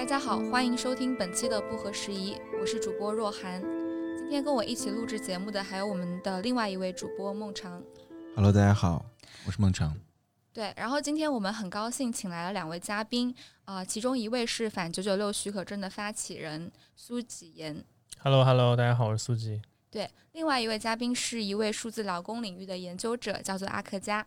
[0.00, 3.60] 大家好，欢迎收听本期的不合时宜，我是主播若涵。
[4.16, 7.82] 今天跟我一起录制节目的还有我们的另外一位主播孟尝。
[8.34, 9.04] Hello，大家好，
[9.44, 9.94] 我是孟尝。
[10.54, 13.34] 对，然后今天我们很高兴请来了两位嘉宾，
[13.66, 17.84] 啊、其中一位是反九九六许可证的发起人苏纪言
[18.20, 19.60] ，Hello Hello，大家好，我是苏吉。
[19.90, 24.26] 对，另外一位嘉宾是一位数字劳工领域的研究者，叫做阿克加。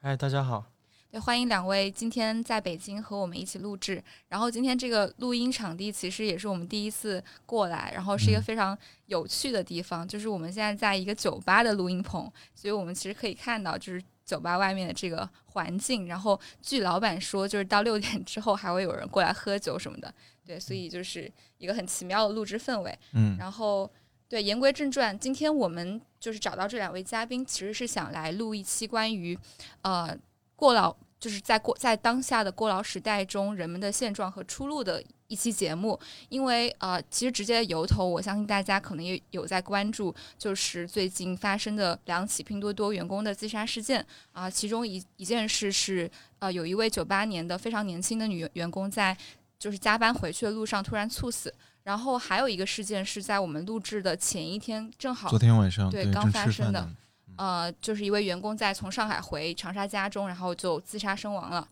[0.00, 0.71] 嗨，大家好。
[1.12, 4.02] 对，欢迎两位今天在北京和我们一起录制。
[4.28, 16.06] 然后今天这个录音场地其实也是我们第一次过来，然后是一个嗯非常有趣的地方，就是我们现在在一个酒吧的录音棚，所以我们其实可以看到就是酒吧外面的这个环境。
[16.06, 20.14] 然后据老板说，就是到六点之后还会有人过来喝酒什么的。
[20.46, 22.98] 对，所以就是一个很奇妙的录制氛围。
[23.12, 23.92] 嗯，然后，
[24.30, 29.38] 对，言归正传，今天我们就是找到这两位嘉宾，其实是想来录一期关于，
[29.82, 30.16] 呃，
[30.62, 35.98] 过劳，就是在过在当下的过劳时代中人们的现状和出路的一期节目。
[36.28, 49.16] 因为呃，其实直接的由头，我相信大家可能也有在关注，就是最近发生的两起拼多多员工的自杀事件啊、其中一一件事是，呃，有一位九八年的非常年轻的女员工在
[49.58, 51.52] 就是加班回去的路上突然猝死。
[51.82, 56.88] 然后还有一个事件是在我们录制的前一天，正好昨天晚上对刚发生的。
[57.36, 61.66] 呃，就是一位员工在从上海回长沙家中，然后就自杀身亡了。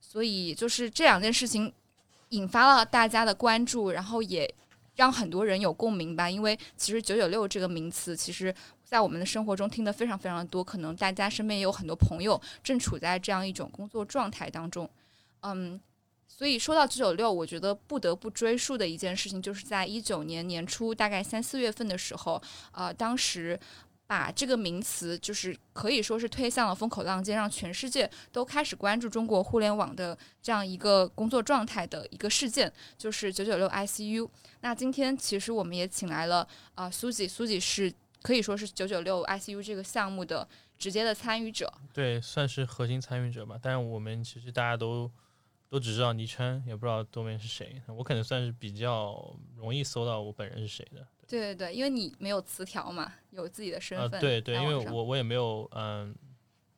[0.00, 1.72] 所以就是这两件事情
[2.30, 4.52] 引发了大家的关注，然后也
[4.94, 6.30] 让很多人有共鸣吧。
[6.30, 14.88] 因为其实“九九六”这个名词，其实在我们的生活中听得非常非常多，可能大家身边也有很多朋友正处在这样一种工作状态当中。
[15.40, 15.78] 嗯，
[16.26, 22.40] 所以说到九九六，我觉得不得不追溯的一件事情，就是在一九年年初，大概三四月份的时候，
[22.72, 23.58] 呃，当时
[24.08, 34.26] 把这个名词就是可以说是推向了风口浪尖，让全世界都开始关注中国互联网的这样一个工作状态的一个事件，就是九九六 ICU。
[34.62, 37.92] 那今天其实我们也请来了啊、苏吉，苏吉是
[38.22, 41.70] 可以说是九九六 ICU 这个项目的直接的参与者。
[41.92, 43.58] 对，算是核心参与者吧。
[43.60, 45.10] 但是我们其实大家都
[45.68, 47.82] 都只知道昵称，也不知道多面是谁。
[47.88, 51.06] 我可能算是比较容易搜到我本人是谁的。
[51.28, 56.14] 对对对，因为你没有词条嘛，有自己的身啊、份、对对，因为我我也没有嗯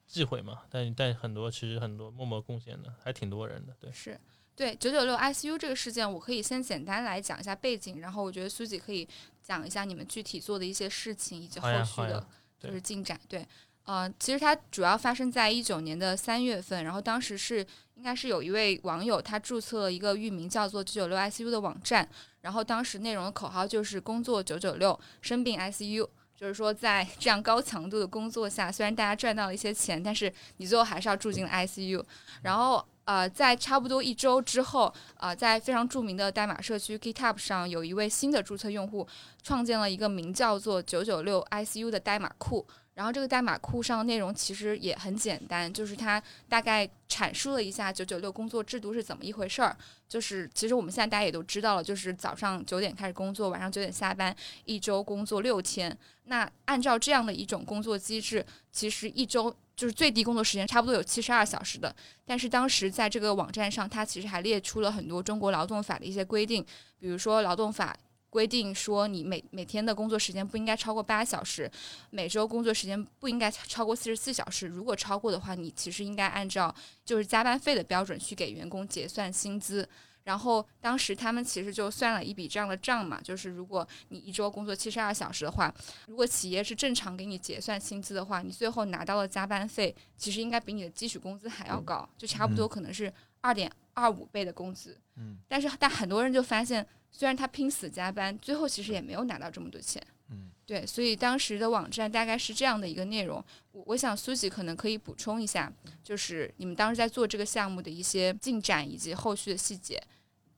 [0.06, 3.72] 忌讳嘛，但但很多其实很多默默贡献的还挺多人的。
[3.80, 4.20] 对，是
[4.56, 9.08] 对九九六 ICU 这个事件，我可以先简单来讲一下背景，然后我觉得苏姐可以
[9.42, 12.26] 讲一下你们具体做的一些事情以及后续的
[12.58, 13.18] 就是进展。
[13.28, 13.46] 对，
[13.90, 17.58] 呃，其实它主要发生在一九年的三月份，然后当时是
[17.96, 22.08] 应该是有一位网友他注册了一个域名叫做九九六 ICU 的网站，
[22.42, 26.08] 然后当时内容的口号就是工作九九六，生病 ICU。
[26.36, 32.02] 就是说，在这样高强度的工作下，虽然大家赚到了一些钱，但是你最后还是要住进 ICU。
[32.42, 39.06] 然后，呃，在差不多一周之后，呃，在非常著名的代码社区 GitHub 上，有一位新的注册用户
[39.42, 42.66] 创建了一个名叫做“九九六 ICU” 的代码库。
[42.94, 49.74] 然后这个代码库上的内容其实也很简单，就是它大概阐述了一下九九六工作制度是怎么一回事儿。
[50.08, 54.34] 就是其实我们现在大家也都知道了，就是早上九点开始工作，晚上九点下班，
[54.64, 55.96] 一周工作六天。
[56.24, 61.94] 那按照这样的一种工作机制，其实一周就是最低工作时间差不多有七十二小时的。
[62.26, 66.62] 但是当时在这个网站上，它其实还列出了很多中国劳动法的一些规定，
[66.98, 67.96] 比如说劳动法。
[68.30, 71.70] 规定说，你每每天的工作时间不应该超过八小时，
[72.10, 74.66] 每周工作时间不应该超过四十四小时。
[74.66, 76.74] 如果超过的话，你其实应该按照
[77.04, 79.86] 就是加班费的标准去给员工结算薪资。
[80.22, 85.74] 然后当时他们其实就算了一笔这样的账嘛，就是如果你一周工作七十二小时的话，
[86.06, 94.96] 如果企业是正常给你结算薪资的话，你最后拿到的加班费其实应该比你的基础工资还要高，就差不多可能是二点二五倍的工资。
[95.16, 100.02] 嗯，但是但很多人就发现，虽然他拼死加班，最后其实也没有拿到这么多钱。
[100.30, 103.44] 嗯，对，所以当时的网站大概是这样的一个内容。
[103.72, 105.72] 我我想苏吉可能可以补充一下，
[106.04, 110.00] 就是你们当时在做这个项目的一些进展以及后续的细节。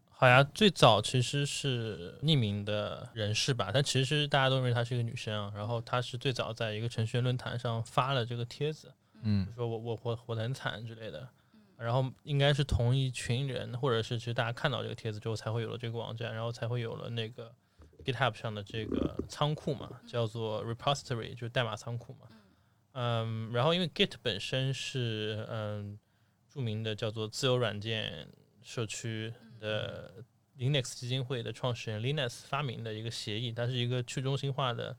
[0.08, 5.52] 好呀，最早其实是匿名的人士吧，但其实大家都认为她是一个女生啊。
[5.56, 8.92] 然后她是最早在一个程序员论坛上发了这个帖子，
[9.22, 11.28] 嗯说我我活活得很惨之类的。
[11.82, 17.54] 然后应该是同一群人，或者是其实大家看到这个帖子之后，才会有了这个网站，然后才会有了那个
[18.04, 22.28] GitHub 上的这个仓库嘛，叫做 repository，就是代码仓库嘛。
[22.92, 25.98] 嗯，然后因为 Git 本身是嗯
[26.48, 28.28] 著名的叫做自由软件
[28.62, 30.24] 社区的
[30.58, 34.96] Linux 基金会的创始人 Linus 发明的一个协议，它是一个去中心化的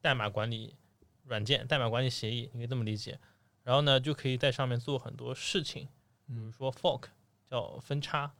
[0.00, 0.74] 代码管理
[1.24, 3.20] 软件、代码管理协议，你可以这么理解。
[3.62, 5.88] 然后呢，就可以在上面做很多事情，
[6.26, 7.04] 比如说 fork
[7.50, 8.32] 叫分叉，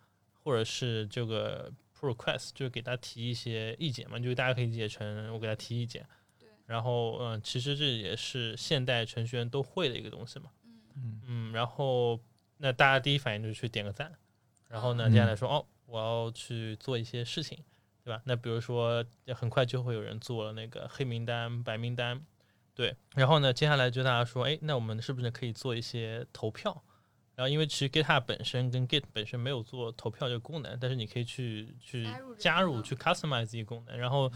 [0.42, 6.06] 或者是这个 pull request，就是给他提一些意见嘛，就是大家可以理解成我给他提意见。
[6.38, 6.48] 对。
[6.66, 10.50] 然后，嗯，其实这也是现代程序员都会的一个东西嘛。
[10.96, 11.52] 嗯嗯。
[11.52, 12.18] 然后，
[12.56, 14.12] 那大家第一反应就是去点个赞。
[14.68, 17.58] 然后呢，接下来说哦，我要去做一些事情，
[18.02, 18.22] 对吧？
[18.24, 19.04] 那比如说，
[19.34, 22.24] 很快就会有人做了那个黑名单、白名单，
[22.74, 22.96] 对。
[23.14, 26.82] 然后呢，接下来就大家说，哎，那我们是不是可以做一些投票？
[27.34, 32.08] 然后，因为其实 GitHub 本身跟 Git 本身没有做投票这个功能，但是你可以去去
[32.38, 33.96] 加入、去 customize 这个功能。
[33.96, 34.30] 然后，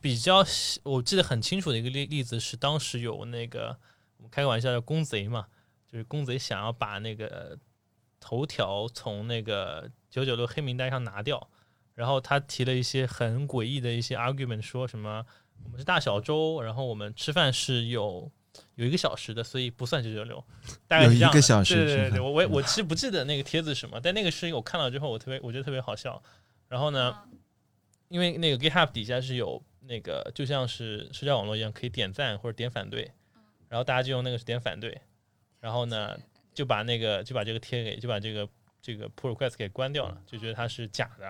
[0.00, 0.44] 比较
[0.82, 3.76] 我记得很清楚的一个例例子是，当时有那个
[4.16, 5.46] 我们开个玩笑叫公贼嘛，
[5.90, 7.58] 就是公贼想要把那个。
[8.18, 11.48] 头条从那个九九六黑名单上拿掉，
[11.94, 15.24] 然后他提了一些很诡异的一些 argument，说什么
[15.62, 18.28] 我们是大小周，然后我们吃饭是有
[18.74, 20.42] 有一个小时的，所以不算九九六。
[20.88, 26.22] 大概有一个小时，对对对，我我我其实不记得那个帖子什么，但那个事情我看了之后，我特别我觉得特别好笑。
[26.68, 27.16] 然后呢，
[28.08, 33.10] 因为那个 GitHub 底下是有那个就像是社交网络一样，可以点赞或者点反对，
[33.68, 35.00] 然后大家就用那个是点反对，
[35.60, 36.16] 然后呢。
[36.56, 38.48] 就把那个就把这个贴给就把这个
[38.80, 41.24] 这个 pull request 给关掉了，就觉得它是假的，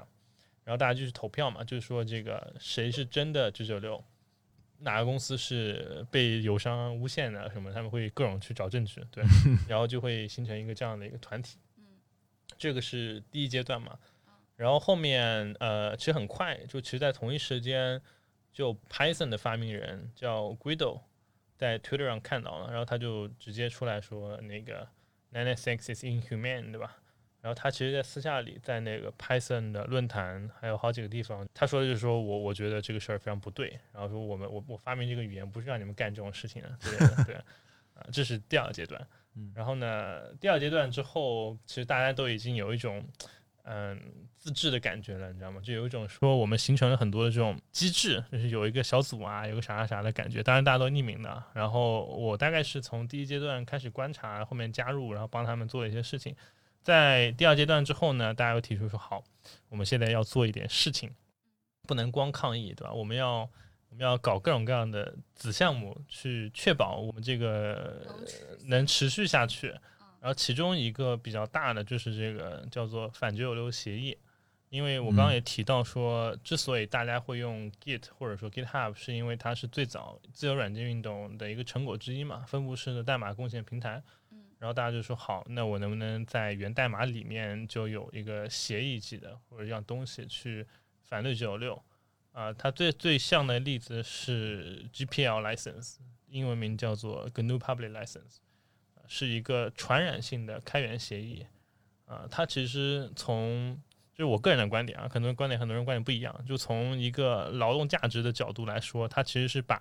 [0.62, 4.00] 然后大家就去投票嘛，就是说这个谁是真的九九六，
[4.80, 9.24] 哪个公司是被友商诬陷的什么，他们会各种去找证据，对，
[9.68, 11.58] 然后就会形成一个这样的一个团体，
[12.58, 13.98] 这个是第一阶段嘛，
[14.56, 18.00] 然后后面呃其实很快就其实在同一时间，
[18.52, 21.00] 就 Python 的发明人叫 Guido
[21.56, 24.88] 在 Twitter 上看到了，然后他就直接出来说那个。
[25.32, 26.96] Nine six is inhumane，对吧？
[27.46, 33.78] 然后他其实，在私下里，在那个 Python 的论坛，还有好几个地方，他说的就是说我我觉得这个事儿非常不对。
[33.92, 37.36] 然后说我们我我发明这个语言不是让你们干这种事情的之类的，对。
[37.94, 39.00] 啊，这是第二阶段。
[39.54, 43.06] 然后呢，第二阶段之后，其实大家都已经有一种。
[43.68, 44.00] 嗯，
[44.38, 45.60] 自制的感觉了，你知道吗？
[45.60, 50.40] 就有一种说我们形成了很多的这种机制，就是有一个小组啊，有个啥啥啥的感觉。
[50.40, 51.42] 当然大家都匿名的。
[51.52, 56.36] 然后我大概是从第一阶段开始观察，后面加入，然后帮他们做一些事情。
[56.86, 59.24] 在第二阶段之后呢，大家又提出说，好，
[59.70, 61.12] 我们现在要做一点事情，
[61.82, 62.92] 不能光抗议，对吧？
[62.92, 63.40] 我们要
[63.88, 68.06] 我们要搞各种各样的子项目，去确保我们这个
[68.66, 69.70] 能持续下去。
[70.20, 74.16] 然后其中一个比较大的就是这个叫做反九九六协议，
[74.68, 84.00] 因为我刚刚也提到说，之所以大家会用 Git 或者说 GitHub，是因为它是最早自由软件运动的一个成果之一嘛，分布式的代码贡献平台。
[84.58, 90.66] 然后大家就说好，那我能不能在源代码里面就有一个协议级的或者一样东西去
[91.02, 91.82] 反对九九六？
[92.32, 95.96] 啊，它最最像的例子是 GPL license，
[96.28, 98.38] 英文名叫做 GNU Public License。
[99.08, 101.46] 是一个传染性的开源协议，
[102.06, 103.80] 啊，它其实从
[104.12, 109.80] 就是我个人的观点啊，很多人观点很多人观点不一样，就从一个劳动价值的角度来说，它其实是把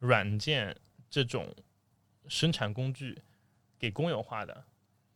[0.00, 0.76] 软件
[1.08, 1.54] 这种
[2.26, 3.16] 生产工具
[3.78, 4.64] 给公有化的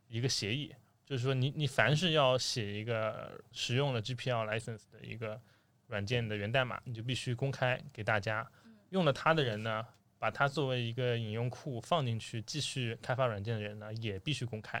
[0.07, 0.73] 一个协议，
[1.05, 5.39] 就是说你你凡是要写一个使用了 GPL license 的一个
[5.87, 8.49] 软件的源代码，你就必须公开给大家，
[8.89, 9.85] 用了它的人呢。
[10.21, 14.79] 把它作为一个引用库放进去，继续开发软件的人呢，也必须公开，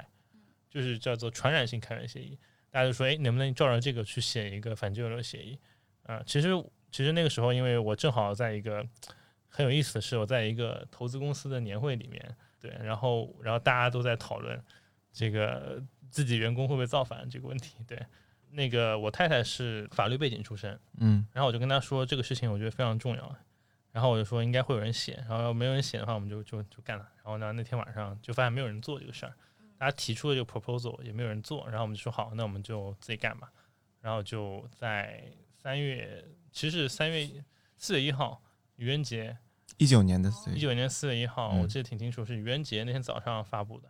[0.69, 2.37] 就是叫做传染性开源协议。
[2.69, 5.57] 大家就说，哎，能不能照着这个去写一个反九九六协议？
[6.03, 6.49] 啊，其实
[6.91, 8.87] 其实那个时候，因为我正好在一个
[9.49, 14.63] 很有意思的是，我在一个投资公司的年会里面，对，然后然后大家都在讨论
[15.11, 17.75] 这个自己员工会不会造反这个问题。
[17.87, 17.99] 对，
[18.51, 23.35] 那个我太太是法律背景出身，嗯，然后我就跟她说这个事情，我觉得非常重要。
[23.91, 27.05] 然后我就说应该会有人写，然后要没有人写的话，我们就就就干了。
[27.17, 29.33] 然后呢，那天晚上就发现没有人做这个事儿，
[29.77, 33.51] 大家提出了这个 proposal 也没有人做，然后我们就说好，那我们就自己干吧。
[33.99, 35.21] 然后就在
[35.57, 37.29] 三月，其实是三月
[37.77, 38.41] 四月一号，
[38.77, 39.37] 愚人节，
[39.81, 43.89] 一九年的四一九年四月一号，我记得挺清楚，是愚人节那天早上发布的。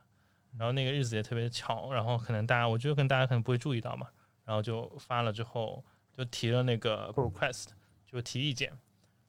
[0.57, 4.07] 然后那个日子也特别巧，然后可能大家，我觉得可能大家可能不会注意到嘛。
[4.45, 5.83] 然后就发了之后，
[6.15, 7.65] 就提了那个 request，
[8.07, 8.71] 就提意见。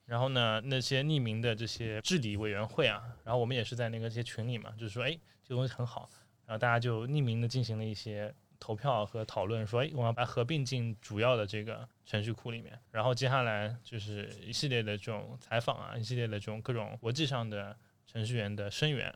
[0.05, 5.11] 然后呢，那些匿名的这些治理委员会啊，然后我们也是在那个这些群里嘛，就是说，哎，
[5.43, 6.09] 这个东西很好，
[6.47, 12.79] 然后大家就匿名的进行了一些投票和讨论，说，哎，我要把它合并进主要的这个程序库里面。
[12.93, 17.77] 然后接下来就是一系列的这种采访啊，一系列的这种各种国际上的
[18.07, 19.13] 程序员的声援，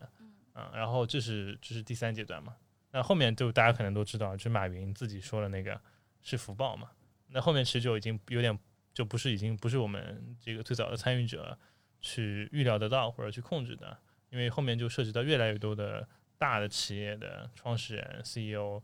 [0.53, 2.57] 啊，然后这是这是第三阶段嘛。
[2.91, 5.81] 那后面就大家可能都知道，就马云自己说的那个
[6.23, 6.91] 是福报嘛。
[7.29, 8.59] 那后面其实就已经有点。
[8.97, 11.59] 就不是已经不是我们这个最早的参与者
[12.01, 13.95] 去预料得到或者去控制的，
[14.31, 18.83] 因为后面就涉及到越来越多的大的企业的创始人 CEO，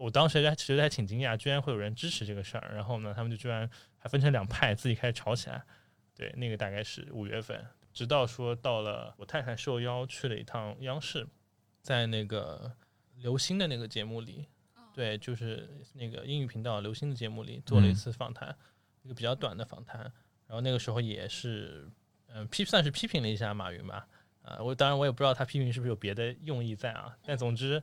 [0.00, 2.72] 我当时还觉得还挺惊讶，居然会有人支持这个事儿。
[2.74, 5.62] 然后呢，他们就居然还分成两派，自己开始吵起来。
[6.14, 11.26] 对，那个大概是五月份，直到说到了我太太受邀去了一趟央视，
[11.82, 12.72] 在那个
[13.16, 14.46] 刘星的那个节目里，
[14.94, 18.56] 对，就是那个英语频道刘星的节目里做了一次访谈，
[19.02, 20.00] 一个比较短的访谈。
[20.46, 21.86] 然后那个时候也是，
[22.28, 24.08] 嗯，批算是批评了一下马云吧。
[24.42, 27.14] 啊，我当然我也不知道他批评是不是有别的用意在啊。
[27.22, 27.80] 但总之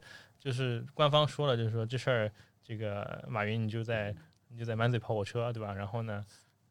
[0.48, 2.32] 就是官方说了，就是说这事儿，
[2.63, 4.16] 这个马云你就在
[4.48, 5.74] 你就在满嘴跑火车，对吧？
[5.74, 6.25] 然后呢，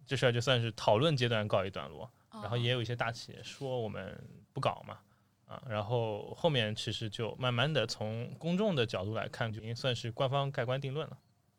[0.06, 2.11] 这事儿就算是讨论阶段告一段落。
[2.33, 4.18] 然后也有一些大企业说我们
[4.54, 4.99] 不搞嘛，
[5.45, 11.18] 啊，然后后面其实就慢慢的从公众的角度来看，就已经算是官方盖棺定论了。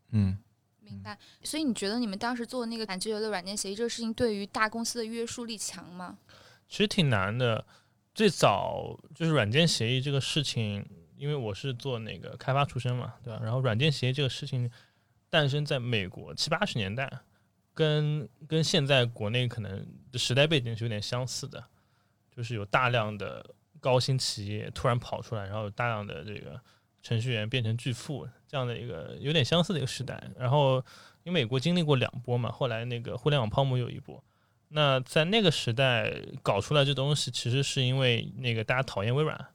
[0.10, 0.40] 嗯，
[0.80, 1.16] 明白。
[1.44, 6.18] 所以你觉得你们当时做那个反九九六软件协议这个事情，对于大公司的约束力强吗？
[6.68, 7.64] 其实挺难的。
[8.16, 10.84] 最早就是软件协议这个事情，
[11.18, 13.40] 因为我是做那个开发出身嘛，对吧？
[13.44, 14.70] 然后软件企业这个事情
[15.30, 17.12] 诞生在美国七八十年代，
[17.74, 21.64] 跟跟现在国内可能的时代背景是有点相似的，
[22.36, 23.46] 就是有大量的
[23.80, 26.60] 高新企业突然跑出来，然后有大量的这个
[27.02, 30.22] 程序员变成巨富这样的一个有点相似的一个时代。
[30.38, 30.78] 然后
[31.24, 34.24] 因为美国经历过两波嘛，后来那个互联网泡沫有一波。
[34.70, 39.48] 那在那个时代搞出来这东西，其实是因为那个大家讨厌微软，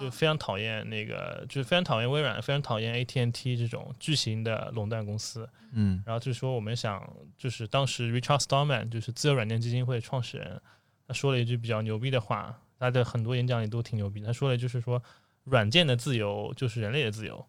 [0.00, 5.48] 就非常讨厌那个，就是非常讨厌微软，非常讨厌 AT&T 这种巨型的垄断公司。
[5.72, 7.02] 嗯，然后就是说，我们想，
[7.36, 10.60] 就是当时 Richard Stallman 就是自由软件基金会创始人，
[11.06, 14.20] 他说了一句比较牛逼的话，他的很多演讲里都挺牛逼。
[14.20, 15.02] 他说的就是说，
[15.44, 17.44] 软件的自由就是人类的自由。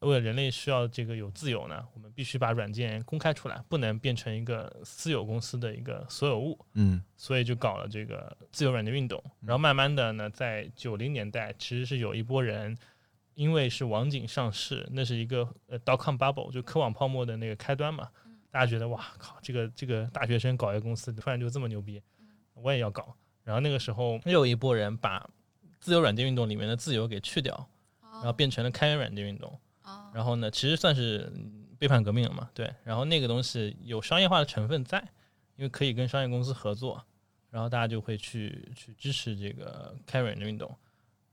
[0.00, 6.58] 为了人类需要这个有自由呢，我们必须把软件公开出来，不能变成一个私有公司的一个所有物。
[6.74, 9.22] 嗯，所以就搞了这个自由软件运动。
[9.40, 12.76] 然后慢慢的呢，在九零年代，其实是有一波人，
[13.34, 18.08] 因为是网景上市，那是一个呃 dot com bubble，就科网泡沫的那个开端嘛。
[18.50, 22.00] 大家觉得哇靠，这个这个大学生搞一个公司，突然就这么牛逼，
[22.54, 23.14] 我也要搞。
[23.42, 25.28] 然后那个时候又有一波人把
[25.80, 27.68] 自由软件运动里面的自由给去掉，
[28.00, 29.58] 然后变成了开源软件运动。
[30.12, 31.32] 然后呢，其实算是
[31.78, 32.48] 背叛革命了嘛？
[32.54, 34.98] 对，然后那个东西有商业化的成分在，
[35.56, 37.04] 因为可以跟商业公司合作，
[37.50, 40.74] 然后大家就会去去支持这个开源的运动。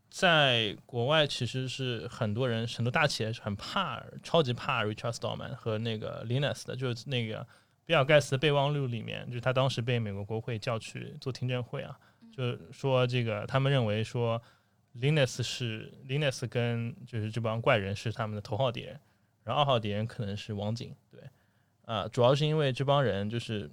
[0.10, 7.46] 在国外，其实是很多人很多大企业是很怕、超级怕 Richard Stallman 和那个 Linus 的，就是那个
[7.86, 11.98] 比尔盖茨备忘录里面，就是他当时被美国国会叫去做听证会啊，
[12.32, 14.42] 就是说这个他们认为说。
[15.00, 19.00] Linux 是 Linux 跟就是这帮怪人是他们的头号敌人，
[19.44, 21.22] 然后二号敌人可能是网景，对，
[21.84, 23.70] 啊，主要是因为这帮人就是，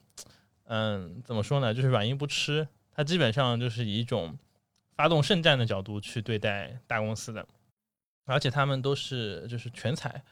[0.65, 4.37] 嗯，怎么说呢，就是软硬不吃，他基本上就是以一种
[4.97, 7.47] 发动圣战的角度去对待大公司的，
[8.25, 10.25] 而且他们都是就是全才，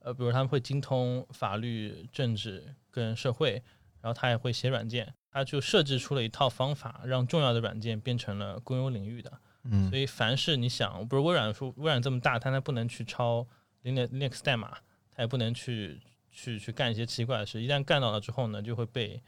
[0.00, 3.62] 呃，比如他们会精通法律、政治跟社会，
[4.00, 9.32] 然后他也会写软件，他就设置出了一套方法，让重要的软件变成了公有领域的。
[9.64, 13.46] 嗯，所以凡是你想，不是微软说微软这么大，它它不能去抄
[13.84, 14.76] Linux Linux 代码，
[15.10, 16.00] 它也不能去
[16.30, 17.62] 去去干一些奇怪的事。
[17.62, 19.22] 一旦干到了之后呢，就会被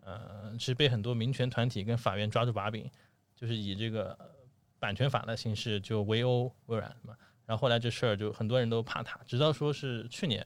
[0.00, 2.90] 呃，其实被很多民权团体跟法院抓住把柄，
[3.34, 4.18] 就是以这个
[4.78, 7.16] 版权法的形式就围殴微软嘛。
[7.44, 10.44] 然后后来这事儿就很多人都怕它，直到说是去年，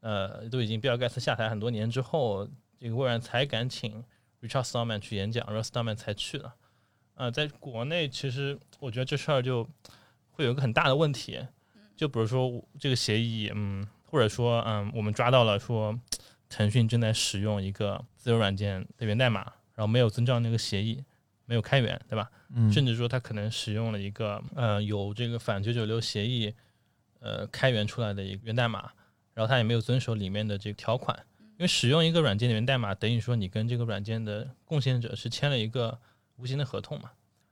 [0.00, 4.02] 呃，都已经比尔盖茨下台很多年之后，这个微软才敢请
[4.40, 6.54] Richard Stallman 去演讲，然后 Stallman 才去了。
[7.20, 9.68] 呃，在国内其实我觉得这事儿就
[10.30, 11.38] 会有一个很大的问题，
[11.94, 16.00] 就比如说这个协议，嗯，或者说嗯，我们抓到了说
[16.48, 19.40] 腾讯正在使用一个自由软件的源代码，
[19.74, 21.04] 然后没有遵照那个协议，
[21.44, 22.30] 没有开源，对吧？
[22.54, 26.54] 嗯，甚至说他可能使用了一个呃有这个反九九六协议
[27.18, 28.90] 呃开源出来的一个源代码，
[29.34, 31.14] 然后他也没有遵守里面的这个条款，
[31.58, 35.98] 因为使用一个软件的源代码等于说你跟这个软件的贡献者是签了一个。
[36.40, 37.10] 无形的合同嘛，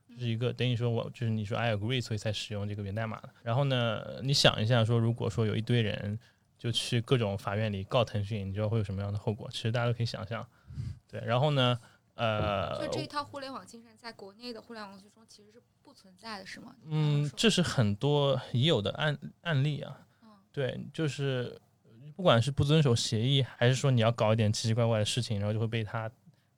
[0.09, 3.29] 就是一个等于说我就是你说 I agree，所以才使用这个源代码的。
[3.43, 6.19] 然后呢，你想一下，说如果说有一堆人
[6.57, 9.49] 就去各种法院里告腾讯，你知道会有什么样的后果？
[9.51, 10.45] 其实大家都可以想象。
[11.07, 11.79] 对，然后呢，
[12.15, 16.75] 呃，就这一套互联网精神，在国内的互联网公司中其实是不存在的，是吗？
[16.85, 20.05] 嗯，这是很多已有的案案例啊。
[20.51, 21.59] 对，就是
[22.15, 26.09] 不管是不遵守协议，还是说你要搞一点奇奇怪怪的事情，然后就会被他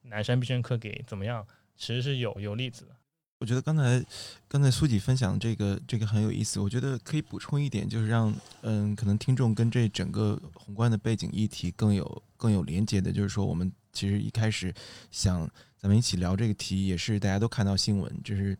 [0.03, 1.45] 南山必胜客给怎么样？
[1.81, 2.95] 其实是有有例子的。
[3.39, 4.05] 我觉得刚才
[4.47, 6.59] 刚才苏姐分享这个这个很有意思。
[6.59, 14.71] 我觉得可以补充一点，就是让嗯，可能听众跟这整个宏观的背景议题更有更有连接的，就是说我们其实一开始
[15.09, 18.55] 想咱们一起聊这个题，也是大家都看到新闻，就是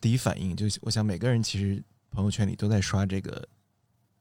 [0.00, 0.56] 第一反应。
[0.56, 3.48] 就是我想每个人其实朋友圈里都在刷这个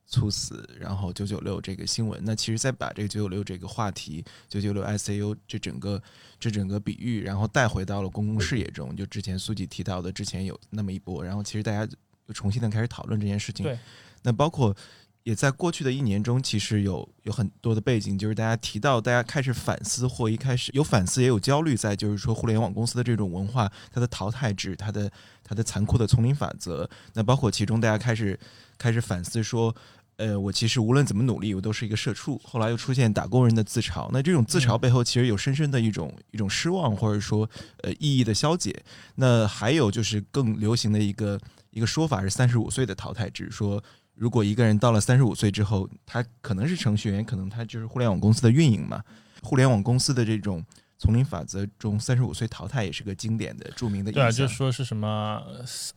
[0.05, 6.01] 猝死，然后九九六这个新闻，那其实再把这个九九六这个话题，九九六 ICU 这整个
[6.39, 8.95] 这整个比喻，然后带回到了公共视野中。
[8.95, 11.89] 就之前苏姐提到的，之前有那么一波，然后其实大家
[12.27, 13.63] 又重新的开始讨论这件事情。
[13.63, 13.77] 对，
[14.21, 14.75] 那包括
[15.23, 25.11] 也在过去的一年中，其实有有很多的背景，就是大家提到，大家开始反思，或一开始有反思，也有焦虑，在就是说互联网公司的这种文化，它的淘汰制，它的
[25.43, 26.89] 它的残酷的丛林法则。
[27.13, 28.39] 那包括其中大家开始
[28.77, 29.75] 开始反思说。
[30.17, 32.39] 呃，我其实无论怎么努力，我都是一个社畜。
[32.43, 37.49] 后来又出现打工人的自嘲，那这种自嘲背后其实有深深的一种一种失望，或者说
[37.81, 38.83] 呃意义的消解。
[39.15, 41.39] 那还有就是更流行的一个
[41.71, 43.83] 一个说法是三十五岁的淘汰制，说
[44.15, 49.03] 如果一个人到了三十五岁之后，他可能是程序员，可能他就是互联网公司的运营嘛，
[49.41, 50.63] 互联网公司的这种。
[50.99, 54.11] 丛林法则中，三十五岁淘汰也是个经典的、著名的。
[54.11, 55.43] 对啊，就说是什么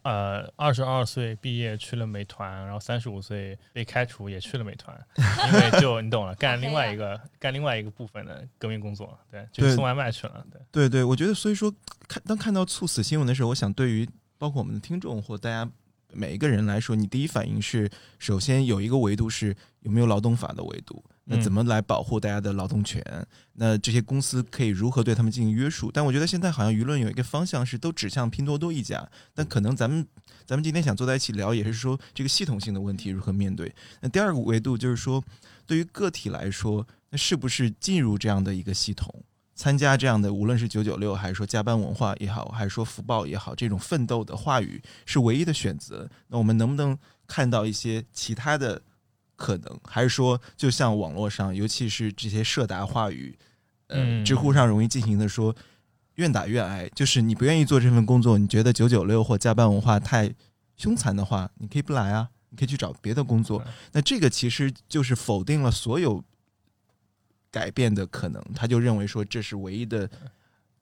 [0.02, 4.98] 呃，二十二岁毕业去了美团，然后三十五岁被开除也去了美团，
[5.46, 10.44] 因为就你懂了，干另外一个干另外一个部分的革命工作，对，就送外卖去了。
[10.72, 11.72] 对对对，我觉得所以说
[12.08, 14.08] 看当看到猝死新闻的时候，我想对于
[14.38, 15.70] 包括我们的听众或大家
[16.16, 21.04] 每一个人来说，你第一反应是首先有一个维度是有没有劳动法的维度。
[21.28, 23.02] 那怎么来保护大家的劳动权？
[23.54, 25.90] 那这些公司可以如何对他们进行约束？
[25.92, 29.08] 但我觉得现在好像舆论有一个方向是都指向拼多多一家。
[29.34, 30.06] 但可能咱们
[30.44, 33.74] 咱们今天想坐在一起聊，也是说这个系统性的问题如何面对。
[34.00, 35.22] 那第二个维度就是说，
[35.66, 39.12] 对于个体来说，那是不是进入这样的一个系统，
[39.56, 46.08] 参加这样的，无论是九九六还是说加班文化也好，还是说福报也好，这种奋斗的话语是唯一的选择？
[46.28, 46.96] 那我们能不能
[47.26, 48.82] 看到一些其他的？
[49.38, 53.36] 可能还是说，就像网络上，尤其是这些社达话语，
[53.88, 55.54] 呃，知乎上容易进行的说，
[56.14, 60.34] 愿打愿挨，就是你不愿意做这份工作，你觉得九九六或加班文化太
[60.78, 63.62] 凶残的话，你可以不来啊，你可以去找别的工作。
[63.92, 66.24] 那这个其实就是否定了所有
[67.56, 70.06] 改变的可能，他就认为说这是唯一的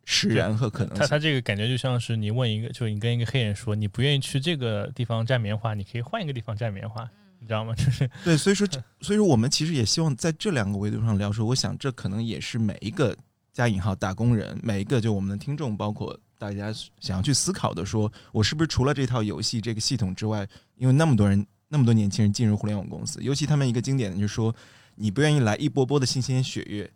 [0.04, 0.94] 使然和可能。
[0.98, 7.08] 他他这个感觉就像是你问一个，就你跟一个黑人说，你不愿意去这个地方摘棉花，你可以换一个地方摘棉花。
[7.38, 7.72] 你知道吗？
[7.76, 8.66] 就是 对，所以说，
[9.00, 11.30] 所以说，我们其实也希望在这两个维度上聊。
[11.30, 13.16] 说，我想这可能也是每一个
[13.52, 24.54] 加引号打工人，每一个就我们的听众，包括大家想要去思考的，说我是不是除了这套游戏这个系统之外，因为那么多人，那么多年轻人进入互联网公司，尤其他们一个经典的就是说，
[24.96, 26.90] 你不愿意来一波波的新鲜血液，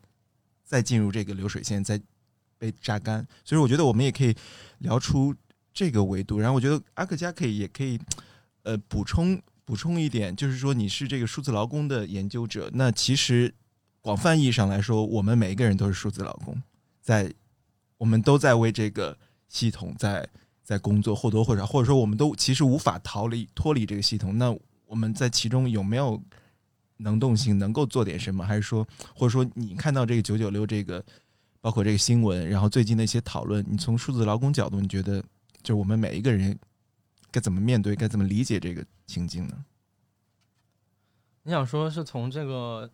[0.65, 2.01] 再进入这个流水线，再
[2.59, 3.27] 被榨干。
[3.45, 4.35] 所以我觉得我们也可以
[4.79, 5.35] 聊出
[5.73, 6.39] 这个维度。
[6.39, 7.99] 然后我觉得阿克加可以也可以
[8.63, 9.41] 呃补充。
[9.65, 13.55] 补充一点，就是说你是这个数字劳工的研究者，那其实
[14.01, 16.63] 广泛意义上来说，我们每一个人都是数字劳工，
[17.03, 17.31] 在
[17.99, 19.19] 我们都在为这个
[19.51, 20.27] 系统在
[20.65, 24.39] 在工作，或多或少，或者说我们都其实无法逃离脱离这个系统。
[24.39, 24.57] 那
[24.87, 26.19] 我们在其中有没有
[26.99, 28.45] 能动性，能够做点什么？
[28.45, 31.05] 还是说，或者说你看到这个九九六这个，
[31.61, 35.25] 包括这个新闻，然后最近的一些讨论，你从数字劳工角度，你觉得
[35.63, 36.57] 就我们每一个人？
[37.31, 37.95] 该怎么面对？
[37.95, 39.65] 该怎么理解这个情境呢？
[41.43, 42.91] 你想说是从这个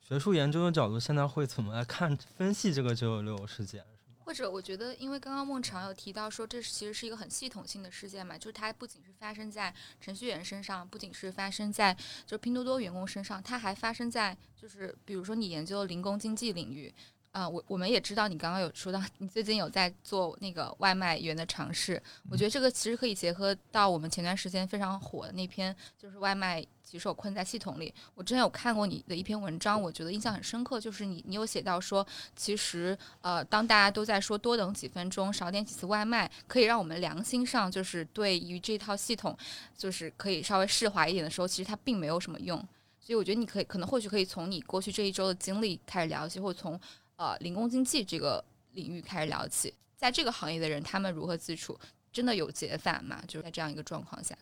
[0.00, 3.82] 学术研究的角度，现在会怎么来看分析这个九九六事件？
[4.24, 16.94] 或者，我觉得，因为刚刚孟尝有提到说，这其实是一个很系统性的事件嘛，就是它不仅是发生在程序员身上，不仅是发生在就拼多多员工身上，它还发生在就是比如说你研究零工经济领域。
[17.32, 22.00] 啊，我我们也知道你刚刚有说到，你最近有在做那个外卖员的尝试。
[22.30, 27.92] 我觉得这个其实可以结合到我们前段时间非常火的那篇，就是外卖骑手困在系统里。
[28.14, 39.34] 我之前有看过你的一篇文章，我觉得印象很深刻，就是你你有写到说，其实呃，当大家都在说多等几分钟，少点几次外卖，可以让我们良心上就是对于这套系统
[39.74, 42.58] 就是可以稍微释怀一点的时候，其实它并没有什么用。
[43.00, 46.78] 所以我觉得你可以可能或许可以从你过去这一周的经历开始聊起，或者从。
[47.16, 51.78] 呃，零工经济这个领域开始聊起，在这个行业的人，他们如何自处？
[52.12, 53.22] 真的有解法吗？
[53.26, 54.36] 就是在这样一个状况下，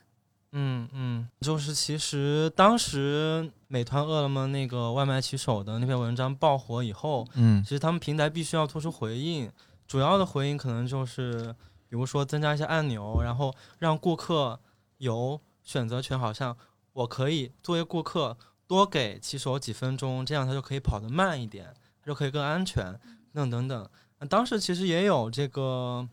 [0.51, 9.49] 嗯嗯，就是其实当时美团、饿了么那个外卖骑手的那篇文章爆火以后，嗯，其实他们平台必须要做出回应，
[9.87, 11.55] 主要的回应可能就是，
[11.89, 14.59] 比如说增加一些按钮，然后让顾客
[14.99, 16.57] 有选择权，好像
[16.93, 21.73] 我可以作为顾客多给骑手几分钟，这样他就可以跑得慢一点。
[22.11, 22.99] 就可以更安全，
[23.33, 23.89] 等等等。
[24.19, 26.05] 那当时其实也有这个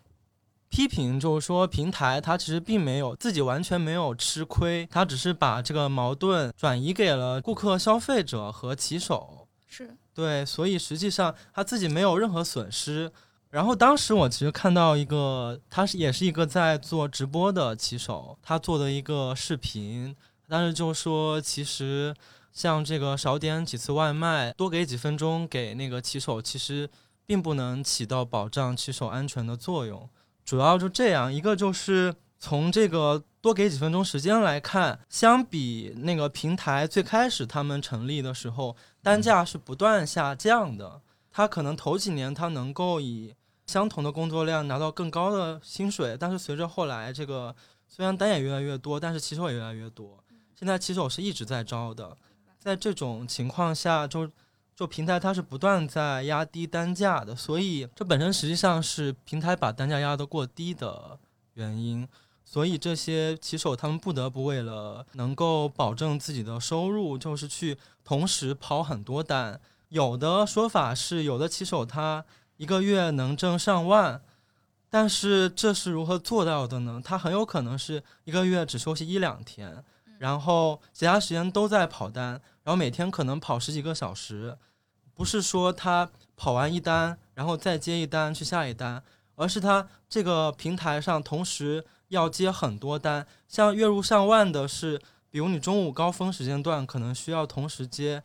[0.69, 9.47] 批评，就是说平台它其实并没有自己完全没有吃亏，它只是把这个矛盾转移给了顾客、消费者和骑手。
[9.65, 13.11] 是对，所以实际上他自己没有任何损失。
[13.49, 20.15] 然后当时我其实看到一个，他是也是一个在做直播的骑手，他做的一个视频。
[20.47, 22.13] 当时就说其实
[22.51, 26.89] 像这个少点几次外卖，多给几分钟给那个骑手，其实
[27.25, 30.09] 并不能起到保障骑手安全的作用。
[30.43, 41.01] 主要就这样，一个就是从这个多给几分钟时间来看，相比那个平台最开始他们成立的时候，单价是不断下降的。
[41.29, 43.35] 他可能头几年他能够以
[43.67, 47.55] 相同的工作量拿到更高的薪水，但是随着后来这个
[47.87, 50.17] 虽然单也越来越多，但是骑手也越来越多。
[50.57, 52.17] 现在骑手是一直在招的，
[52.67, 54.29] 在这种情况下，就
[54.75, 61.17] 就平台它是不断在压低单价的，所以这本身实际上是平台把单价压得过低的
[61.53, 62.05] 原因。
[62.43, 69.57] 所以这些骑手他们不得不为了能够保证自己的收入，就是去同时跑很多单。
[69.87, 72.25] 有的说法是，有的骑手他
[72.57, 74.21] 一个月能挣上万，
[74.89, 77.01] 但是这是如何做到的呢？
[77.01, 79.83] 他很有可能是一个月只休息一两天，
[80.19, 84.57] 然后其他时间都在跑单，然后每天可能跑十几个小时。
[85.13, 89.01] 不是说他跑完一单，然后再接一单去下一单，
[89.35, 93.25] 而是他这个平台上同时要接很多单。
[93.47, 94.99] 像月入上万的是，
[95.29, 98.21] 比如你中午高峰时间段可能需要同时接，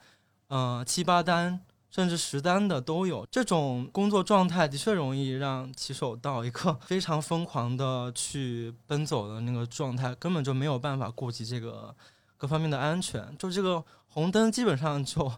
[0.48, 1.60] 呃七八单。
[1.88, 11.94] 甚至十单的都有，这种工作状态的确容易让骑手到一个非常疯狂的去奔走的那个状态，根本就没有办法顾及这个
[12.38, 13.36] 各方面的安全。
[13.38, 15.32] 就这个红灯，基本上就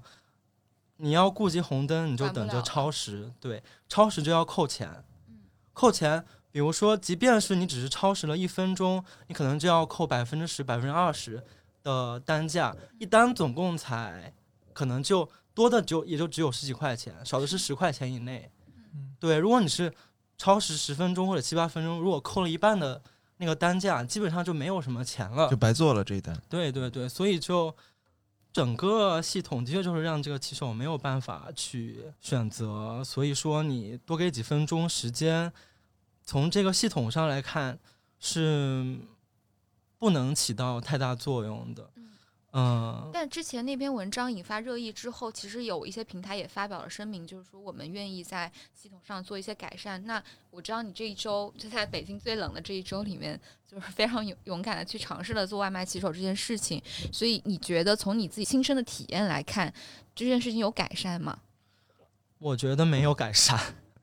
[0.96, 5.04] 你要顾及红灯，你就等着超时，对，超时就要扣钱，
[5.72, 6.24] 扣钱。
[6.50, 11.42] 比如说，即便是你只是超时了一分钟，你可能就要扣百分之十、百分之二十
[11.82, 14.32] 的单价，一单总共才
[14.72, 15.28] 可能就。
[15.54, 18.50] 多的就也就只有十几块钱，少的是十块钱以内。
[19.20, 19.94] 对，如果你是
[20.37, 23.00] 超时十分钟或者七八分钟，如果扣了一半的
[23.37, 26.37] 那个单价，基本上就没有什么钱了，就白做了这一单。
[26.48, 27.72] 对对对，所以就
[28.55, 33.03] 整个系统的确就是让这个棋手没有办法去选择。
[33.03, 35.53] 所以说，你多给几分钟时间，
[36.25, 37.77] 从这个系统上来看
[38.21, 38.97] 是
[39.99, 41.90] 不能起到太大作用的。
[42.57, 50.01] 嗯，但之前那篇文章引发热议之后，其实有一些平台也发表了声明，就是说我们愿意在系统上做一些改善。
[50.07, 56.81] 那我知道你这一周就在北京最冷的这一周里面，就是非常勇勇敢的去尝试了做外卖骑手这件事情。
[57.12, 59.75] 所以你觉得从你自己亲身的体验来看，
[60.14, 61.37] 这件事情有改善吗？
[62.38, 63.59] 我觉得没有改善。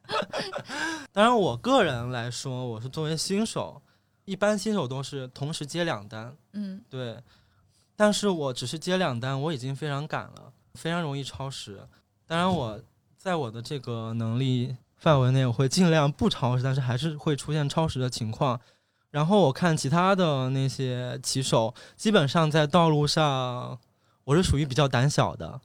[1.13, 3.81] 当然，我个人来说，我是作为新手，
[4.25, 6.35] 一般新手都是同时接两单。
[6.51, 7.17] 嗯，对。
[8.01, 11.79] 但是我只是接两单，我已经非常赶了，非常容易超时。
[12.25, 12.81] 当然，我
[13.15, 18.59] 在我的这个能力范围内，我会尽量不超时，但是还是会出现超时的情况。
[19.11, 23.77] 然后我看其他的那些骑手，基本上在道路上，
[24.23, 25.61] 我是属于比较胆小的，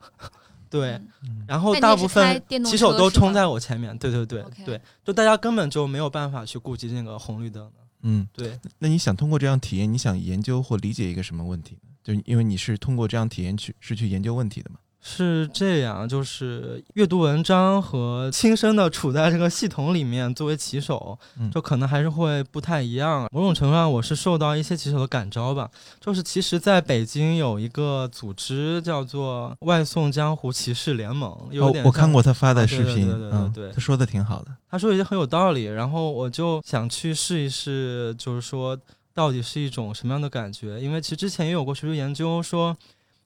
[0.69, 1.01] 对。
[1.49, 7.73] 然后大部分骑手都冲在我前面，对对对对，就大家根本就没有办法去顾及那个红绿灯的。
[8.03, 8.61] 嗯，对。
[8.79, 11.79] 那你想通过这样体验，你想研究或理解一个什么问题？
[12.07, 14.77] 就因为你是通过这样体验去是去研究问题的嘛？
[15.09, 21.17] 是这样，就是阅读文章和亲身的处在这个系统里面，作为棋手，
[21.53, 23.29] 就可能还是会不太一样。
[23.33, 25.69] 某种程度上，我是受到一些棋手的感召吧。
[26.01, 34.51] 就是其实在北京有一个组织叫做“外送江湖骑士联盟”，有点我看过他发的视频，对对对，他说的挺好的。
[34.69, 38.77] 他说一些很有道理，然后我就想去试一试，就是说。
[39.17, 40.79] 到底是一种什么样的感觉？
[40.79, 42.77] 因为其实之前也有过学术研究说，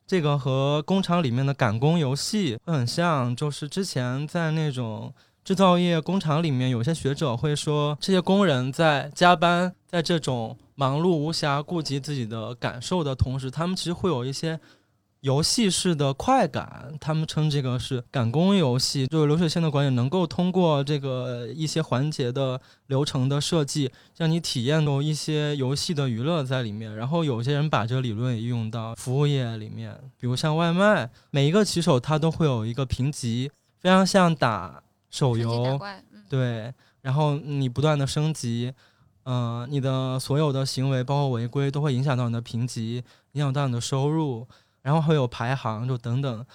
[0.07, 3.35] 这个和工厂里面的赶工游戏会很像。
[3.35, 14.61] 就是之前在那种制造业工厂里面，有些学者会说，这些工人在加班，在这种忙碌无暇顾及自己的感受的同时，他们其实会有一些。
[15.21, 19.07] 游戏式的快感，他们称这个是赶工游戏。
[19.07, 26.97] 就是流水线的管理能够通过这个一些环节的流程的设计，让你体验到一些游戏的娱乐在里面。
[26.97, 35.79] 然后有些人把这个理论也用到服务业里面，比如像外卖，每一个骑手他都会有一个评级，非常像打手游，
[36.31, 36.73] 对。
[37.03, 38.73] 然后你不断的升级，
[39.25, 43.03] 嗯，你的所有的行为，包括违规，都会影响到你的评级，
[43.33, 44.47] 影响到你的收入。
[44.83, 46.47] 然后还有排行，就等等，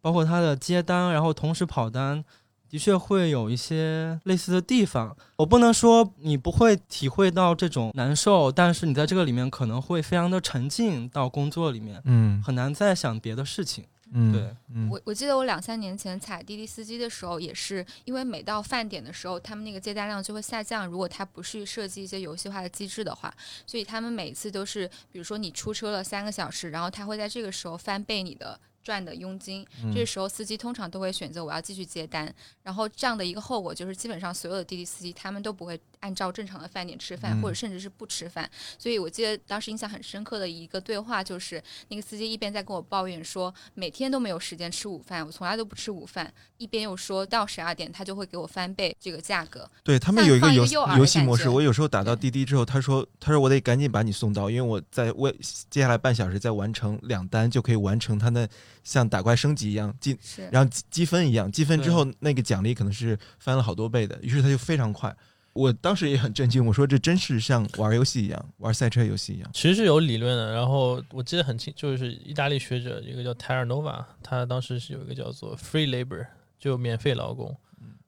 [0.00, 2.24] 包括他的接单，然后同时跑单，
[2.68, 5.16] 的确会有一些类似的地方。
[5.36, 13.84] 我不能说你不会体会到这种难受，但是你在这个里面可能会非常的沉浸到工作里面，嗯，很难再想别的事情。
[14.12, 20.86] 嗯，对，嗯，我我记得我两三年前踩滴滴司机的时候，也是因为每到饭点的时候，他们那个接单量就会下降。
[20.86, 23.34] 如果他不去设计一些游戏化的机制的话，
[23.66, 29.66] 所以他们每次都是，比如说你出车了三个小时，然后他会在这个时候翻倍你的赚的佣金。
[29.82, 38.48] 嗯这个时候司机通常都会选择我要继续接单，然后这样的一个后果就是，基本上所有的滴滴司机他们都不会按照正常的饭点吃饭，嗯或者甚至是不吃饭。
[38.78, 49.68] 所以我记得当时印象很深刻的一个对话就是，那个司机一边在跟我抱怨说每天都没有时间吃午饭，我从来都不吃午饭，一边又说到十二点他就会给我翻倍这个价格。
[49.82, 50.64] 对他们有一个游
[50.96, 55.34] 游戏模式，我有时候打到滴滴之后，他说他说我得赶紧把你送到，因为我在为
[55.68, 58.46] 接下来半小时再完成两单就可以完成他那
[58.84, 65.14] 像打怪升级一样积，是，然后积积分一样，积分之后那个奖励可能是翻了好多倍的，于是他就非常快。
[65.56, 69.50] 我当时也很震惊，我说这真是像玩游戏一样，玩赛车游戏一样。
[69.54, 70.52] 其实是有理论的。
[70.52, 76.26] 然后我记得很清，就是意大利学者一个叫 Terra Nova，他当时是有一个叫做 free labor，
[76.58, 77.56] 就免费劳工，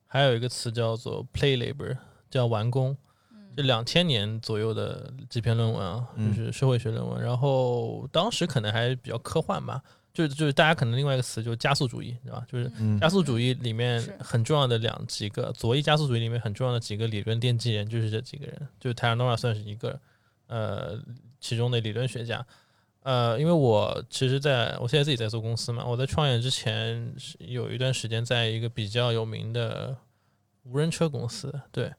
[0.05, 1.97] 还有一个词叫做 play labor，
[2.29, 2.95] 叫完工。
[3.57, 7.21] 这两千年左右的几篇论文啊，嗯就是社会学论文。
[7.21, 9.81] 然后当时可能还比较科幻吧，
[10.13, 12.45] 就是就是大家可能另外一个词就是加速主义，对吧？
[12.51, 19.99] 就是嗯加速主义里面很重要的两几个，左翼加速主义里面很重要的几个理论奠基人就是这几个人，就是泰尔诺瓦算是一个，
[20.47, 20.99] 呃，
[21.39, 22.45] 其中的理论学家。
[23.01, 29.95] 呃，因为我其实在我现在自己在做公司嘛，我在创业之前是有一段时间在一个比较有名的
[30.63, 31.91] 无人车公司，对，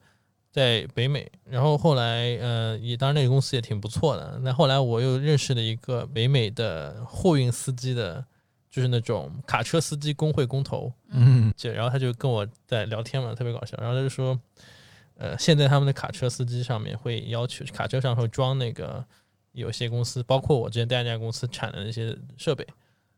[0.51, 1.31] 在北美。
[1.45, 4.39] 然后后来，呃，也当然那个公司也挺不错的。
[4.43, 8.25] 那后来我又认识了一个北美的货运司机的，
[8.71, 13.77] 就是那种卡车司机工会工头，嗯就然后他就跟我在聊天嘛，特别搞笑。
[13.81, 14.39] 然后他就说，
[15.17, 19.05] 呃，现在他们的卡车司机上面会要求卡车上会装那个
[19.53, 22.67] 有些公司，包括我之前待那家公司产的那些设备。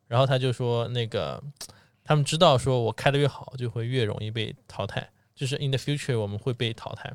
[0.08, 1.42] 然后他就说，那个
[2.04, 7.12] 他们知道说我开的越好，就会越容易被淘汰，就是 in the future 我们会被淘汰。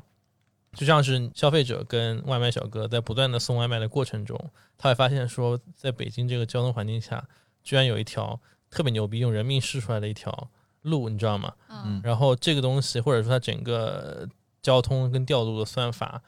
[0.74, 4.38] 就像是消费者跟外卖小哥在不断的送外卖的过程中，
[4.76, 7.26] 他会发现说，在北京这个交通环境下，
[7.64, 8.38] 居然有一条
[8.70, 10.50] 特别牛逼用人命试出来的一条
[10.82, 11.54] 路，你知道吗？
[11.68, 14.28] 嗯然后这个东西，或者说它整个
[14.60, 16.22] 交通跟调度的算法，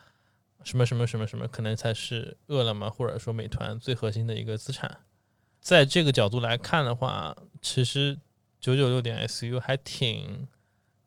[0.64, 5.00] 什么什么什么什么，可能才是饿了么或者说美团最核心的一个资产。
[5.61, 8.18] 在这个角度来看的话，其实
[8.59, 10.48] 九九六点 SU 还挺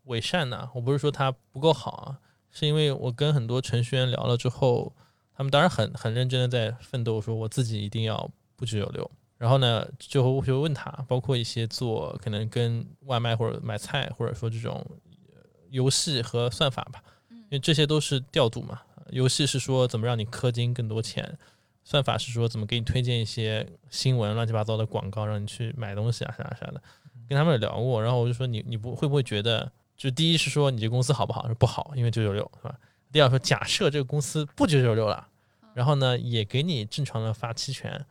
[0.06, 0.70] 伪善呢。
[0.74, 2.20] 我不是说它不够好啊，
[2.52, 4.94] 是因为我跟很多程序员聊了之后，
[5.36, 9.10] 他们当然很很认真的在奋斗，说我自己一定要不九九六。
[9.38, 14.86] 然后呢，就就问他，包括一些做可能跟外卖或者买菜，或者说这种
[15.34, 18.82] 呃游戏和算法吧，因为这些都是调度嘛。
[19.10, 21.38] 游戏是说怎么让你氪金更多钱，
[21.84, 26.82] 算法是说怎么给你推荐一些新闻、乱七八糟的广告，让你去买东西啊啥啥的。
[27.28, 31.46] 跟他们聊过，然后我就说你你不会不会觉得，就第一是说你这公司好不好？
[31.46, 32.76] 说不好，因为九九六是吧？
[33.12, 35.28] 第二说假设这个公司不九九六了，
[35.74, 38.04] 然后呢也给你正常的发期权，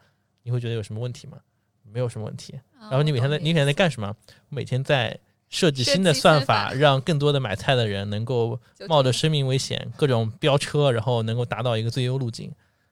[0.43, 1.39] 你会觉得有什么问题吗？
[1.83, 2.59] 没有什么问题。
[2.81, 4.15] 然后你每天在你每天在干什么？
[4.49, 5.19] 每天在
[5.49, 12.51] 设计新的算法，让更多的买菜的人能够冒着生命危险，各种飙车，然后能够达到一个最优路径。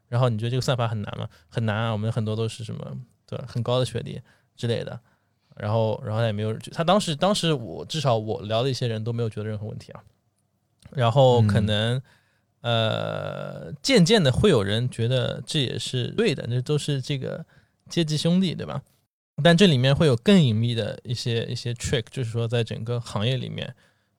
[0.08, 1.28] 然后你觉得这个算法很难吗？
[1.48, 1.92] 很难啊！
[1.92, 4.20] 我们很多都是什么对很高的学历
[4.56, 5.00] 之类的。
[5.60, 10.02] 然后，然后他也没有，他当时当时我至少我聊的一些人都没有觉得任何问题啊。
[10.92, 12.02] 然后可嗯能、
[12.62, 17.44] 呃，渐渐的会有人觉得这也是对的，那都是这个
[17.88, 18.82] 阶级兄弟，对吧？
[19.44, 23.66] 但这里面会有更隐秘的一些一些 trick，就是说在整个行业里面，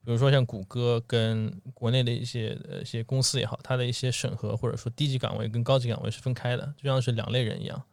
[0.05, 7.83] 比如说像谷歌跟国内的一些呃一些公司也好，它的一些审核或者说低级岗位跟高级岗位是分开的，就像是两类人一样。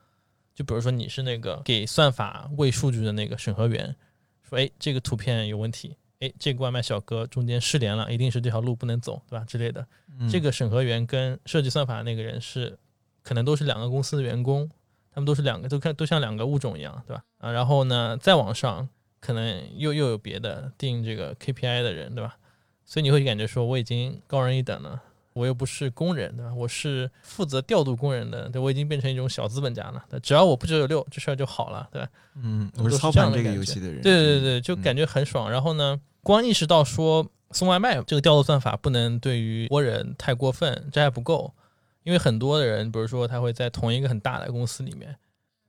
[0.58, 3.94] 就比如说你是那个给算法喂数据的那个审核员，
[4.42, 9.44] 说哎这个图片有问题，哎这个外卖小哥中间失联了，一定是这条路不能走，对吧？
[9.44, 9.86] 之类的。
[10.18, 12.76] 嗯这个审核员跟设计算法那个人是
[13.22, 14.68] 可能都是两个公司的员工，
[15.12, 17.22] 他们都是两个都看都像两个物种一样，对吧？
[17.38, 18.88] 啊，然后呢，再往上
[19.20, 22.36] 可能又又有别的定这个 KPI 的人，对吧？
[22.84, 25.00] 所以你会感觉说我已经高人一等了，
[25.38, 26.52] 我又不是工人，对吧？
[26.52, 30.04] 我是负责调度工人的，对我已经变成一种小资本家了。
[30.10, 32.08] 对只要我不九九六，这事儿就好了，对吧？
[32.42, 34.02] 嗯，我是操盘这个游戏的人。
[34.02, 35.50] 对对对，就嗯感觉很爽。
[35.50, 41.54] 然后呢，光意识到说送外卖这个调度算法不能对于国人太过分，这还不够。
[42.02, 45.14] 因为很多的人，比如说他会在同一个很大的公司里面，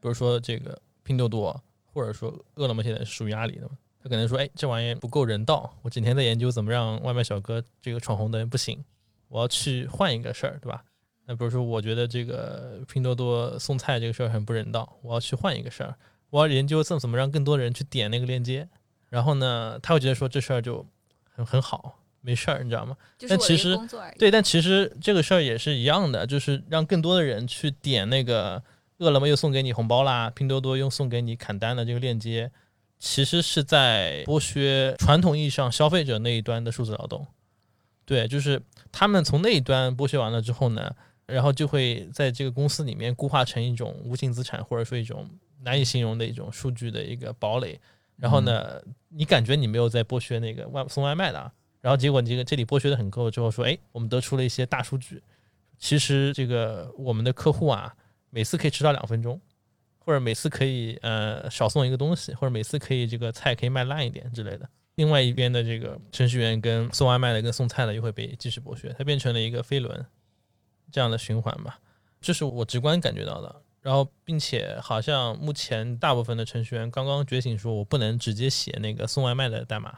[0.02, 1.62] 比如说这个拼多多，
[1.94, 8.82] 或者说饿了么现在是属于阿里的嘛，他可能说，哎，这玩意不够人道，我整天在研究怎么让外卖小哥这个闯红灯不行，
[9.30, 10.84] 我要去换一个事儿，对吧？
[11.26, 15.96] 那比如说，我觉得这个拼多多送菜这个事儿很不人道，我要去换一个事儿，
[16.32, 18.68] 我要研究怎么怎么让更多的人去点那个链接，
[19.10, 20.86] 然后呢，他会觉得说这事儿就
[21.24, 22.98] 很很好，没事儿，你知道吗？
[23.28, 23.78] 但其实。
[24.18, 28.64] 对，但其实这个事儿也是一样的，就是让更多的人去点那个
[28.98, 32.52] 饿了么又送给你红包啦，拼多多又送给你砍单的这个链接，
[32.98, 37.28] 其实是在剥削传统意义上消费者那一端的数字劳动。
[38.04, 38.60] 对，就是
[38.92, 45.30] 他们从那一端剥削完了之后呢，然后就会在这个公司里面固化成一种无形资产，或者说一种
[45.62, 47.80] 难以形容的一种数据的一个堡垒。
[48.16, 51.50] 然后呢，你感觉你没有在剥削那个外送外卖的啊，
[51.80, 55.24] 然后结果你这个这里剥削的很够之后说，哎，我们得出了一些大数据，
[55.78, 57.96] 其实这个我们的客户啊，
[58.30, 59.40] 每次可以迟到两分钟，
[60.00, 64.70] 或者每次可以呃少送一个东西，或者每次可以这个菜可以卖烂一点之类的。
[65.00, 70.06] 另外一边的这个程序员跟送外卖的跟送菜的又会被继续剥削，它变成了一个飞轮
[70.92, 71.80] 这样的循环吧，
[72.20, 73.62] 这是我直观感觉到的。
[73.82, 79.98] 然后，并且好像目前大部分的程序员刚刚觉醒，说我不能直接写那个送外卖的代码，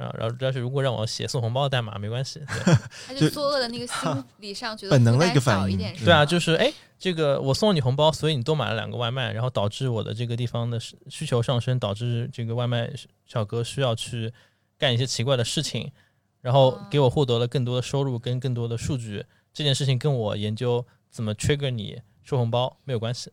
[0.00, 2.74] 啊，然后但是如果让我写送红包的代码没关系，对
[3.06, 12.90] 他就作恶的那个心理上觉得本能的一个反应对啊，就是哎，这个我送了你红包，所以你多买了两个外卖，然后导致我的这个地方的需需求上升，导致这个外卖
[13.26, 14.32] 小哥需要去
[14.78, 15.92] 干一些奇怪的事情，
[16.40, 19.24] 然后给我获得了更多的收入跟更多的数据。
[19.52, 23.30] 这件事情跟我研究怎么 trigger 你收红包没有关系，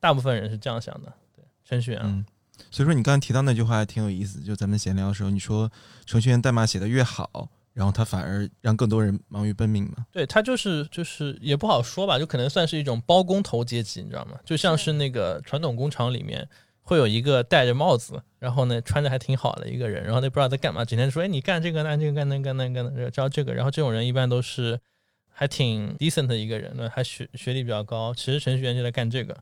[0.00, 1.12] 大部分人是这样想的。
[1.36, 2.24] 对，程序员啊，嗯，
[2.70, 5.70] 所以说你刚才提到那句话还挺有意思，就咱们闲聊的时候，你说
[6.06, 10.06] 程序员代码写的越好，然后他反而让更多人忙于奔命嘛。
[10.10, 14.38] 对他就是就是也不好说吧，就可能算是一种包工头阶级，你知道吗？
[14.44, 16.48] 就像是那个传统工厂里面
[16.82, 24.80] 会有一个戴着帽子，然后呢穿着还挺好的一个人，然后他不知道在干嘛，整天说哎你干这个干这个干那个干那个干那个教这个，然后这种人一般都是
[25.30, 29.38] 还挺 decent 的一个人那，还学学历比较高，其实程序员就在干这个。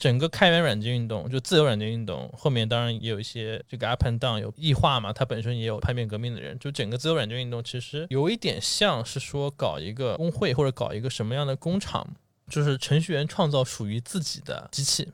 [0.00, 6.58] 整个开源软件运动，就自由软件运动，后面当然也有一些这个 up and down 有异化嘛，它本身也有叛变革命的人。
[6.58, 12.16] 就整个自由软件运动，其实有一点像是说搞一个工会或者搞一个什么样的工厂，
[12.48, 15.06] 就是程序员创造属于自己的机器，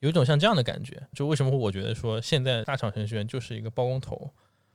[0.00, 1.06] 有一种像这样的感觉。
[1.12, 4.30] 就为什么我觉得说现在大厂程序员就是一个包工头，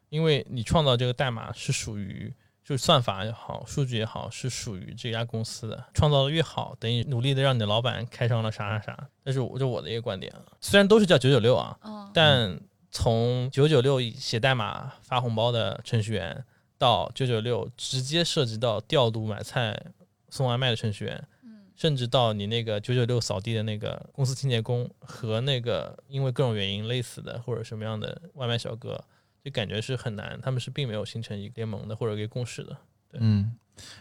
[0.10, 2.32] 因为你创造这个代码是属于。
[2.68, 5.86] 就是算法也好，数据也好，是属于这家公司的。
[5.94, 9.10] 创造的越好，等于努力的让你的老板开上了啥啥啥。
[9.24, 10.44] 但是我就我的一个观点啊。
[10.60, 12.60] 虽然都是叫九九六啊，嗯，但
[12.92, 16.44] 从九九六写代码发红包的程序员，
[16.78, 19.82] 到九九六直接涉及到调度买菜、
[20.28, 29.02] 送外卖的程序员，嗯甚至到你那个九九六扫地的那个公司清洁工和那个因为各种原因累死的或者什么样的外卖小哥，
[29.48, 32.78] 就感觉是很难，他们是并没有形成一个联盟的或者一个共识的。
[33.14, 33.54] 嗯，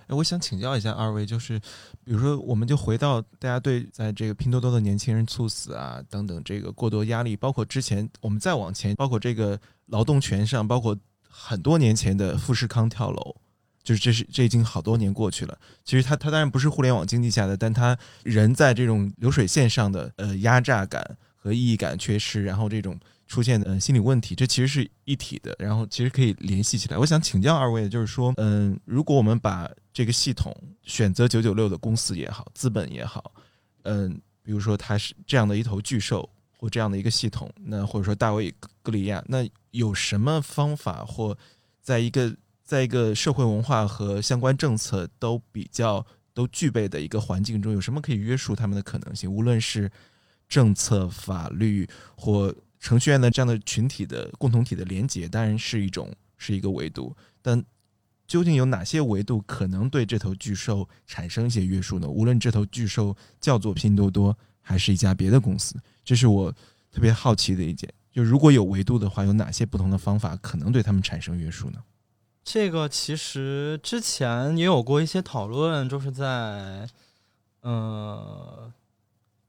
[0.09, 1.57] 我想请教一下二位，就是
[2.03, 9.57] 比如说，我们就回到大家对在这个拼多多的年轻人猝死啊等等这个过多压力，包括之前我们再往前，包括这个
[9.87, 13.37] 劳动权上，包括很多年前的富士康跳楼。
[13.85, 15.57] 就是这是这已经好多年过去了。
[15.85, 26.97] 其实它它当然不是互联网经济下的，但它人在这种流水线上的呃压榨感和意义感缺失，然后这种出现的、呃、心理问题，这其实是一体的，然后其实可以联系起来。
[26.97, 33.33] 我想请教二位就是说，嗯、如果我们把这个系统选择九九六的公司也好，资本也好，
[33.83, 41.37] 嗯、比如说它是这样的一头巨兽或这样的一个系统，那或者说大卫格里亚，那有什么方法或
[41.83, 49.31] 在一个在一个社会文化和相关政策都比较都具备的一个环境中，有什么可以约束他们的可能性？
[49.31, 49.91] 无论是
[50.49, 52.55] 政策、法律或
[52.87, 57.61] 程序员的这样的群体的共同体的连结，当然是一种是一个维度，但
[58.29, 62.09] 究竟有哪些维度可能对这头巨兽产生一些约束呢？
[62.09, 66.53] 无论这头巨兽叫做拼多多，还是一家别的公司，这是我
[66.92, 67.92] 特别好奇的一点。
[68.12, 71.83] 就如果有维度的话，有哪些不同的方法可能对他们产生约束呢？
[72.44, 76.88] 这个其实之前也有过一些讨论，就是在，
[77.62, 78.72] 呃，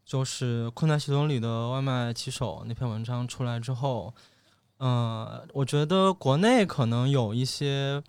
[0.07, 4.13] 就是困难系统里的外卖骑手那篇文章出来之后，
[4.77, 8.01] 呃，我觉得国内可能有一些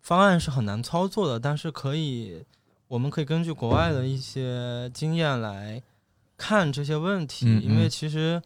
[0.00, 2.44] 方案是很难操作的，但是可以，
[2.88, 5.80] 我们可以根据国外的一些经验来
[6.36, 8.42] 看这些问题，嗯因为嗯其实。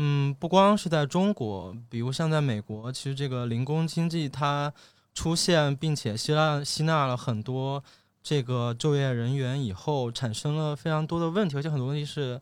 [0.00, 4.72] 嗯，不光是在中国，比如像在美国，其实这个零工经济它
[5.12, 7.82] 出现，并且吸纳吸纳了很多
[8.22, 12.40] 这个就业人员以后，产生了非常多的问题，而且很多问题是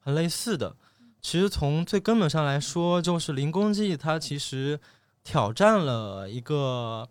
[0.00, 0.74] 很类似的。
[1.20, 4.78] 其实从最根本上来说，就是零工经济它其实
[5.24, 7.08] 挑战了一个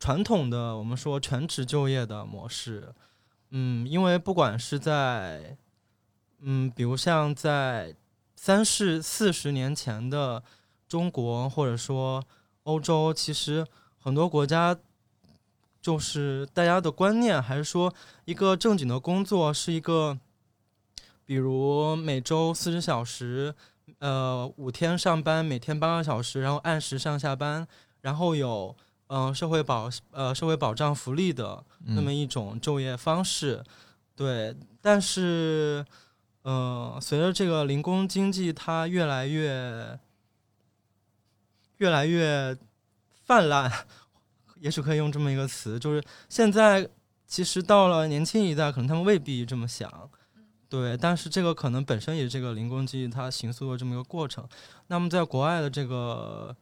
[0.00, 2.92] 传统的我们说全职就业的模式。
[3.50, 5.56] 嗯，因为不管是在
[6.40, 7.94] 嗯，比如像在
[8.34, 10.42] 三十四十年前的
[10.88, 12.22] 中国或者说
[12.64, 13.66] 欧洲，其实
[13.98, 14.76] 很多国家
[15.88, 17.94] 就是大家的观念还是说
[18.26, 20.18] 一个正经的工作是一个，
[21.24, 23.54] 比如每周四十小时，
[23.98, 27.66] 呃，五天上班，每天八个小时，然后按时上下班，
[28.02, 28.76] 然后有
[29.06, 33.64] 嗯、呃社会保呃社会保障福利的那么嗯一种就业方式，
[34.14, 35.82] 对，但是，
[36.42, 39.98] 呃，随着这个零工经济它越来越
[41.78, 42.54] 越来越
[43.24, 43.72] 泛滥，
[44.60, 46.88] 也许可以用这么一个词，就是现在
[47.26, 49.90] 其实到了年轻一代，可能他们未必这么想，
[50.68, 54.46] 对，但是这个可能本身也是这个零工经济它形塑的这么一个过程。
[54.88, 56.56] 那么在国外的这个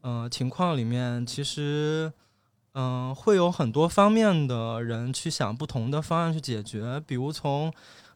[0.00, 2.12] 呃情况里面，其实。
[2.74, 7.72] 嗯，会有很多方面的人去想不同的方案去解决，比如从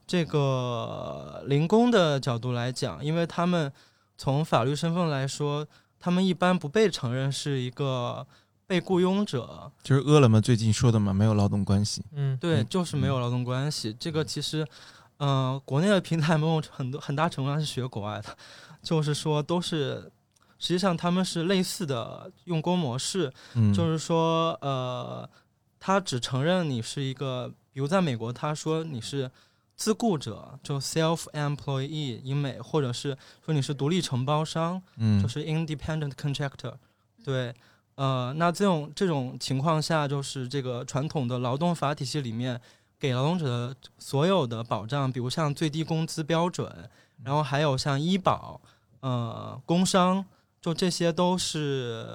[0.07, 3.73] 这个零工的角度来讲，因为他们
[4.17, 5.67] 从法律身份来说，
[5.99, 8.25] 他们一般不被承认是一个
[8.73, 12.03] 被雇佣者，就是饿了么最近说的嘛，没有劳动关系。
[12.13, 13.95] 嗯，对，嗯就是没有劳动关系。
[14.01, 14.67] 这个其实，
[15.19, 18.35] 嗯、国内的平台某种很多很大程度上是学国外的，
[18.83, 20.11] 就是说都是。
[20.59, 25.29] 实际上，他们是类似的用工模式，嗯，就是说，呃，
[25.81, 29.29] 他只承认你是一个，比如在美国，他说你是
[29.75, 36.75] 自雇者，就 self employee 英美，或者是说你是独立承包商，嗯就是 independent contractor。
[37.25, 37.53] 对，
[38.03, 42.61] 呃，那这种这种情况下，就是这个传统的劳动法体系里面
[42.99, 46.91] 给劳动者的所有的保障，比如像最低工资标准，
[47.23, 48.61] 然后还有像医保，
[49.01, 50.25] 呃，工伤。
[50.61, 52.07] 就这些都是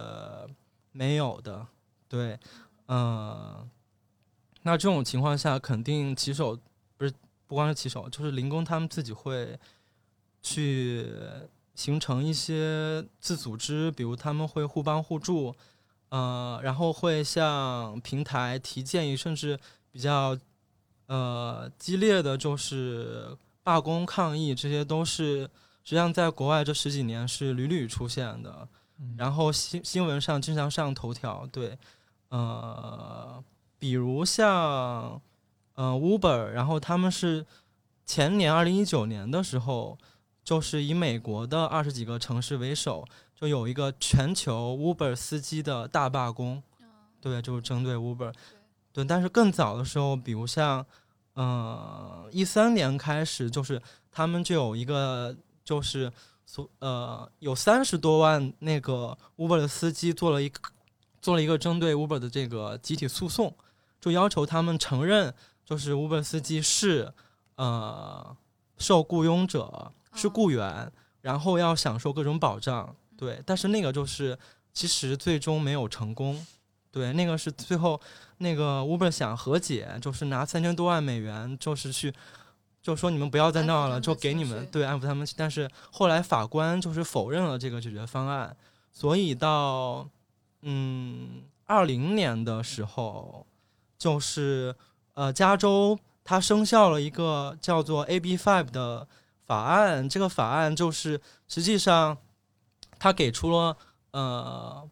[0.94, 1.68] 没有的，
[2.08, 2.40] 对，
[2.88, 3.70] 嗯、
[4.64, 6.58] 那这种情况下，肯定骑手
[6.98, 7.14] 不是
[7.46, 9.60] 不光是骑手，就是零工他们自己会
[10.42, 11.06] 去
[11.76, 15.54] 形成一些自组织，比如他们会互帮互助，
[16.10, 19.60] 呃，然后会向平台提建议，甚至
[19.92, 20.38] 比较
[21.08, 25.42] 呃激烈的就是罢工抗议，这些都是
[25.84, 28.68] 实际上在国外这十几年是屡屡出现的。
[29.16, 31.78] 然后新新闻上经常上头条，对，
[32.30, 33.44] 呃，
[33.78, 35.22] 比如像
[35.76, 37.46] 呃 Uber，然后他们是
[38.08, 39.96] 前年二零一九年的时候，
[40.44, 43.06] 就是以美国的二十几个城市为首，
[43.40, 46.62] 就有一个全球 Uber 司机的大罢工，
[47.22, 48.34] 对，就是针对 Uber，
[48.92, 50.86] 对，但是更早的时候，比如像
[51.34, 53.82] 呃一三年开始，就是
[54.12, 56.12] 他们就有一个就是。
[56.50, 60.62] 所呃，有三十多万那个 Uber 的司机做了一个
[61.22, 63.54] 做了一个针对 Uber 的这个集体诉讼，
[64.00, 65.34] 就要求他们承认，
[65.66, 67.14] 就是 Uber 司机是
[67.58, 68.34] 呃
[68.78, 72.96] 受雇佣者，是雇员，然后要享受各种保障。
[73.18, 74.38] 对，但是那个就是
[74.72, 76.46] 其实最终没有成功。
[76.92, 78.00] 对，那个是最后
[78.38, 82.14] 那个 Uber 想和解，就是拿三千多万美元，就是去。
[82.80, 85.28] 就说你们不要再闹了，就给你们对安抚他们。
[85.36, 88.56] 但是后来法官就是否认了这个解决方案，
[88.94, 90.08] 所以到
[90.62, 93.46] 嗯二零年的时候，
[93.98, 94.74] 就是
[95.16, 99.06] 呃加州它生效了一个叫做 AB Five 的
[99.46, 102.18] 法案，这个法案就是实际上
[103.00, 103.78] 它给出了
[104.12, 104.90] 呃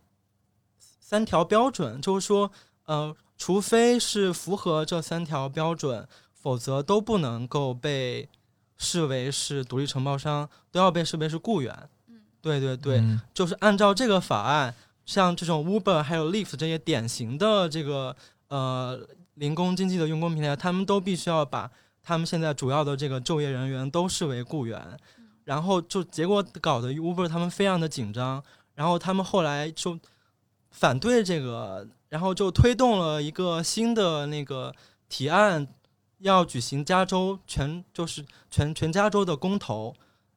[0.80, 2.52] 三条标准，就是说
[2.86, 6.08] 呃除非是符合这三条标准。
[6.46, 8.30] 否则都不能够被
[8.78, 11.90] 视为是独立承包商，都要被视为是雇员。
[12.08, 14.76] 嗯，对对对，嗯就是按照这个法案，
[15.08, 18.16] 像这种 Uber 还有 Lyft 这些典型的这个
[18.50, 19.00] 呃
[19.34, 21.72] 零工经济的用工平台，他们都必须要把
[22.04, 25.00] 他们现在主要的这个就业人员都视为雇员。
[25.46, 28.44] 然后就结果搞得 Uber 他们非常的紧张，
[28.76, 29.98] 然后他们后来就
[30.70, 34.76] 反对这个，然后就推动了一个新的那个
[35.08, 35.66] 提案。
[36.20, 39.94] 要举行加州全就是全全加州的公投，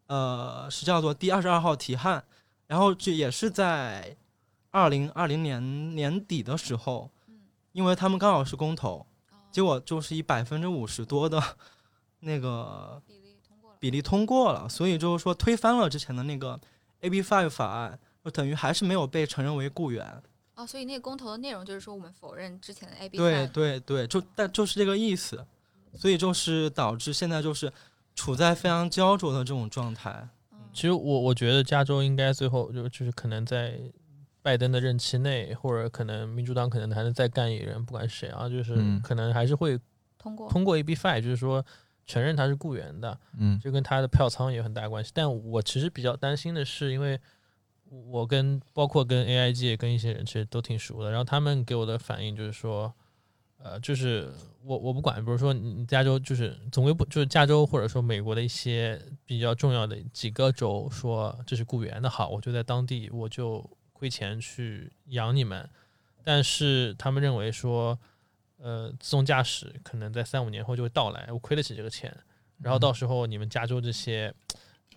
[0.09, 2.23] 呃，是叫做第二十二号提案，
[2.67, 4.17] 然后这也是在
[4.71, 7.09] 二零二零年年底的时候，
[7.71, 9.07] 因为他们刚好是公投，
[9.53, 11.41] 结果就是以百分之五十多的
[12.21, 13.01] 那个
[13.79, 16.59] 比例通过了，所以就是说推翻了之前的那个
[17.01, 20.23] AB Five 法案，就等于还是没有被承认为雇员。
[20.55, 25.45] 哦，所以那个公投的内容就是说我们否认之前的 AB 对对对，就但就是这个意思。
[25.95, 27.73] 所以就是导致现在就是
[28.15, 30.29] 处在非常焦灼的这种状态。
[30.71, 33.81] 其实我我觉得加州应该最后就就是可能在
[34.43, 39.81] 拜登的任期内，或者可能民主党可能还能再干一任，不管谁啊，就是嗯可能还是会
[40.19, 41.65] 通过通过 AB Five，就是说
[42.09, 45.13] 承认他是雇员的，嗯这跟他的票仓也有很大关系。
[45.15, 47.21] 但我其实比较担心的是，因为
[48.09, 52.93] 我跟包括跟 AI 界跟一些人其实都挺熟的，然后他们给我的反应就是说，
[53.59, 54.33] 呃，就是
[54.65, 65.69] 我我不管，比如说你你加州就是总归不就是加州或者说美国的一些比较重要的几个州说这是雇员的好，我就在当地我就亏钱去养你们，
[66.25, 67.99] 但是他们认为说，
[68.61, 72.15] 呃，自动驾驶可能在三五年后就会到来，我亏得起这个钱，
[72.61, 74.35] 然后到时候你们加州这些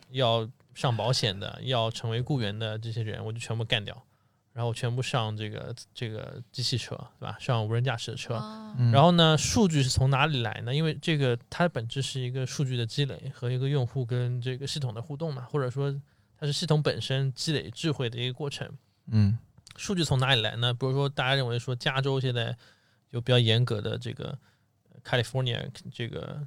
[0.09, 4.03] 要上保险的、要成为雇员的这些人，我就全部干掉，
[4.53, 7.37] 然后全部上这个这个机器车，对吧？
[7.39, 8.33] 上无人驾驶的车。
[8.91, 10.73] 然后呢，数据是从哪里来呢？
[10.73, 15.93] 因为这个它本质是一个数据的积累和一个用户跟这个系统的互动嘛，或者说
[16.37, 18.67] 它是系统本身积累智慧的一个过程。
[19.07, 19.37] 嗯
[19.77, 20.73] 数据从哪里来呢？
[20.73, 22.55] 比如说，大家认为说加州现在
[23.11, 24.37] 有比较严格的这个
[24.89, 26.45] 呃 California 这个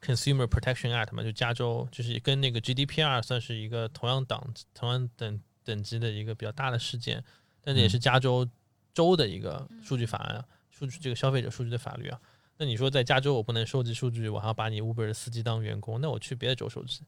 [0.00, 7.22] Consumer Protection Act 嘛，就加州就是跟那个 GDPR 算是一个同样档同样等等级的一个比较大的事件，
[7.60, 8.48] 但这也是加州
[8.92, 12.20] 州的一个数据法案啊，数据这个消费者数据的法律啊。
[12.58, 17.02] 那你说在加州我不能收集数据，我还要把你 Uber 的司机当员工，那我去别的州收集，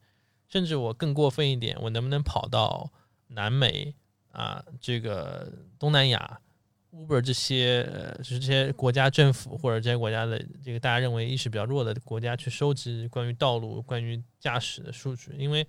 [0.48, 2.92] 甚至我更过分一点，我能不能跑到
[3.28, 3.94] 南美
[4.32, 6.40] 啊，这个东南亚
[6.94, 15.66] ，Uber 这些呃就是这些国家政府或者这些国家的这个大家认为意识比较弱的国家去收集关于道路、关于驾驶的数据，因为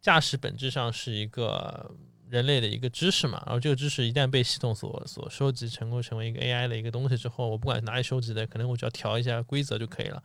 [0.00, 1.90] 驾驶本质上是一个
[2.28, 10.22] 人类的一个知识嘛，然后这个知识一旦被系统所所收集成功成为一个 AI 的一个东西之后，我不管是哪里收集的，可能我只要调一下规则就可以了，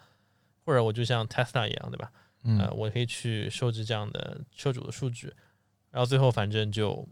[0.66, 2.12] 或者我就像 Tesla 一样，对吧？
[2.44, 2.78] 呃，嗯。
[2.78, 5.34] 我可以去收集这样的车主的数据，
[5.92, 7.08] 然后最后反正就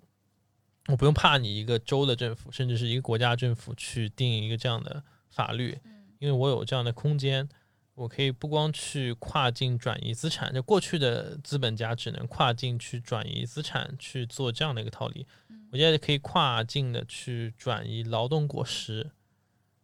[0.87, 5.79] 我不用怕你一个州的政府，甚至是一个国家政府去定一个这样的法律，
[6.19, 7.47] 因为我有这样的空间，
[7.93, 15.27] 我可以不光去跨境转移资产，就过去的资本家只能跨境去转移资产去做这样的一个套利，
[15.71, 19.11] 我现在可以跨境的去转移劳动果实，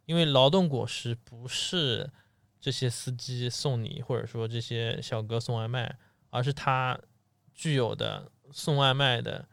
[0.04, 2.10] 因为劳动果实不是
[2.60, 5.96] 这些司机送你，或者说这些小哥送外卖，
[6.30, 6.98] 而是他
[7.54, 9.48] 具有的送外卖的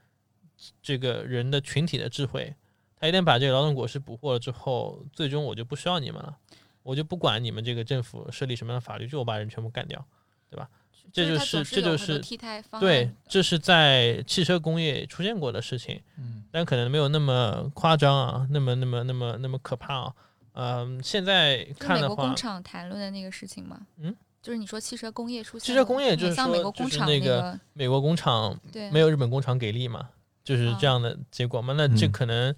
[0.82, 2.54] 这个人的群体的智慧。
[3.00, 6.36] 他一旦把这个劳动果实捕获了之后，最终我就不需要你们了，
[6.82, 10.04] 我就不管你们这个政府设立什么样的法律，就我把人全部干掉，
[10.50, 10.70] 对吧？
[11.14, 20.14] 这就是这就是替代方案对，这是在汽车工业出现过的事情，嗯但可能没有那么夸张啊，那么那么那么那么可怕啊。
[20.54, 23.86] 嗯，现在看的话美国工，厂谈论的那个事情吗？
[23.98, 28.60] 嗯，就是你说汽车工业出现汽车工业就是说像美国就是工厂那个个美国工厂
[28.92, 30.10] 没有日本工厂给力嘛，
[30.46, 31.74] 就是这啊样的结果嘛。
[31.76, 32.56] 那这嗯可能、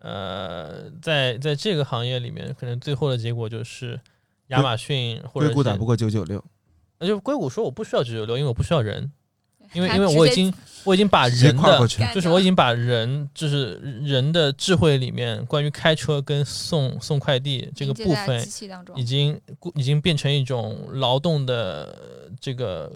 [0.00, 3.98] 呃，在在这个行业里面，可能最后的结果就是
[4.48, 6.44] 亚马逊或者是硅谷打不过九九六，
[6.98, 9.10] 那就硅谷说我不需要九九六，因为我不需要人，
[9.72, 10.52] 因为因为我已经
[10.84, 12.04] 我已经把人的跨过去。
[12.14, 18.48] 就是我已经把人，就是人的智慧里面关于开车跟送送快递这个部分
[18.96, 19.40] 已经
[19.74, 22.92] 已经变成一种劳动的呃这个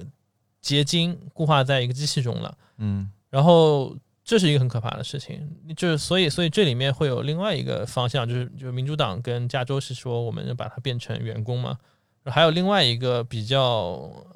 [0.60, 2.56] 结晶，固化在一个机器中了。
[2.78, 3.96] 嗯然后
[4.32, 11.78] 这是一个很可怕的事情，就是所以所以这里面会有另外一个方向，就是就是民主党跟加州是说我们要把它变成员工嘛，
[12.24, 13.60] 还有另外一个比较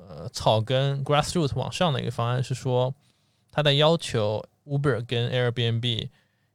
[0.06, 2.94] 呃草根 grassroots 往上的一个方案是说，
[3.50, 6.10] 他在要求 Uber 跟 Airbnb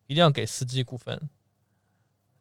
[0.05, 1.27] 一定要给司机股份，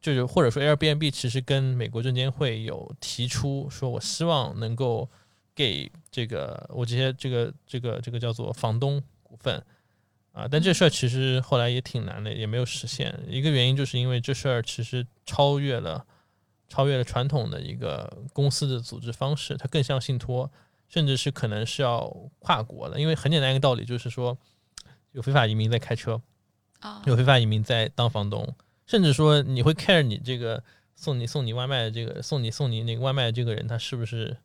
[0.03, 5.09] 就是或者说 Airbnb 其实跟美国证监会有提出说，我希望能够
[5.55, 9.65] 给这个我这些这个这个这个叫做房东股份
[10.33, 13.19] 啊，但这事儿其实后来也挺难的，也没有实现。
[13.29, 16.07] 一个原因就是因为这事儿其实超越了
[16.69, 20.51] 超越了传统的一个公司的组织方式，它更像信托，
[20.89, 22.09] 甚至是可能是要
[22.39, 23.01] 跨国的。
[23.01, 24.39] 因为很简单一个道理就是说，
[25.11, 26.23] 有非法移民在开车，
[26.79, 28.55] 啊，有非法移民在当房东，
[28.87, 30.63] 甚至说你会 care 你这个
[30.95, 34.37] 送你送你外卖的这个送你送你那个外卖的这个人他是不是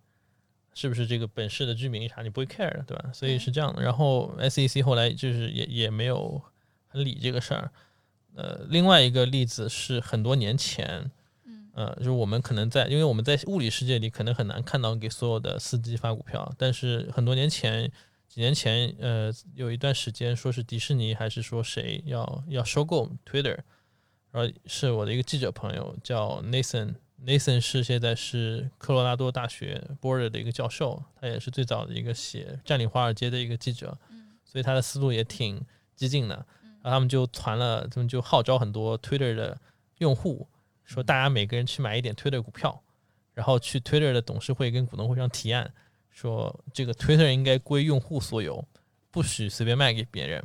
[0.76, 3.10] 是不是这个本市的居民啥，你不会 care 的，对吧？
[3.14, 3.82] 所以是这样的。
[3.82, 6.40] 然后 SEC 后来就是也也没有
[6.88, 7.72] 很理这个事儿。
[8.36, 11.10] 呃，另外一个例子是很多年前，
[11.46, 17.90] 嗯呃，就是我们可能在，因为我们在物理世界里可能很难看到给所有的司机发股票，但是很多年前，
[18.28, 23.58] 几年前，呃，有一段时间说是迪士尼还是说谁要要收购 Twitter，
[24.32, 26.42] 然后是我的一个记者朋友叫
[27.26, 33.98] Nathan，Nathan 是现在是科罗拉多大学 Boulder 的一个教授，他也是最早的一个写占领华尔街的一个记者，
[34.44, 35.60] 所以他的思路也挺
[35.96, 36.36] 激进的。
[36.84, 39.60] 然后他们就传了，他们就号召很多 Twitter 的
[39.98, 40.48] 用户，
[40.84, 42.80] 说大家每个人去买一点 Twitter 股票，
[43.34, 45.74] 然后去 Twitter 的董事会跟股东会上提案，
[46.12, 48.64] 说这个 Twitter 应该归用户所有，
[49.10, 50.44] 不许随便卖给别人。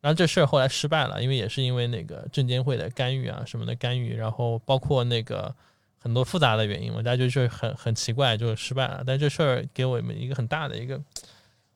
[0.00, 5.54] 然后这事儿后来失败了，因为也是因为那个证监会的干预啊什么的干预，然后包括那个
[6.02, 9.04] 很多复杂的原因嘛，大家就是很很奇怪，就失败了。
[9.06, 11.00] 但这事儿给我们一个很大的一个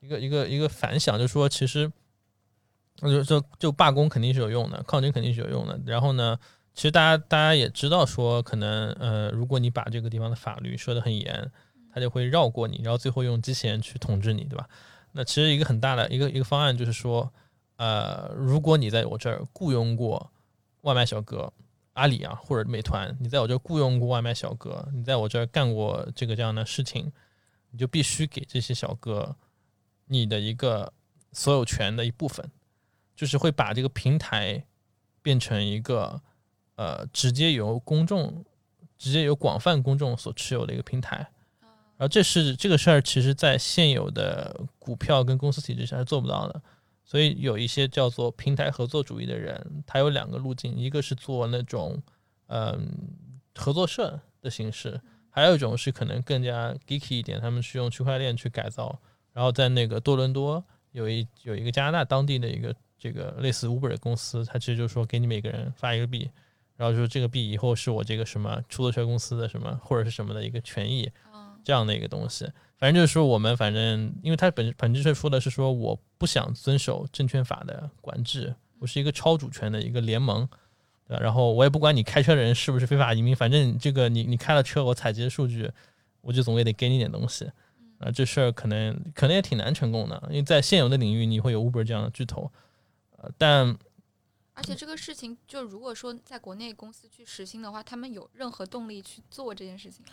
[0.00, 1.92] 一个一个一个反响，就是说其实，
[3.00, 5.78] 就就就罢工肯定是有用的，抗争肯定是有用的。
[5.86, 6.38] 然后呢，
[6.74, 11.50] 其实大家大家也知道说，可能呃，如果你把这个地方的法律说的很严，
[11.92, 14.68] 他就会绕过你，然后最后用机器人去统治你，对吧？
[15.12, 17.32] 那其实一个很大的一个一个方案就是说。
[17.76, 20.30] 呃，如果你在我这儿雇佣过
[20.82, 21.52] 外卖小哥，
[21.94, 27.10] 阿里啊或者美团，你在我这儿雇佣过外卖小哥，你在我这儿干过这个这样的事情，
[27.70, 29.34] 你就必须给这些小哥
[30.06, 30.92] 你的一个
[31.32, 32.48] 所有权的一部分，
[33.16, 34.64] 就是会把这个平台
[35.22, 36.20] 变成一个
[36.76, 38.44] 呃直接由公众、
[38.98, 41.26] 直接由广泛公众所持有的一个平台。
[41.96, 46.60] 然后这是这个事儿，其实在现有的股票跟公司体制下是做不到的。
[47.04, 52.02] 所以有一些叫做平台合作主义的人，他有两个路径，一个是做那种
[52.46, 52.88] 嗯
[53.54, 58.98] 合作社的形式，还有一种是可能更加 geeky 一点，他们是用区块链去改造。
[59.32, 66.30] 然后在那个多伦多有一有一个加拿大当地的一个这个类似 Uber 的公司，它其实就是说给你每个人发一个币，
[66.76, 71.10] 然后就是这个币以后是我这个什么出租车公司的什么或者是什么的一个权益，
[71.62, 72.48] 这样的一个东西。
[72.76, 80.46] 反正就是说，我们反正，因为他本本质是说的是说，我不想遵守证券法的管制，我是一个超主权的一个联盟，
[81.06, 81.22] 对吧？
[81.22, 85.70] 然后我也不管你开车的人是不是非法移民，反正这个你你开了车，我采集的数据，
[86.20, 87.50] 我就总也得给你点东西，
[87.98, 92.50] 啊，这事儿可能可能也挺难成功的，因为在现有的领域，你会有 Uber 这样的巨头，
[93.16, 93.76] 呃，但
[94.52, 100.04] 而且这个事情，就如果说在国内公司去实行的话，他们有任何动力去做这件事情？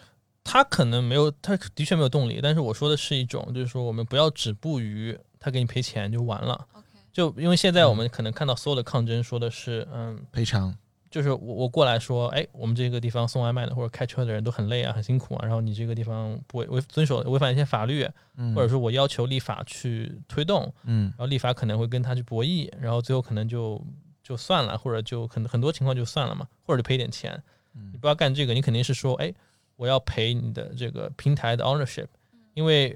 [0.43, 2.39] 他可能没有，他的确没有动力。
[2.41, 6.67] 但是我说的是一种，就是说我们不要止步于他给你赔钱就完了。
[7.13, 10.73] 就因为现在我们可能看到所有的抗争说的是，嗯，赔偿，
[11.09, 15.41] 就是我我过来说，哎，我们这个地方送外卖的或者开车的人都很累啊，很辛苦啊。
[15.43, 18.07] 然后你这个地方不违违遵守违反一些法律，
[18.55, 23.79] 或者说我要求立法去推动，嗯，然后立法可能会跟他去博弈，然后最后可能就
[24.23, 27.43] 就算了，或者就很很多情况就算了嘛，或者就赔点钱。
[27.91, 29.33] 你不要干这个，你肯定是说，哎。
[29.81, 32.05] 我要赔你的这个平台的 ownership，
[32.53, 32.95] 因为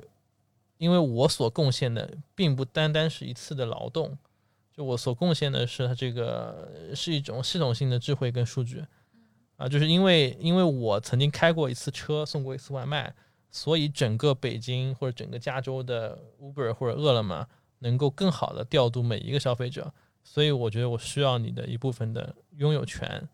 [0.78, 4.16] 因为我所贡献的并不单单是一次的劳动，
[4.72, 8.86] 就我所贡献的是它这个是一种系统性的智慧跟数据，
[9.58, 13.12] 啊，就是因为因为我曾经开过一次车，送过一次外卖，
[13.50, 17.48] 所以整个北京或者整个加州的 Uber 或者饿了么
[17.80, 19.92] 能够更好的调度每一个消费者，
[20.24, 23.28] 所以我觉得我需要你的一部分的拥有权，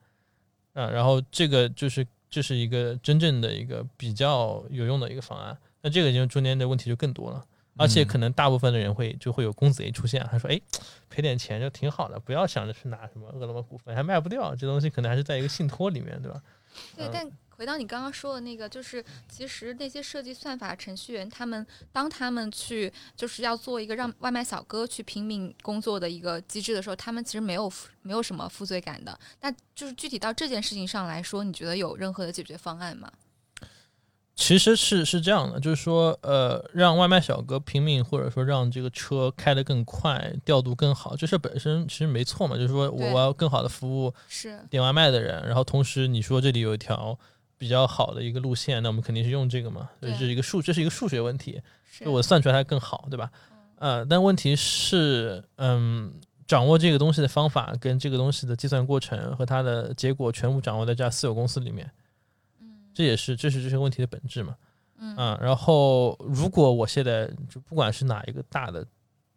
[0.71, 2.07] 啊，然后这个就是。
[2.32, 7.45] 这是一个真正的一个比较有用的一个方案，那这个就中间的问题就更多了，
[7.77, 10.59] 而且可能大部分的人会就会有公子 A 出现，他说：“哎，
[11.09, 16.41] 赔点钱就挺好的，不要想着去拿什么饿了么股份，还卖不掉，这东西可能还是在一个信托里面，对吧？”
[16.97, 17.29] 对，但。
[17.62, 29.16] 回到你刚刚说的那个，就是其实那些设计算法程序员，他们当他们去就是要做一个让外卖小哥去拼命工作的一个机制的时候，他们其实没有没有什么负罪感的。
[29.41, 33.12] 那就是具体到这件事情上来说，你觉得有任何的解决方案吗？
[34.34, 42.55] 其实是是这样的，就是说，呃，让外卖小哥拼命，或者说让这个车开得更快，调度更好，这事本身其实没错嘛。
[42.55, 47.20] 就是说我要更好的服务是点外卖的人，然后同时你说这里有一条。
[47.62, 51.62] 比较好的一个路线，那我们肯定是用这个嘛，这是一个数，这是一个数学问题，
[51.99, 53.32] 就我算出来它更好，对吧？
[53.76, 56.12] 呃，但问题是，嗯，
[56.47, 61.88] 掌握这个东西的方法跟这个东西的计算过程和它的结果全部掌握在这家私有公司里面，
[62.59, 64.55] 嗯，这也是这是这些问题的本质嘛，
[64.97, 68.84] 嗯，然后如果我现在就不管是哪一个大的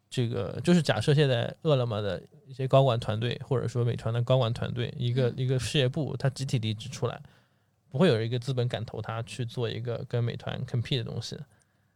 [0.09, 7.21] 这个，就是假设现在饿了么的一些高管团队，或者说美团的高管团队，一个一个事业部，它集体离职出来。
[7.95, 11.39] 不会有一个资本敢投他去做一个跟美团 compete 的东西，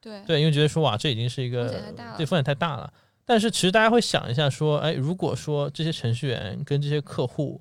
[0.01, 2.93] 对对，因为觉得说哇，这已经是一个对风险太大了。
[3.27, 7.61] 但是其实大家会想一下说，哎，如果说这些程序员跟这些客户、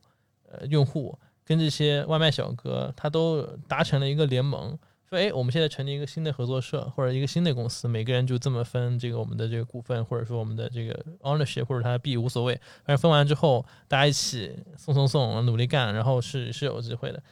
[0.51, 4.77] 呃用户跟这些外卖小哥，他都达成了一个联盟，
[5.09, 12.53] 说哎，我们现在成立一个新的合作社或者一个新的公司，每个人就这么分这个我们的这个股份，或者说我们的这个 ownership 或者他的币无所谓，
[12.85, 17.23] 反正分完之后大家一起送送送，努力干，然后是是有机会的。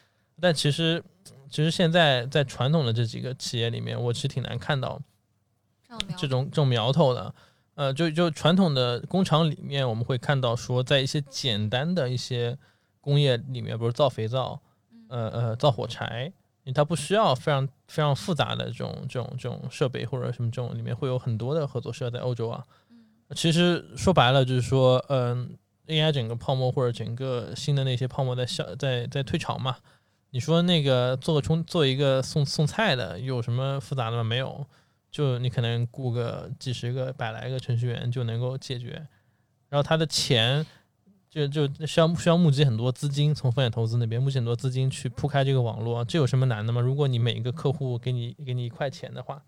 [0.42, 1.04] 但其实，
[1.50, 5.02] 其实现在在传统的这几个企业里面，我其实挺难看到
[6.18, 7.34] 这种这种苗头的。
[7.76, 12.58] 呃，就就传统的工厂里面，我们会看到说，在一些简单的一些
[13.02, 14.62] 工业里面，比如造肥皂，
[15.10, 16.32] 呃呃造火柴，
[16.64, 22.64] 因为它不需要非常非常复杂的这种这种这种设备或者什么这种里面会有很多的合作社在欧洲啊。
[23.36, 25.58] 其实说白了就是说，嗯
[25.88, 29.76] ，AI 整个泡沫或者整个新的那些泡沫在消在在退潮嘛。
[30.36, 34.24] 你说那个做个充做一个送送菜的有什么复杂的吗？
[34.26, 34.68] 没有，
[35.10, 38.96] 就你可能雇个几十个百来个程序员就能够解决。
[39.70, 40.66] 然后他的钱
[41.30, 46.82] 就就需要需要募集很多资金，从风险投资那边募集很多资金去铺开这个网络，这有什么难的吗？
[46.82, 49.42] 如果你每一个客户给你给你一块钱的话，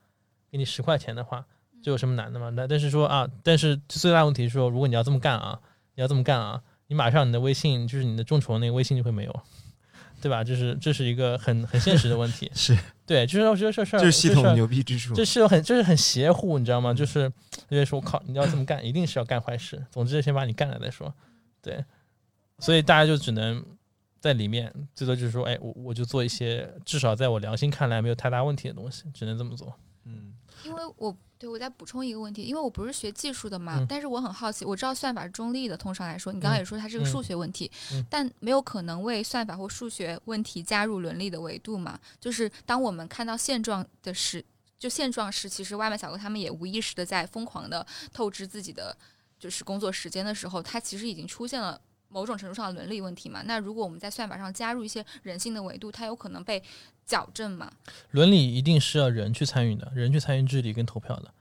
[0.49, 1.45] 给你十块钱的话，
[1.83, 2.49] 这有什么难的吗？
[2.51, 5.59] 那但是说啊，但是最大问题是说，如果你要这么干啊，
[5.95, 9.41] 你要这么干啊，你马上你的微信就是你的众筹那个微信就会没有，
[10.21, 10.43] 对吧？
[10.43, 12.51] 这是这是一个很很现实的问题。
[12.55, 15.13] 是对，就是我觉得这事儿这是系统牛逼之处。
[15.13, 16.93] 这是很，这是很邪乎，你知道吗？
[16.93, 17.31] 就是
[17.69, 19.85] 因为说，我靠，你要这么干，一定是要干坏事。
[19.91, 21.13] 总之，先把你干了再说。
[21.61, 21.83] 对，
[22.59, 23.63] 所以大家就只能
[24.19, 29.73] 在里面，最多就是说，哎，我我就做一些至少在我良心看来没有太大问题的东西，只能这么做。
[30.05, 30.33] 嗯
[30.67, 41.99] 因为我对我再补充一个问题，因为我不是学技术的嘛，嗯但是我很好奇，我知道算法是中立的，通常来说，你刚刚也说它是个嗯数学问题，嗯但没有可能为算法或数学问题加入伦理的维度嘛？
[42.19, 44.43] 就是当我们看到现状的时，
[44.77, 48.95] 就现状是，其实外卖小哥他们也无意识的在疯狂的透支自己的
[49.39, 51.79] 就是工作时间的时候，它其实已经出现了。
[52.09, 56.63] 某种程度上的伦理问题嘛，那如果我们在算法上加入一些人性的维度，它有可能被
[57.07, 57.71] 矫正嘛？
[58.11, 61.31] 伦理一定是要人去参与的，人去参与治理跟投票的。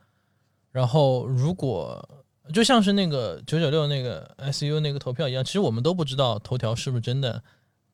[0.71, 2.09] 然后，如果
[2.53, 7.43] 就像是那个九九六那个 SU 那个投票一样，其实我们都不知道头条是不是真的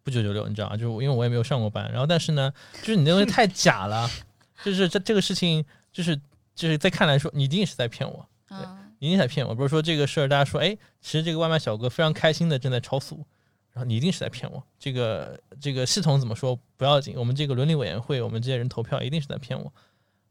[0.03, 0.77] 不九九六，你知道啊？
[0.77, 1.91] 就是因为我也没有上过班。
[1.91, 2.53] 然后，但是呢，
[2.83, 4.09] 就是你那东西太假了，
[4.63, 6.15] 就是这这个事情，就是
[6.55, 9.55] 就是在看来说，你一定是在骗我，嗯，你一定在骗我。
[9.55, 13.25] 不是说这个事儿，大家说，哎，其实这个外卖小哥非常开心的正在超速，
[13.73, 14.63] 然后你一定是在骗我。
[14.79, 19.73] 这个这个系统怎么说不要紧，我们这个伦理委员会，我们这些人投票一定是在骗我。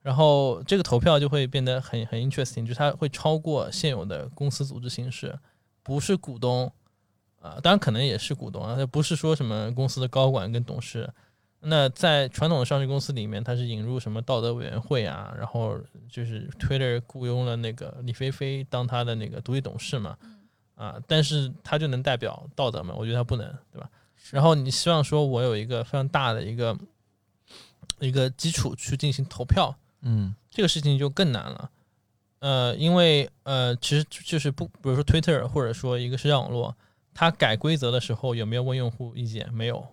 [0.02, 5.38] 然后这个投票就会变得很很 interesting，就是它会超过现有的公司组织形式，
[5.84, 6.72] 不是股东
[7.40, 11.12] 啊、当然可能也是股东啊，它不是说什么公司的高管跟董事。
[11.64, 15.80] 那在传统的上市公司里面，它是引入什么道德委员会啊，然后
[16.10, 20.18] 就是 Twitter 雇佣了那个李飞飞当他的那个独立董事嘛，
[20.82, 22.96] 啊，但是它就能代表道德吗？
[22.98, 23.88] 我觉得它不能，对吧？
[24.32, 26.76] 然后你希望说我有一个非常大的一个
[28.00, 31.70] 一个基础去进行投票，嗯这个事情就更难了。
[32.40, 36.76] 呃，因为呃，其实就是不，比如说 Twitter 或者说一个社交网络，
[37.14, 39.48] 它改规则的时候有没有问用户意见？
[39.54, 39.86] 没有。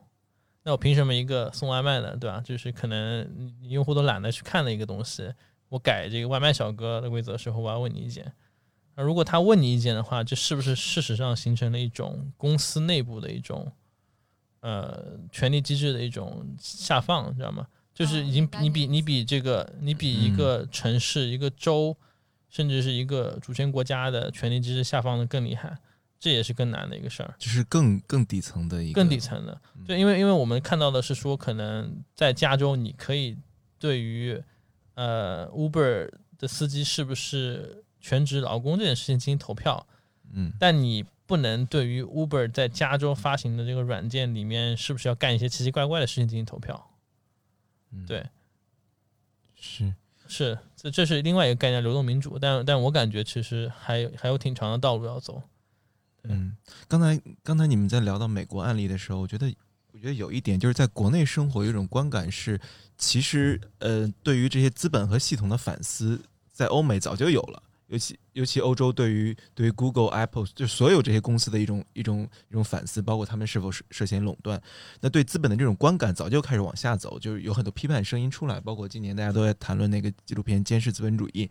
[0.62, 2.40] 那我凭什么一个送外卖的，对吧？
[2.42, 5.30] 就是可能用户都懒得去看的一个东西，
[5.68, 8.32] 我改这个外卖小哥的规则的时候，我要问你意见。
[8.98, 13.70] 那如果他问你意见的话，这是不是事实上形成了一种公司内部的一种
[14.58, 17.68] 呃权力机制的一种下放，知道吗？
[17.94, 21.96] 就是已经哦你比你比这个你比一个城市、一个州，
[22.48, 25.78] 甚至是一个主权国家的权力机制下放的更厉害，
[26.18, 27.32] 这也是更难的一个事儿。
[27.38, 33.36] 就是更更底层的一个更底层的，嗯对，因为因为我们看到的是说，可能在加州，你可以
[33.78, 34.42] 对于
[34.94, 39.86] 呃 Uber 的司机是不是全职劳工这件事情进行投票，
[40.32, 46.90] 嗯但你不能对于 Uber 在加州发行的这个软件里面是不是要干一些奇奇怪怪的事情进行投票。
[47.92, 48.26] 嗯对，
[49.54, 49.92] 是
[50.26, 52.38] 是，这这是另外一个概念，流动民主。
[52.38, 55.42] 但但我感觉其实还有还有挺长的道路要走。
[56.24, 56.56] 嗯，
[56.86, 59.54] 刚才刚才你们在聊到美国案例的时候，我觉得
[59.92, 62.58] 我觉得有一点就是在国内生活有一种观感是，
[62.96, 66.20] 其实呃，对于这些资本和系统的反思，
[66.52, 67.62] 在欧美早就有了。
[67.88, 74.60] 尤其尤其欧洲对于对于 Google、Apple 就所有这些公司的一种一种一种反思，包括他们是否涉涉嫌垄断，
[75.00, 81.46] 那对资本的这种观感早就开始往下走，就是有很多批判声音出来，包括今年大家都在谈论那个纪录片《监视资本主义》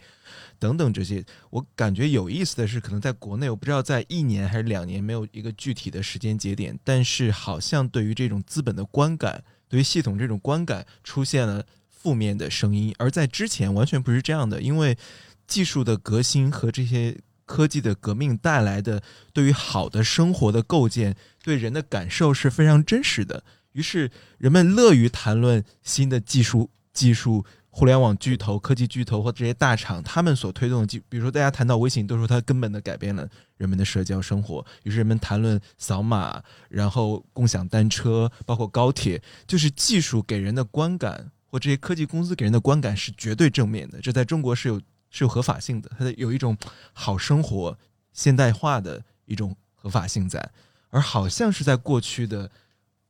[0.60, 1.26] 等等这些。
[1.50, 14.96] 我感觉有意思的是，可能在国内，我不知道在一年还是两年，没有一个具体的时间节点，但是好像对于这种资本的观感，对于系统这种观感出现了负面的声音，而在之前完全不是这样的，因为
[15.48, 23.44] 技术的革新和这些科技的革命带来的对于好的生活的构建，对人的感受是非常真实的。
[23.72, 34.66] 于是人们乐于谈论新的技术、技术、互联网巨头、科技巨头或这些大厂他们所推动的技，比如说大家谈到微信，都说它根本的改变了人们的社交生活。
[34.84, 44.02] 于是人们谈论扫码，然后共享单车，包括高铁，就是技术给人的观感或这些科技公司给人的观感是绝对正面的。
[44.02, 46.58] 这在中国是有是有合法性的，它的有一种
[46.94, 47.78] 好生活
[48.14, 50.52] 现代化的一种合法性在，
[50.90, 52.50] 而好像是在过去的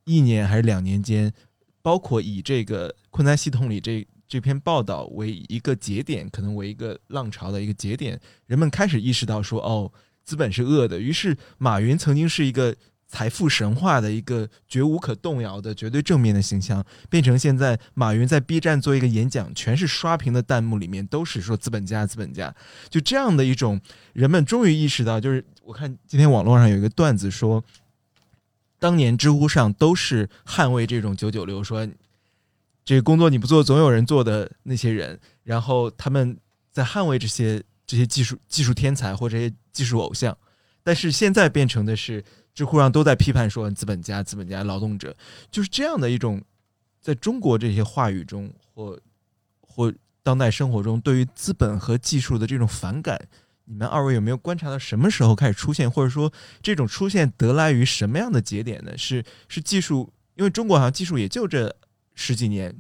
[0.06, 1.34] 一年还是两年间，
[1.82, 9.92] 包括以这个困难系统里这这篇报道为一个节点，可能为一个浪潮的一个节点，人们开始意识到说，哦，
[10.24, 11.00] 资本是恶的。
[11.00, 12.76] 于是，马云曾经是一个
[13.08, 22.54] 财富神话的一个绝无可动摇的绝对正面的形象，变成现在马云在 B 站做一个演讲，全是刷屏的弹幕里面都是说资本家，资本家，
[22.90, 23.80] 就这样的一种
[24.14, 27.64] 人们终于意识到，就是我看今天网络上有一个段子说。
[28.80, 31.90] 当年知乎上都是捍卫这种九九六，说
[32.86, 36.38] 这个工作你不做，总有人做的那些人，然后他们
[36.72, 40.38] 在捍卫这些这些技术技术天才或这些技术偶像。
[40.84, 42.24] 但是现在变成的是，
[42.58, 45.16] 知乎上都在批判说资本家、资本家、劳动者，
[45.52, 46.44] 就是这样的一种，
[47.00, 49.00] 在中国这些话语中或
[49.62, 49.94] 或
[50.24, 53.28] 当代生活中对于资本和技术的这种反感。
[53.66, 56.34] 你们二位有没有观察到什么时候开始出现，或者说
[56.64, 58.98] 这种出现得来于什么样的节点呢？
[58.98, 61.76] 是是技术，因为中国好像技术也就这
[62.16, 62.76] 十几年，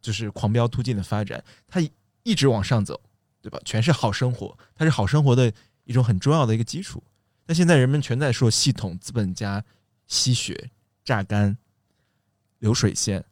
[0.00, 1.78] 就是狂飙突进的发展，它
[2.22, 2.98] 一直往上走，
[3.42, 3.60] 对吧？
[3.66, 5.52] 全是好生活，它是好生活的
[5.84, 7.04] 一种很重要的一个基础。
[7.48, 9.64] 但现在人们全在说系统、资本家、
[10.06, 10.70] 吸血、
[11.02, 11.56] 榨干、
[12.58, 13.24] 流水线、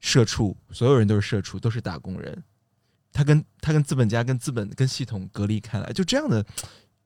[0.00, 2.42] 社畜，所有人都是社畜，都是打工人。
[3.12, 6.44] 他跟他跟资本家、跟资本、跟系统隔离开来，就这样的，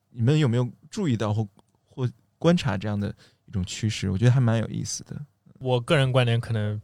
[0.08, 1.46] 你们有没有注意到或
[1.84, 4.08] 或观察这样的一种趋势？
[4.08, 5.14] 我觉得还蛮有意思的。
[5.58, 6.80] 我个人观点可能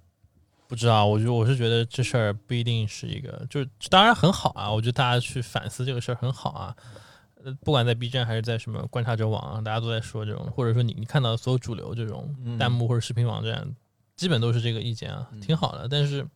[0.68, 6.76] 不知道，我觉得我是觉得这事儿不一定是一个，就是当然很好啊，我觉得大家去反思这个事儿很好啊。
[7.44, 13.74] 呃，不管在 B 站还是在什么观察者网啊，大家都在说这种，或者说你你看到所有主流这种弹幕或者视频网站，
[14.16, 15.88] 基本都是这个意见啊，挺好的。
[15.88, 16.26] 但是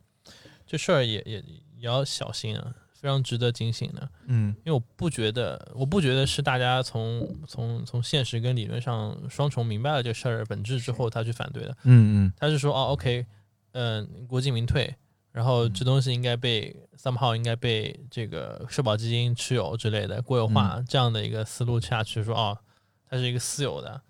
[0.66, 1.44] 这事儿也也。
[1.78, 4.08] 也要小心啊，非常值得警醒的。
[4.28, 11.76] 嗯，因为我不觉得，我不觉得是大家从从从现实跟理论上双重明白了这事儿本质之后，他去反对的。
[11.82, 13.26] 嗯嗯，他是说哦，OK，
[13.72, 14.96] 嗯，国进民退，
[15.36, 22.58] 然后这东西应该被 somehow 应该被这个社保基金持有之类的国有化这样的一个思路下去说哦，
[23.06, 24.00] 它是一个私有的，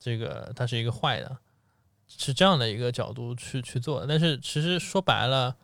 [0.00, 1.38] 这个它是一个坏的，
[2.08, 4.08] 是这样的一个角度去去做的。
[4.08, 5.56] 但是其实说白了，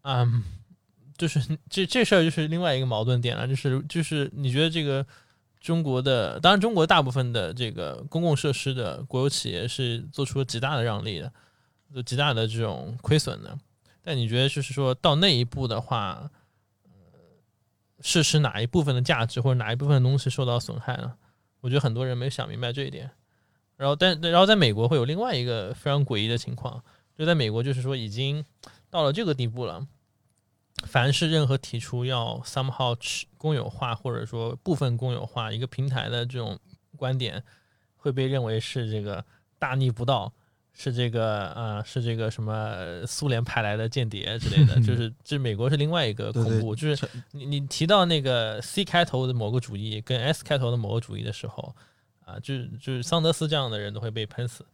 [0.00, 0.42] 嗯。
[1.18, 1.38] 就是
[1.68, 5.06] 这这事儿就是另外一个矛盾点了，就是就是你觉得这个
[5.60, 11.30] 中国的，当然中国大部分的这个公共设施的国有企业是做出了极大的让利的，
[11.94, 13.58] 就极大的这种亏损的，
[14.02, 16.30] 但你觉得就是说到那一步的话，
[18.00, 21.14] 是是哪一部分的价值或者哪一部分的东西受到损害呢？
[21.60, 23.10] 我觉得很多人没想明白这一点。
[23.76, 26.82] 然后但然后在美国会有另外一个非常诡异的情况，
[27.16, 28.44] 就在美国就是说已经
[28.90, 29.86] 到了这个地步了。
[30.86, 32.96] 凡是任何提出要 somehow
[33.36, 36.58] 公有化或者说部分公有化一个平台的这种
[36.96, 37.42] 观点，
[37.96, 39.22] 会被认为是这个
[39.58, 40.32] 大逆不道，
[40.72, 51.74] 是这个呃是这个什么苏联派来的间谍之类的， 就是这美国是另外一个恐怖，就是你你提到那个 C 开头的某个主义跟 S 开头的某个主义的时候，
[52.24, 54.64] 啊，就是就是桑德斯这样的人都会被喷死，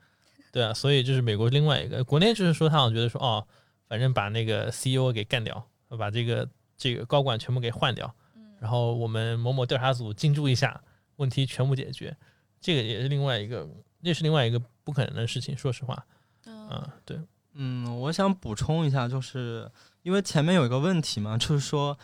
[0.52, 3.46] 对啊，所以就是美国另外一个，国内就是说他好像觉得说哦，
[3.88, 5.66] 反正把那个 CEO 给干掉。
[5.96, 8.12] 把这个这个高管全部给换掉，
[8.58, 10.82] 然后我们某某调查组进驻一下，
[11.14, 12.14] 问题全部解决。
[12.60, 13.64] 这个也是另外一个，
[14.00, 15.56] 那是另外一个不可能的事情。
[15.56, 16.04] 说实话，
[16.46, 17.20] 嗯，对，
[17.54, 19.70] 嗯，我想补充一下，就是
[20.02, 21.98] 因为前面有一个问题嘛，就是说，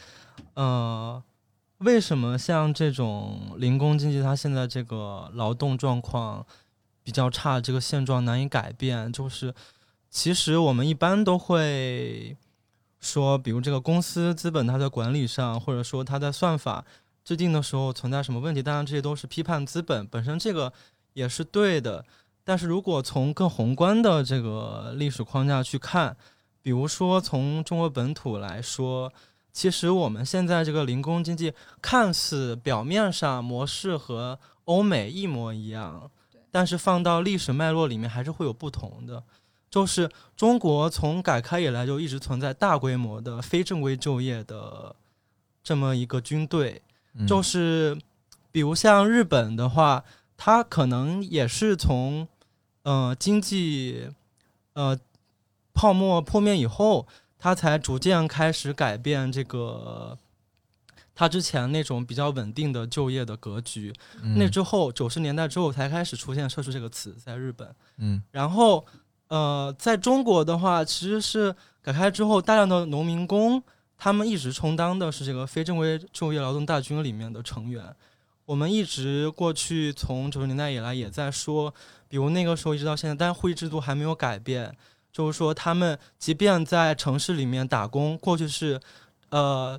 [0.54, 1.22] 呃，
[1.78, 6.46] 为什么像这种零工经济，它现在这个劳动状况
[7.02, 9.12] 比较差，这个现状难以改变？
[9.12, 9.54] 就是
[10.10, 12.36] 其实我们一般都会。
[13.04, 16.84] 说，比如这个公司资本，它在管理上，或者说它在算法
[17.24, 18.62] 制定的时候存在什么问题？
[18.62, 20.72] 当然，这些都是批判资本本身，这个
[21.14, 22.04] 也是对的。
[22.44, 26.16] 但是如果从更宏观的这个历史框架去看，
[26.60, 29.12] 比如说从中国本土来说，
[29.52, 36.10] 其实我们现在这个零工经济看似表面上模式和欧美一模一样，
[36.50, 39.22] 但是放到历史脉络里面还是会有不同的。
[39.70, 44.94] 就是中国从改开以来就一直存在大规模的非正规就业的
[45.62, 46.82] 这么一个军队，
[47.26, 47.96] 就是
[48.50, 50.04] 比如像日本的话，
[50.36, 52.26] 它可能也是从
[52.82, 54.08] 呃经济
[54.74, 54.98] 呃
[55.72, 57.06] 泡沫破灭以后，
[57.38, 60.18] 它才逐渐开始改变这个
[61.14, 63.92] 它之前那种比较稳定的就业的格局。
[64.36, 68.84] 那之后九十年代之后才开始出现“社畜”这个词在日本，嗯，然后。
[69.28, 73.62] 呃，在中国的话，其实是改开之后，大量的农民工，
[73.96, 77.82] 他们一直充当的是这个非正规就业劳动大军里面的成员。
[78.44, 81.72] 我们一直过去从九十年代以来也在说，
[82.08, 84.76] 比如那个时候一直到现在，但是会议制度还没有改变，
[85.12, 88.80] 就是说他们即便在城市里面打工，过去是
[89.30, 89.78] 呃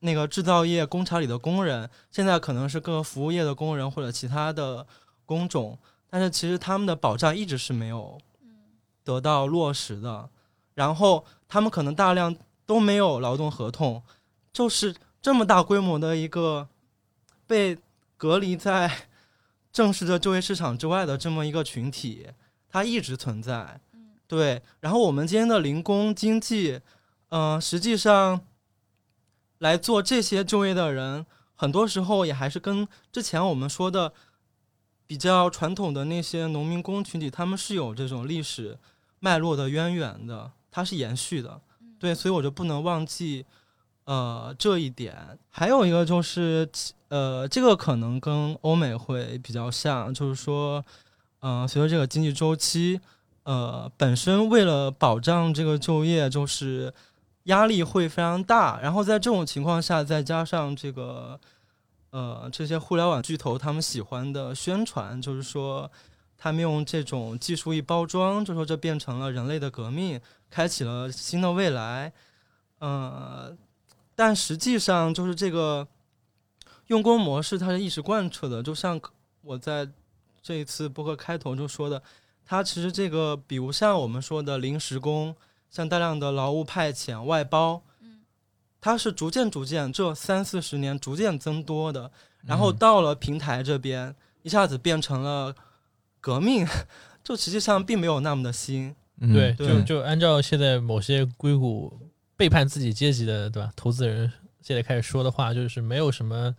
[0.00, 4.86] 那个制造业工厂里的工人，现在可能是各个服务业的工人或者其他的
[5.24, 5.78] 工种，
[6.10, 8.18] 但是其实他们的保障一直是没有
[9.04, 10.28] 得到落实的。
[10.74, 12.34] 然后他们可能大量
[12.66, 14.02] 都没有劳动合同，
[14.52, 16.66] 就是这么大规模的一个
[17.46, 17.78] 被
[18.22, 19.08] 隔离在
[19.72, 22.28] 正式的就业市场之外的这么一个群体，
[22.68, 23.80] 它一直存在。
[24.28, 26.80] 对，然后我们今天的零工经济，
[27.30, 28.40] 嗯、实际上
[29.58, 34.12] 来做这些就业的人，很多时候也还是跟之前我们说的
[35.04, 38.78] 比较传统的那些农民工群体，他们是有这种历史
[39.18, 41.60] 脉络的渊源的，它是延续的。
[41.98, 43.44] 对，所以我就不能忘记，
[44.04, 45.36] 呃，这一点。
[45.50, 46.68] 还有一个就是，
[47.12, 50.82] 呃，这个可能跟欧美会比较像，就是说，
[51.40, 52.98] 嗯、随着这个经济周期，
[53.42, 56.90] 呃，本身为了保障这个就业，就是
[57.42, 58.80] 压力会非常大。
[58.80, 61.38] 然后在这种情况下，再加上这个，
[62.12, 65.90] 呃，这些互联网巨头他们喜欢的宣传，就是说，
[66.38, 72.10] 他们用这种技术一包装，就说这变成了人类的革命，开启了新的未来。
[72.78, 73.54] 呃，
[74.16, 75.86] 但实际上就是这个
[76.88, 78.62] 用工模式，它是一直贯彻的。
[78.62, 79.00] 就像
[79.42, 79.88] 我在
[80.42, 82.02] 这一次播客开头就说的，
[82.44, 85.34] 它其实这个，比如像我们说的临时工，
[85.70, 87.82] 像大量的劳务派遣、外包，
[88.80, 92.10] 它是逐渐逐渐这三四十年逐渐增多的。
[92.44, 95.54] 然后嗯到了平台这边，一下子变成了
[96.20, 96.66] 革命，
[97.22, 98.94] 就实际上并没有那么的新。
[99.20, 101.96] 嗯对，对就就按照现在某些硅谷
[102.36, 103.70] 背叛自己阶级的，对吧？
[103.76, 106.54] 投资人现在开始说的话，就是没有什么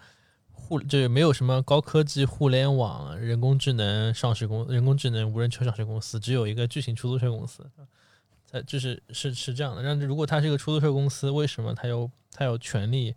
[0.52, 7.66] 互，就是没有什么高科技、互联网、人工智能上市公、人工智能无人车上市公司，只有一个巨型出租车公司。
[8.52, 9.82] 呃，就是是是这样的。
[9.82, 13.16] 那如果它是一个出租车公司，为什么它有它有权利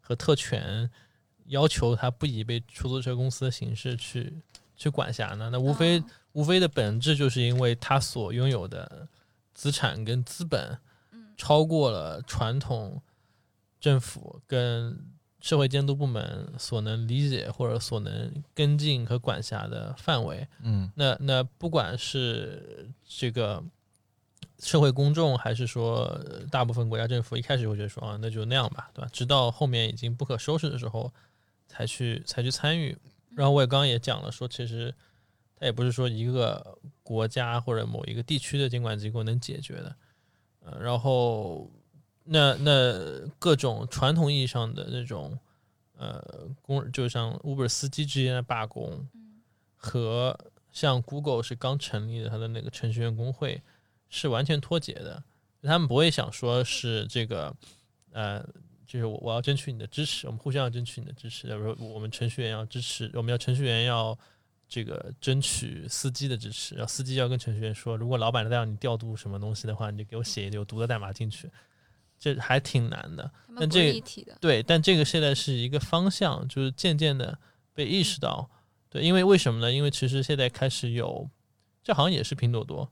[0.00, 0.90] 和特权，
[1.46, 4.32] 要求它不以被出租车公司的形式去
[4.76, 5.50] 去管辖呢？
[5.52, 9.08] 那无非、哦无非的本质就是因为它所拥有的
[9.52, 10.78] 资产跟资本
[11.10, 13.02] 嗯超过了传统
[13.80, 14.96] 政府跟
[15.40, 20.46] 社会监督部门所能理解或者所能跟进和管辖的范围。
[20.62, 23.64] 嗯那那不管是这个
[24.58, 29.08] 社会公众，还是说呃大部分国家政府一开始会觉得说啊，那就那样吧，对吧？
[29.10, 31.10] 直到后面已经不可收拾的时候，
[31.66, 32.94] 才去才去参与。
[33.34, 34.94] 然后我也刚刚也讲了，说其实
[35.56, 39.96] 它也不是说一个国家或者某一个地区的监管机构能解决的。
[40.62, 41.70] 呃，然后
[42.32, 45.36] 那那各种传统意义上的那种
[45.96, 46.22] 呃
[46.62, 49.08] 工，就像 Uber 司机之间的罢工，
[49.74, 50.38] 和
[50.70, 53.60] 像 Google 是刚成立的它的那个程序员工会
[54.08, 55.20] 是完全脱节的，
[55.62, 57.52] 他们不会想说是这个
[58.12, 58.40] 呃，
[58.86, 64.16] 就是我我要争取你的支持，我们互相要争取你的支持，比如说我们程序员要支持，我们要程序员要
[64.68, 71.50] 这个争取司机的支持，然后司机要跟程序员说，如果老板再让你调度什么东西的话，你就给我写一个有毒的代码进去，
[72.20, 73.28] 这还挺难的。
[73.56, 77.36] 但这个，对，但这个现在是一个方向，就是渐渐的
[77.74, 78.48] 被意识到。
[78.88, 79.72] 对，因为为什么呢？
[79.72, 81.28] 因为其实现在开始有，
[81.82, 82.88] 这好像也是拼多多，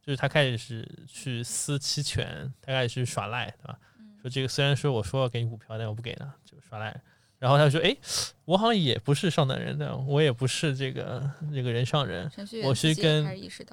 [0.00, 3.78] 就是他开始是去撕期权，他开始去耍赖，对吧？
[4.22, 6.98] 说这个虽然说我说要给你股票，但我不给了，就耍赖。
[7.38, 7.96] 然后他说：“哎，
[8.44, 12.28] 我好像也不是上等人的，我也不是这个这个人上人，
[12.64, 13.24] 我是跟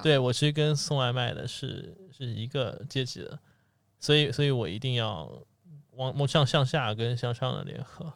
[0.04, 3.40] 对我是跟送外卖的是是一个阶级的，
[4.06, 5.26] 所以所以我一定要
[5.94, 8.14] 往往向向下跟向上的联合，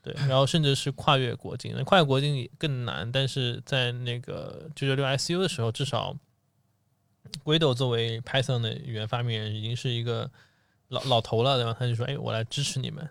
[0.00, 6.16] 对，然后甚至是跨越国境，那跨越国境更难，但是在那个九九六 ICU 的时候，至少
[7.42, 10.30] Guido 作为 Python 的语言发明人，已经是一个
[10.90, 11.74] 老老头了，对吧？
[11.76, 13.08] 他就说：“哎，我来支持你们。”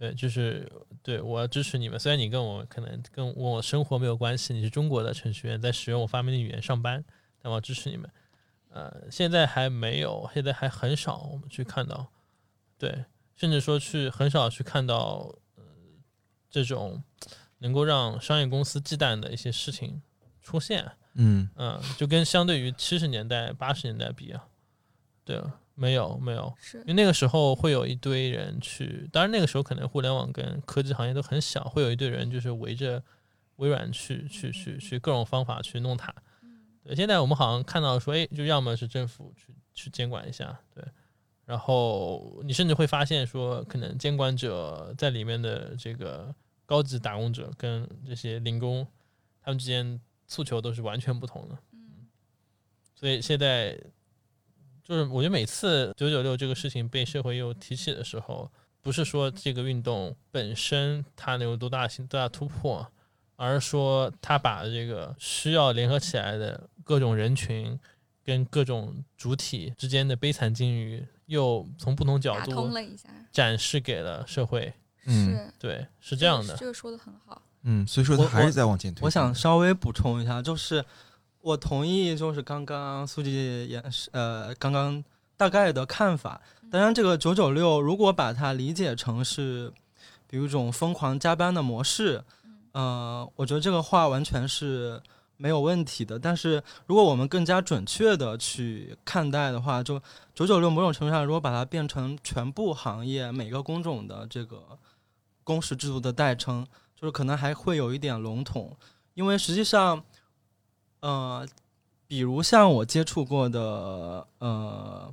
[0.00, 0.68] 对，就是
[1.00, 1.96] 对我要支持你们。
[1.96, 7.04] 虽然你跟我可能跟我生活没有关系，你是中国的程序员，在使用我发明的语言上班，
[7.40, 8.10] 但我要支持你们。
[8.72, 12.10] 呃，现在还没有，现在还很少我们去看到，
[12.78, 13.04] 对，
[13.36, 15.62] 甚至说去很少去看到呃
[16.48, 17.02] 这种
[17.58, 20.00] 能够让商业公司忌惮的一些事情
[20.40, 20.90] 出现。
[21.14, 24.46] 嗯嗯，就跟相对于七十年代、八十年代比啊，
[25.26, 25.38] 对，
[25.74, 33.02] 没有没有，是因为那个时候会有一堆人去，当然那个时候可能互联网跟科技行业都很小，会有一堆人就是围着
[33.56, 36.10] 微软去去去去各种方法去弄它。
[36.84, 40.84] 对，现在我们好像看到说，哎，就要么是政府去去监管一下，对，
[41.44, 46.34] 然后你甚至会发现说，可能监管者在里面的这个
[46.66, 48.86] 高级打工者跟这些零工，
[49.40, 51.56] 他们之间诉求都是完全不同的。
[51.72, 51.78] 嗯
[52.94, 53.76] 所以现在
[54.84, 62.92] 就是我觉得每次九九六这个事情被社会又提起的时候，不是说这个运动本身它能有多大新多大突破，
[63.42, 67.76] 而是说他把这个需要联合起来的各种人群
[68.24, 74.72] 跟各种主体之间的悲惨境遇，又从不同角度了一下，展示给了社会。
[75.06, 76.56] 嗯对，是这样的。
[76.56, 77.42] 这个说的很好。
[77.62, 79.04] 嗯，所以说他我还是在往前推。
[79.04, 80.84] 我想稍微补充一下，就是
[81.40, 85.02] 我同意，就是刚刚苏姐演示，呃，刚刚
[85.36, 86.40] 大概的看法。
[86.70, 89.72] 当然，这个九九六如果把它理解成是，
[90.28, 92.22] 比如一种疯狂加班的模式，
[92.72, 95.00] 呃，我觉得这个话完全是
[95.36, 96.18] 没有问题的。
[96.18, 100.00] 但是，如果我们更加准确的去看待的话，就
[100.34, 104.78] 九九六某种程度上，如果把它变成全部行业每个工种的这个
[105.44, 108.76] 工时制度的代称，就是可能还会有一点笼统，
[109.14, 110.02] 因为实际上，
[111.00, 111.46] 呃，
[112.06, 115.12] 比如像我接触过的，呃，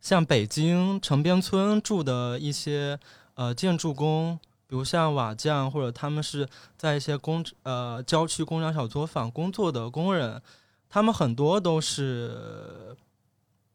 [0.00, 2.98] 像北京城边村住的一些
[3.34, 4.38] 呃建筑工，
[4.70, 10.40] 比如像瓦匠，或者他们是在一些工呃郊区工厂小作坊工作的工人，
[10.88, 12.96] 他们很多都是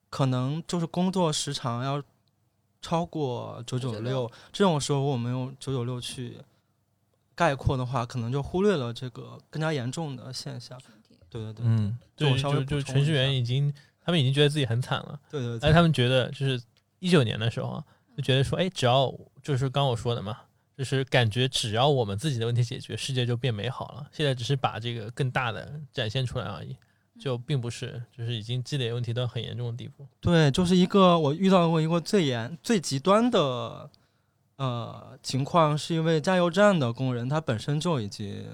[0.10, 2.02] 可能就是工作时长要
[2.82, 6.38] 超过九九六，这种时候我们用九九六去
[7.36, 10.80] 概括的话，可能就忽略了这个更加严重的现象。
[11.30, 16.62] 对对对，嗯，就就程序员已经，他们已经觉得自己很惨了，对对对，而他们觉得就是
[17.00, 17.84] 一九年的时候啊，
[18.16, 20.38] 就觉得说，哎，只要就是刚我说的嘛，
[20.78, 24.08] 就是感觉只要我们自己的问题解决，世界就变美好了。
[24.12, 26.76] 现在只是把这个更大的展现出来而已，
[27.20, 30.06] 就并不是就是已经积累问题到很严重的地步。
[30.20, 33.90] 对，就是一个我遇到过一个最严、最极端的
[34.58, 38.46] 呃情况，是一位加油站的工人，他本身就已经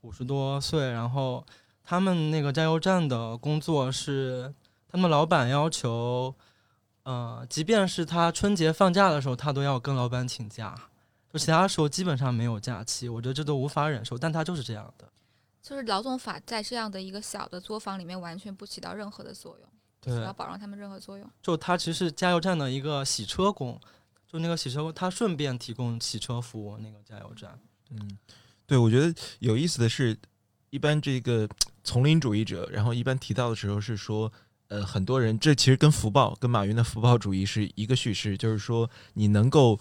[0.00, 1.46] 五十多岁，然后
[1.84, 4.52] 他们那个加油站的工作是
[4.90, 6.34] 他们老板要求，
[7.04, 10.74] 呃，即便是他春节放假的时候，他都要跟老板请假，
[11.32, 15.06] 就其他时候基本上没有假期，我觉得这都无法忍受，但他就是这样的。
[15.60, 19.68] 就是劳动法在这样的一个小的作坊里面完全不起到任何的作用，
[20.00, 21.30] 起对到，保障他们任何作用。
[21.42, 23.78] 就他其实是加油站的一个洗车工，
[24.26, 26.78] 就那个洗车工，他顺便提供洗车服务。
[26.78, 27.58] 那个加油站，
[27.90, 28.18] 嗯，
[28.66, 30.16] 对，我觉得有意思的是，
[30.70, 31.46] 一般这个
[31.84, 34.32] 丛林主义者，然后一般提到的时候是说，
[34.68, 39.78] 呃，很多人这其实跟福报、跟马云的福报主义是一个叙事，就是说你能够。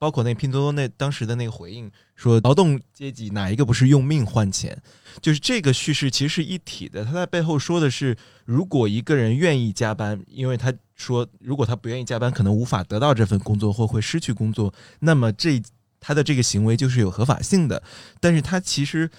[0.00, 4.80] 包括那拼多多那当时的那个回应说，劳动阶级哪一个不是用命换钱？
[5.20, 7.04] 就是这个叙事其实是一体的。
[7.04, 15.62] 他在背后说的是，如果一个人愿意加班，因为他说，如果他不愿意加班，可能无法得到这份工作或会失去工作，那么这
[16.00, 17.82] 他的这个行为就是有合法性的。
[18.20, 19.10] 但是他其实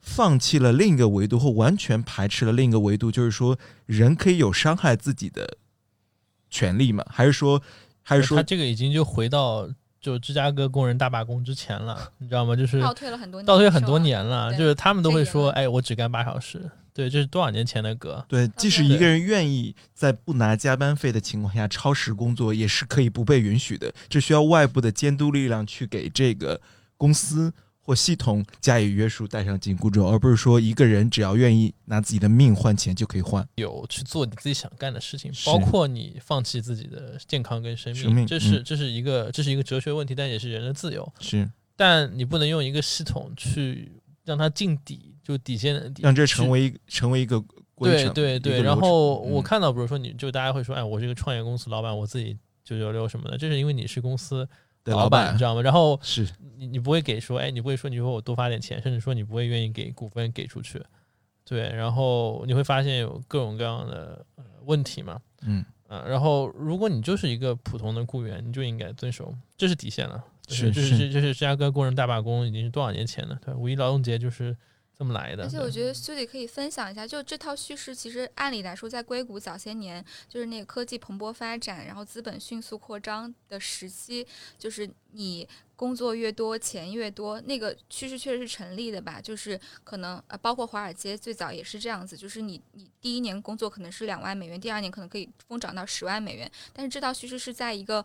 [0.00, 5.58] 放弃了另一个维度，或完全排斥了另一个维度，就是说人可以有伤害自己的
[6.48, 7.04] 权利吗？
[7.10, 7.60] 还是说，
[8.02, 9.68] 还是说他，这个已经就回到
[10.00, 12.56] 就芝加哥工人大罢工之前了，你知道吗？
[12.56, 16.70] 就是倒退了很多年，倒退很多年了，就是他们都会说，这个哎，我只干八小时。
[16.92, 18.24] 对，这是多少年前的歌？
[18.28, 23.92] 对，即使一个人愿意在不拿加班费的情况下超时工作，也是可以不被允许的。
[24.08, 26.60] 这需要外部的监督力量去给这个
[26.96, 27.52] 公司
[27.90, 33.44] 或系统加以约束，带上紧箍咒，而不是说一个人只要愿意拿自己的命换钱就可以换。
[33.56, 41.12] 有去做你自己想干的事情，包括你放弃自己的健康跟生命，生命这是嗯这是一个这是一个哲学问题，但也是人的自由。
[41.18, 43.90] 是但你不能用一个系统去
[44.24, 47.40] 让它进底，就底线让这成为一成为一个
[47.74, 48.62] 规对对对。
[48.62, 54.48] 然后我嗯看到，比如说你就大家会说，哎，我是个创业公司老板，我自己九九六什么的，这是因为你是公司
[54.84, 55.62] 的老板你知道吗？
[55.62, 60.82] 然后是你你不会给说，哎，你不会说你说我多发点钱，甚至说你不会愿意给股份给出去，
[61.44, 70.24] 对，然后你会发现有各种各样的、呃、问题嘛，嗯啊，然后如果你就是一个普通的雇员，你就应该遵守，这是底线了。
[70.48, 73.38] 是这是这这是芝加哥工人大罢工已经是多少年前了？
[73.44, 74.56] 对，五一劳动节就是
[75.00, 75.44] 这么来的。
[75.44, 84.26] 而且我觉得苏姐可以分享一下，就这套叙事，其实按理来说，在硅谷早些年，就是那个科技蓬勃发展，然后资本迅速扩张的时期，
[84.58, 89.18] 就是你工作越多，钱越多，那个趋势确实是成立的吧？
[89.22, 98.04] 就是可能呃，包括华尔街最早也是这样子，就是你你第一年工作可能是两万美元，第二年可能可以疯涨到十万美元，但是这套叙事是在一个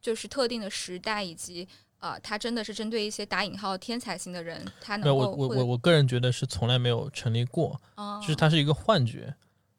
[0.00, 1.68] 就是特定的时代以及。
[2.02, 9.32] 呃，它真的是针对一些打引号天才型的人，他能没有，够我我我我个人觉得是从来没有成立过，哦就是它是一个幻觉，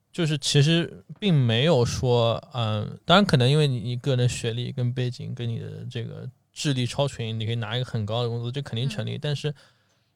[0.10, 9.18] 就是其实并没有说，嗯，当然可能因为你你个人的学历跟背景跟你的这个智力超群，你可以拿一个很高的工资，这肯定成立。
[9.18, 9.54] 但是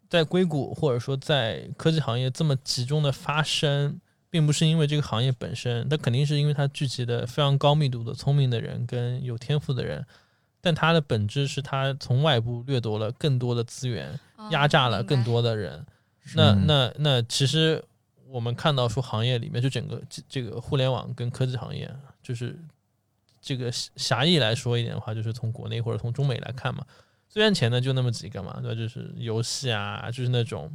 [0.09, 10.05] 在硅谷或者说在科技行业这么集中的发生，并不是因为这个行业本身，它肯定是因为它聚集的非常高密度的聪明的人跟有天赋的人，
[10.67, 15.85] 但它的本质是它从外部掠夺了更多的资源，哦压榨了更多的人。
[16.35, 17.81] 那嗯那那其实
[18.27, 21.89] 我们看到说行业里面就整个这这个互联网跟科技行业，
[22.21, 22.59] 就是
[23.39, 26.85] 这个狭狭义来说一点的话，就是从国内或者从中美来看嘛，
[27.29, 28.75] 最赚钱的就那么几个嘛，对吧？
[28.75, 30.69] 就是游戏啊，就是那种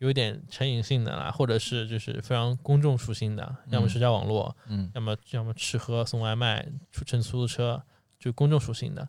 [0.00, 7.82] 有一点成瘾性的啦，或者是就是非常公众属性的，要么嗯社交网络，嗯要么要么吃喝送外卖、出乘出租车，
[8.24, 9.06] 就公众属性的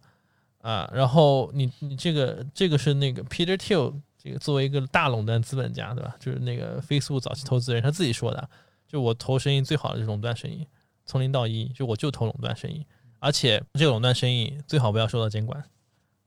[0.59, 0.89] 啊。
[0.93, 6.15] 然后你你这个这个是那个 Peter Thiel 这个作为一个大垄断资本家，对吧？
[6.19, 8.49] 就是那个 Facebook 早期投资人他自己说的，
[8.87, 10.67] 就我投生意最好的是垄断生意，
[11.05, 12.85] 从零到一，就我就投垄断生意，
[13.19, 15.63] 而且这个垄断生意最好不要受到监管，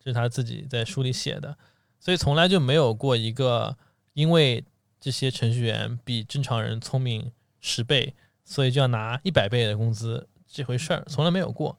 [0.03, 1.57] 这是他自己在书里写的。
[2.01, 3.77] 所以从来就没有过一个
[4.15, 4.65] 因为
[5.01, 11.77] 这些程序员比正常人聪明十倍，所以就要拿一百倍的工资这回事儿，从来没有过。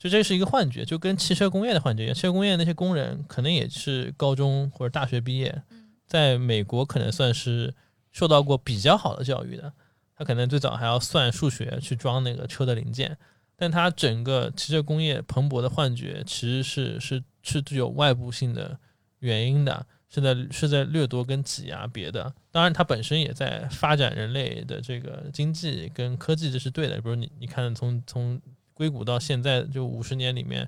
[0.00, 2.14] 就这是一个幻觉，就跟汽车工业的幻觉一样。
[2.14, 5.62] 汽车工业那些工人可能也是高中或者大学毕业，
[6.06, 7.74] 在美国可能算是
[8.10, 9.70] 受到过比较好的教育的。
[10.16, 13.14] 他可能最早还要算数学去装那个车的零件，
[13.56, 18.78] 但他整个汽车工业蓬勃的幻觉其实是是是具有外部性的
[19.18, 22.32] 原因的，是在是在掠夺跟挤压别的。
[22.50, 26.96] 当然，它本身也在发展人类的这个经济跟科技，这是对的。
[27.02, 28.40] 比如你你看从从
[28.80, 30.66] 硅谷到现在就五十年里面，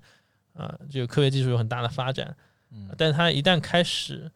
[0.53, 2.37] 啊、这个科学技术有很大的发展，
[2.71, 4.31] 嗯但是它一旦开始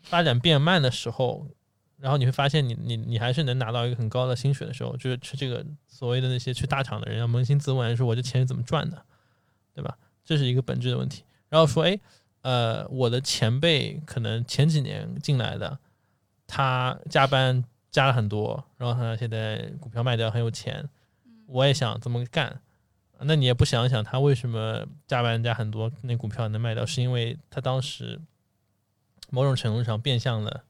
[0.00, 1.46] 发展变慢的时候，
[1.98, 9.04] 然后你会发现你你你还是能拿到一个很高的薪水的时候，就是这个所谓的那些去大厂的人要扪心自问，说我这钱是怎么赚的，
[9.74, 9.98] 对吧？
[10.24, 11.22] 这是一个本质的问题。
[11.50, 12.00] 然后说，哎，
[12.40, 15.78] 呃，我的前辈可能前几年进来的，
[16.46, 20.88] 他加班加了很多，然后他现在股票卖掉很有钱，
[21.46, 22.62] 我也想这么干。
[23.22, 28.20] 那你也不想想他为什么加班加很多，那股票能卖掉，是因为他当时
[29.30, 30.64] 某种程度上变相的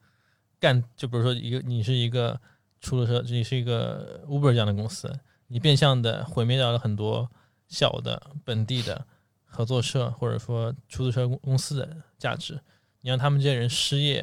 [0.59, 2.41] 干，就比如说一个你是一个
[2.81, 5.13] 出租车，你是一个 Uber 这样的公司，
[5.47, 7.31] 你变相的毁灭掉了很多
[7.69, 9.07] 小的本地的
[9.45, 12.61] 合作社或者说出租车公公司的价值，
[13.01, 14.23] 你让他们这些人失业，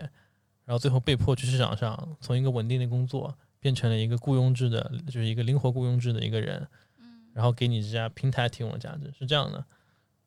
[0.66, 6.68] 然后最后被迫去市场上从一个稳定的工作变成了一个雇佣制的，就是一个灵活雇佣制的一个人，
[7.38, 9.64] 然后给你这家平台提供的价值是这样的。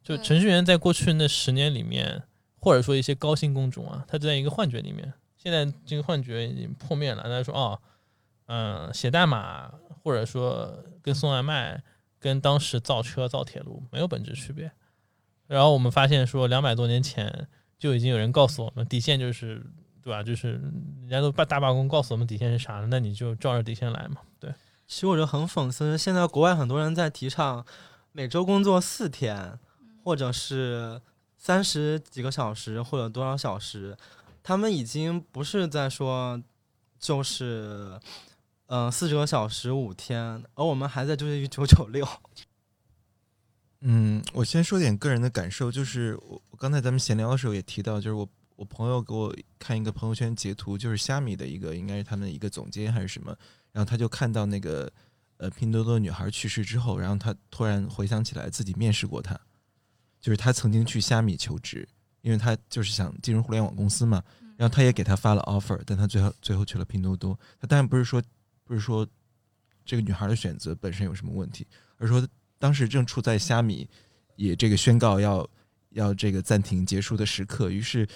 [0.01, 2.23] 就程序员在过去那十年里面，
[2.61, 7.25] 或者说一些高薪工种啊，他在一个幻觉里面，现在这个幻觉已经破灭了。
[7.25, 7.81] 大家说哦，
[8.47, 9.75] 嗯、写代码
[10.05, 11.83] 或者说跟送外卖，
[12.21, 14.71] 跟当时造车造铁路没有本质区别。
[15.49, 19.67] 然后我们发现说，两百多年前就已经有人告诉我们，底线就是
[20.01, 20.23] 对吧？
[20.23, 24.21] 就是人家都罢大罢工，告诉我们底线是啥了，那你就照着底线来嘛。
[24.39, 24.55] 对，
[24.91, 27.65] 其实我觉得很讽刺，现在国外很多人在提倡
[28.11, 29.57] 每周工作四天，
[30.03, 31.01] 或者是
[31.39, 33.97] 三十几个小时或者多少小时，
[34.43, 36.43] 他们已经不是在说
[36.99, 38.01] 就是
[38.67, 42.05] 嗯四十个小时五天，而我们还在纠结于九九六。
[43.83, 53.35] 嗯，我先说点个人的感受，就是我刚才咱们闲聊的时候也提到，就是我我朋友给我看一个朋友圈截图，就是虾米的一个，应该是他们一个总监还是什么，
[53.73, 54.93] 然后他就看到那个
[55.37, 59.39] 呃拼多多女孩去世之后，然后他突然回想起来自己面试过她，
[60.21, 61.89] 就是他曾经去虾米求职，
[62.23, 64.23] 因为他就是想进入互联网公司嘛，
[64.57, 67.39] 然后他也给他发了 offer，但他最后最后去了拼多多。
[67.59, 68.23] 他当然不是说
[68.65, 69.07] 不是说
[69.85, 71.67] 这个女孩的选择本身有什么问题，
[71.97, 72.29] 而是说
[72.59, 73.89] 当时正处在虾米
[74.37, 75.49] 也这个宣告要
[75.91, 78.07] 要这个暂停结束的时刻，于是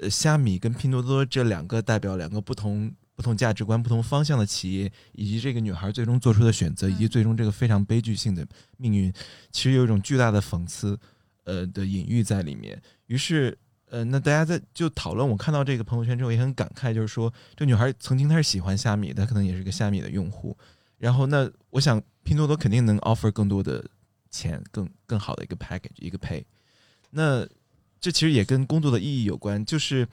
[0.00, 8.46] 呃虾米跟拼多多这两个代表两个不同不同价值观、不同方向的企业，以及这个女孩最终做出的选择，以及最终这个非常悲剧性的
[8.76, 9.12] 命运，
[9.50, 10.96] 其实有一种巨大的讽刺
[11.42, 12.80] 呃的隐喻在里面。
[13.06, 20.56] 于是呃，那大家在就讨论，我看到这个朋友圈之后也很感慨，就是说这女孩曾经她是喜欢虾米的，她可能也是个虾米的用户。
[20.96, 23.84] 然后那我想拼多多肯定能 offer 更多的
[24.30, 26.44] 钱，更更好的一个 package 一个 pay。
[27.10, 27.44] 那
[28.00, 30.06] 这其实也跟工作的意义有关，就是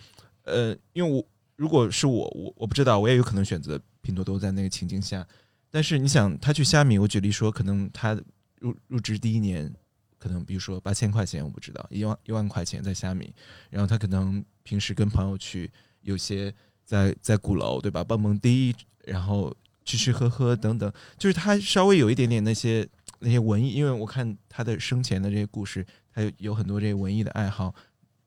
[0.43, 1.23] 呃，因为我
[1.55, 5.25] 如果是我，我我不知道，我也有可能选择拼多多在那个情境下。
[5.71, 8.13] 但是你想，他去虾米，我举例说，可能他
[8.59, 9.73] 入入职第一年，
[10.17, 13.33] 可能比如说八千块钱，我不知道一万一万块钱在虾米，
[13.69, 15.69] 然后他可能平时跟朋友去，
[16.01, 16.53] 有些
[16.83, 18.73] 在在鼓楼对吧，蹦蹦迪，
[19.03, 19.53] 然后
[19.83, 22.87] 吃吃喝喝等等，就是他稍微有一点点那些
[23.19, 27.75] 那些文艺，因为我看他的生前的这些故事，他有很多这个文艺的爱好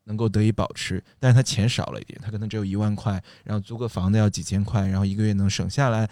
[0.08, 6.10] 能够得以保持，但是他钱少了一点，他可能只有一万块，然后租个房子要几千块，然后一个月能省下来。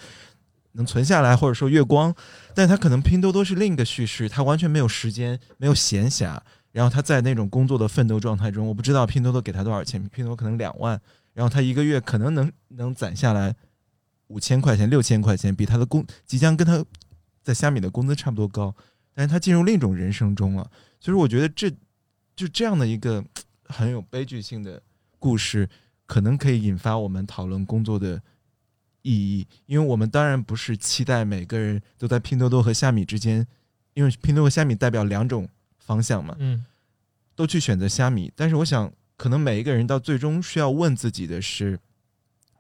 [0.79, 2.15] 能存下来，或者说月光，
[2.55, 6.39] 但他可能拼多多是另一个叙事，他完全没有时间，没有闲暇，
[6.71, 11.01] 然后他在那种工作的奋斗状态中，我不知道拼多多给他多少钱，拼多多可能两万，
[11.33, 13.57] 然后他一个月可能能能攒下来
[14.27, 16.85] 五千块钱、六千块钱，比他的工即将跟他
[17.43, 18.75] 在虾米的工资差不多高，
[19.15, 20.71] 但是他进入另一种人生中了，
[21.01, 21.71] 所以我觉得这
[22.37, 23.25] 就这样的一个
[23.69, 24.83] 很有悲剧性的
[25.19, 25.69] 故事，
[26.07, 28.23] 可能可以引发我们讨论工作的。
[29.09, 33.47] 意义，因为我们当然不是期待每个人都在拼多多和虾米之间，
[33.95, 35.49] 因为拼多多和虾米代表两种
[35.79, 36.67] 方向嘛，嗯，
[37.37, 38.33] 都去选择虾米。
[38.35, 41.79] 但是我想，可能每一个人到最终需要问自己的是：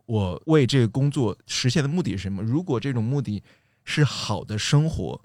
[0.05, 2.45] 我为这个工作实现的目的是什么？
[2.45, 3.43] 如果这种目的
[3.83, 5.20] 是好的生活，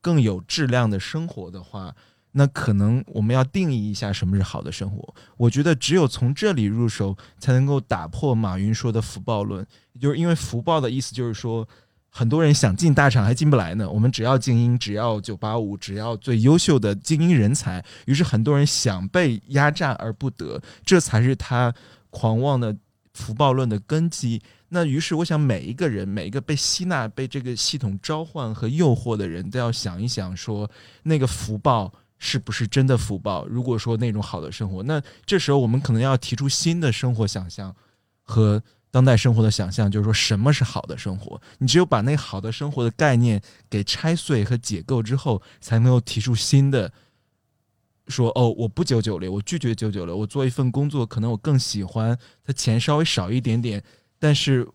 [0.00, 1.94] 更有质量的生活的话。
[2.38, 5.14] 那可能我们要定义一下什么是好的生活。
[5.38, 9.66] 我觉得只有从这里入手，才能够打破马云说的福报论。
[9.98, 11.66] 就是因为福报的意思就是说，
[12.10, 13.88] 很多人想进大厂还进不来呢。
[13.88, 17.82] 我们只要精英，只要九八五，只要最优秀的精英人才。
[18.04, 21.72] 于是很多人想被压榨而不得，这才是他
[22.10, 22.76] 狂妄的
[23.14, 24.42] 福报论的根基。
[24.68, 30.70] 那于是我想，每一个人，每一个被吸纳、被这个系统召唤和诱惑的人，都要想一想，说
[31.04, 31.90] 那个福报。
[32.18, 33.46] 是不是真的福报？
[33.46, 37.74] 如果说那种好的生活，那这时候我们可能要提出新的生活想象
[38.22, 41.38] 和当代生活的想象，就是说什么是好的生活？
[41.58, 46.90] 你只有把那好的生活的概念给拆碎和解构之后，才能够提出新的
[48.08, 53.82] 说哦，我不九九六，我拒绝九九六，我做一份工作，可能我更喜欢他钱稍微少一点点，
[54.18, 54.66] 但是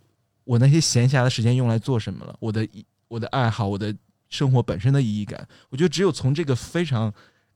[0.43, 2.35] 我那些闲暇的时间用来做什么了？
[2.39, 2.67] 我的
[3.07, 3.95] 我的爱好，我的
[4.29, 7.11] 生活本身的意义感，我觉得只有从这个非常。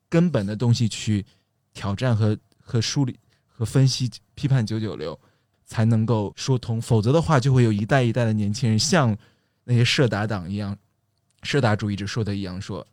[0.10, 1.26] 根本的东西去
[1.74, 3.18] 挑战和和梳理
[3.48, 5.20] 和分析批判九九六，
[5.66, 6.82] 才能够说通。
[6.82, 9.18] 否则的话，就会有一代一代的年轻人像
[9.64, 10.78] 那些社达党一样，
[11.44, 12.86] 社达主义者说的一样，说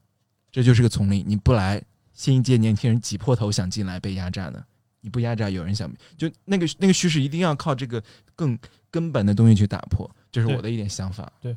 [0.51, 1.83] 这就是个丛林，你不来，
[2.13, 4.65] 新一届年轻人挤破头想进来被压榨呢。
[5.01, 8.03] 你不压榨，有人想就那个那个叙事一定要靠这个
[8.37, 8.57] 更
[8.91, 10.09] 根本的东西去打破。
[10.31, 11.31] 这是我的一点想法。
[11.41, 11.57] 对。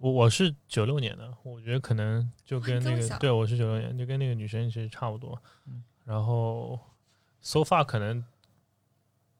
[0.00, 5.38] 我我是九六年的，我觉得可能就跟那个对我是九六年，就跟那个女生其实差不多。
[6.06, 6.80] 然后
[7.42, 8.24] ，so far 可能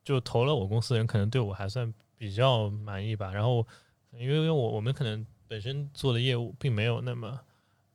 [0.04, 3.32] 就投了我公司的人，可能对我还算比较满意吧。
[3.32, 3.66] 然后，
[4.12, 7.40] 因为因为我我们可能本身做的业务并没有那么，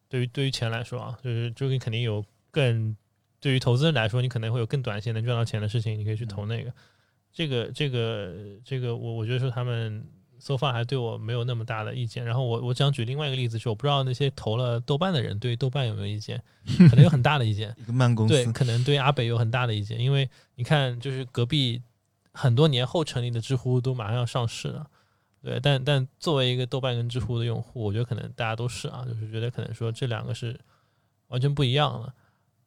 [0.10, 2.98] 对于对于钱来说啊，就是就你肯定有更
[3.40, 6.74] 对于投资人来说，你可能会有更短线能赚到钱的事情，你可以去投那个。
[7.32, 8.34] 这个这个
[8.64, 10.04] 这个，我我觉得说他们。
[10.46, 16.40] So far 还对我没有那么大的意见，然后我我想举另外一个例子，是我不知道那些投了豆瓣的人对豆瓣有没有意见，
[16.88, 17.74] 可能有很大的意见。
[17.82, 21.82] 一个慢公司对，可能对阿北有很大的意见，因为你看，就是隔壁
[22.32, 24.86] 很多年后成立的知乎都马上要上市了，
[25.42, 30.60] 对，但但作为一个豆瓣跟知乎的用户，我觉得可能大家都是啊，就是觉得可能说这两个是
[31.30, 32.14] 完全不一样的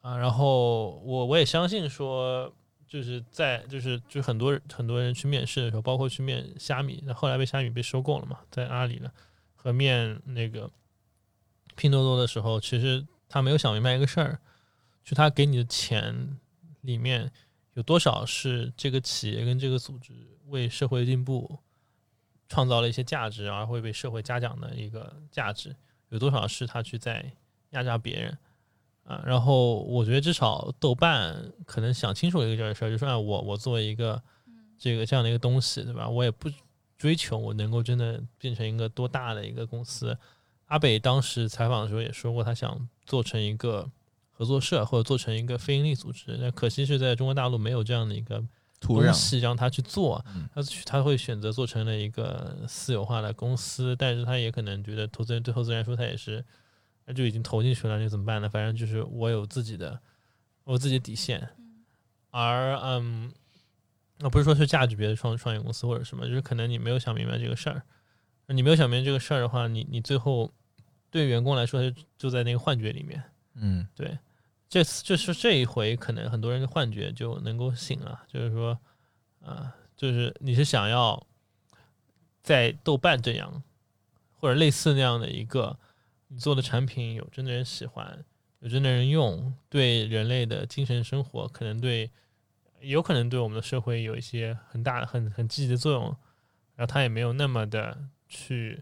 [0.01, 2.53] 啊，然后我我也相信说。
[2.89, 9.13] 就是在就是就很多很多人去面试的时候，包括去面虾米，那后来被虾米被收购了嘛，在阿里了，
[9.55, 10.69] 和面那个
[11.75, 14.39] 拼多多的时候，其实他没有想明白一个事儿，
[15.03, 16.39] 就他给你的钱
[16.81, 17.31] 里面
[17.75, 20.11] 有多少是这个企业跟这个组织
[20.47, 21.59] 为社会进步
[22.47, 25.75] 创造了一些价值，而会被社会嘉奖的一个价值，
[26.09, 27.31] 有多少是他去在
[27.69, 28.35] 压榨别人。
[29.09, 34.21] 啊，然后我觉得至少豆瓣可能想清楚一个这个事儿，就是啊，我我作为一个
[34.77, 36.07] 这个这样的一个东西，对吧？
[36.07, 36.47] 我也不
[36.95, 40.15] 追求我能够真的变成一个多大的一个公司。
[40.67, 43.89] 阿北当时采访的时候也说过，他想做成一个
[44.31, 48.39] 合作社或者做成一个非营利组织，但可惜是在中国大陆没有这样的一个
[48.79, 50.23] 土壤让他去做，
[50.53, 56.45] 他他会选择做成了一个私有化的公司，但是他也可能觉得投资人对投资人来说，他也是。
[57.09, 58.47] 那就已经投进去了，那怎么办呢？
[58.47, 59.99] 反正就是我有自己的，
[60.63, 61.49] 我自己的底线。
[62.29, 63.33] 而嗯，
[64.19, 67.81] 那不是说是价值别的创创业公司或者什么，就是可能你没有想明白这个事儿。
[68.45, 70.53] 你没有想明白这个事儿的话，你你最后
[71.09, 73.23] 对员工来说就就在那个幻觉里面。
[73.55, 74.15] 嗯，对。
[74.69, 78.79] 这次就是这一回，可能很多人的幻觉就能够醒了，就是说，
[79.43, 81.25] 啊，就是你是想要
[82.43, 83.63] 在豆瓣这样
[84.39, 85.75] 或者类似那样的一个。
[86.31, 88.23] 你做的产品有真的人喜欢，
[88.59, 92.09] 有真的人用，对人类的精神生活可能对，
[92.81, 96.03] 有可能对我们的社会有一些很大的、很很积极的作用。
[96.75, 97.97] 然后它也没有那么的
[98.27, 98.81] 去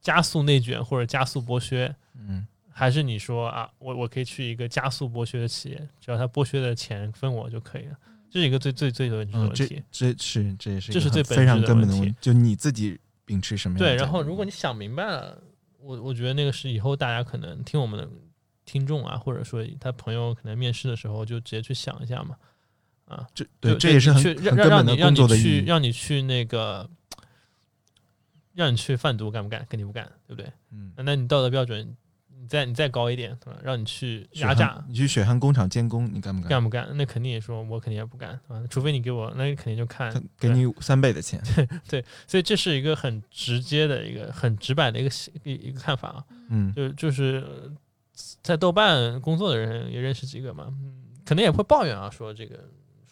[0.00, 1.94] 加速内卷或者加速剥削。
[2.14, 7.96] 嗯，还是你说啊，我我可以去一个加速剥削的企业，只要他剥削的钱分我就可以了。
[8.30, 9.82] 这是一个最最最本质的问题。
[9.92, 15.42] 这这是这也是这是最非常根本的问题，就你自己秉持什么样对，然后如果你想明白了。
[15.88, 18.06] 我我觉得那个是以后大家可能听我们的
[18.66, 22.36] 听众啊，或者说他朋友可能面试的时候就直接去想一下嘛，
[23.06, 25.64] 啊，这对这也是很去让让让你让你去。
[25.64, 26.86] 让你去那个
[28.52, 29.66] 让你去贩毒干不干？
[29.70, 30.52] 肯定不干，对不对？
[30.70, 31.94] 嗯，那你道德标准你
[32.48, 33.38] 再你再高一点？
[33.62, 36.48] 让你去压榨，你去血汗工厂监工，你干不干？
[36.48, 36.88] 干不干？
[36.96, 41.40] 那肯定也说，我肯定也不干啊，除非你给我，那你肯定就看给你三倍的钱。
[41.88, 45.10] 对所以这是一个很直接的一个很直白的一个
[45.44, 47.70] 一一个看法啊，嗯，就就是呃
[48.42, 52.56] 在豆瓣工作的人也认识几个嘛，嗯，可能也会抱怨啊，说这个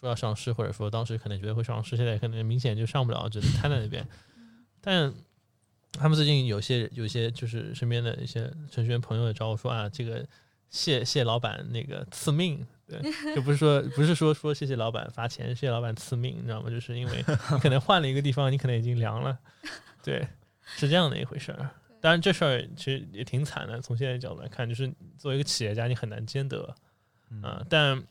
[0.00, 4.06] 说要上市，或者说当时可能觉得会上市，现在可能明显就上不了，只能瘫在那边。
[4.80, 5.12] 但
[5.98, 10.26] 他们最近有些有些就是身边的一些程序员朋友也找我说啊，这个
[10.70, 13.00] 谢谢老板那个赐命，对，
[13.34, 16.70] 就不是说不是说说谢谢老板发钱，谢谢老板赐命，你知道吗？
[16.70, 19.38] 就是因为你 可能换了一个地方，你可能已经凉了，
[20.02, 20.26] 对，
[20.64, 21.70] 是这样的一回事儿。
[22.00, 23.80] 当然，这事儿其实也挺惨的。
[23.80, 24.86] 从现在角度来看，就是
[25.18, 26.74] 作为一个企业家，你很难兼得
[27.30, 28.04] 嗯啊、但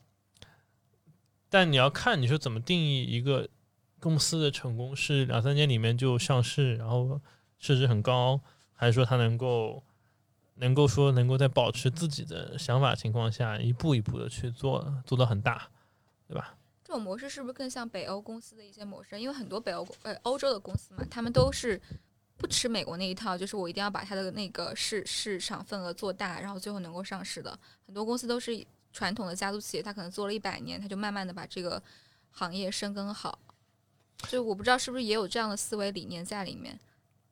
[1.48, 3.48] 但你要看你说怎么定义一个
[3.98, 7.18] 公司的成功，是两三年里面就上市，然后
[7.58, 8.40] 市值很高，
[8.74, 9.82] 还是说它能够
[10.56, 15.68] 能够说能够在保持自己的想法情况下，一步一步的去做，做到很大，
[16.28, 16.56] 对吧？
[16.84, 19.20] 这种模式是不是更像北欧公司的一些模式？
[19.20, 21.80] 因为很多北欧呃欧洲的公司嘛，他们都是
[22.36, 27.58] 不吃美国那一套，就是我一定要把它的那个市市场份额做大，然后最后能够上市的。
[27.86, 31.82] 很多公司都是传统的家族企业，它可能做了一百年，它就慢慢的把这个
[32.30, 33.38] 行业深耕好。
[34.28, 36.78] 就我不知道是不是也有这样的思维理念在里面。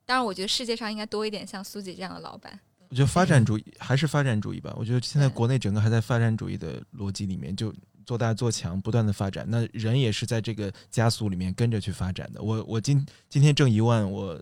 [0.05, 2.59] 当然，我觉得世界上应该多一点像苏姐这样的老板。
[2.89, 4.73] 我觉得发展主义还是发展主义吧。
[4.77, 7.73] 我觉得现在国内整个还在发展主义的逻辑里面，就
[8.05, 9.45] 做大做强，不断的发展。
[9.49, 12.41] 那人也是在这个加速里面跟着去发展的。
[12.41, 14.39] 我我今今天挣一万，我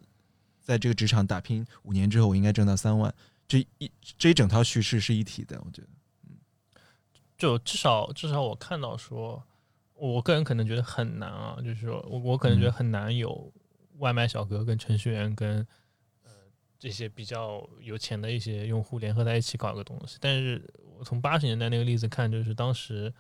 [0.61, 3.13] 在这个职场打拼五年之后，我应该挣到三万。
[3.47, 5.87] 这一这一整套叙事是一体的，我觉得。
[6.27, 6.35] 嗯
[7.35, 9.43] 就至少至少我看到说，
[9.95, 13.51] 我个人可能觉得很难啊，就是说我我可能觉得很难有
[13.97, 15.59] 外卖小哥跟程序员跟
[16.23, 16.31] 呃
[16.79, 20.17] 这些比较有钱的一些用户联合在一起搞一个东西。
[20.19, 20.61] 但是
[20.97, 23.13] 我从八十年代那个例子看，就是当时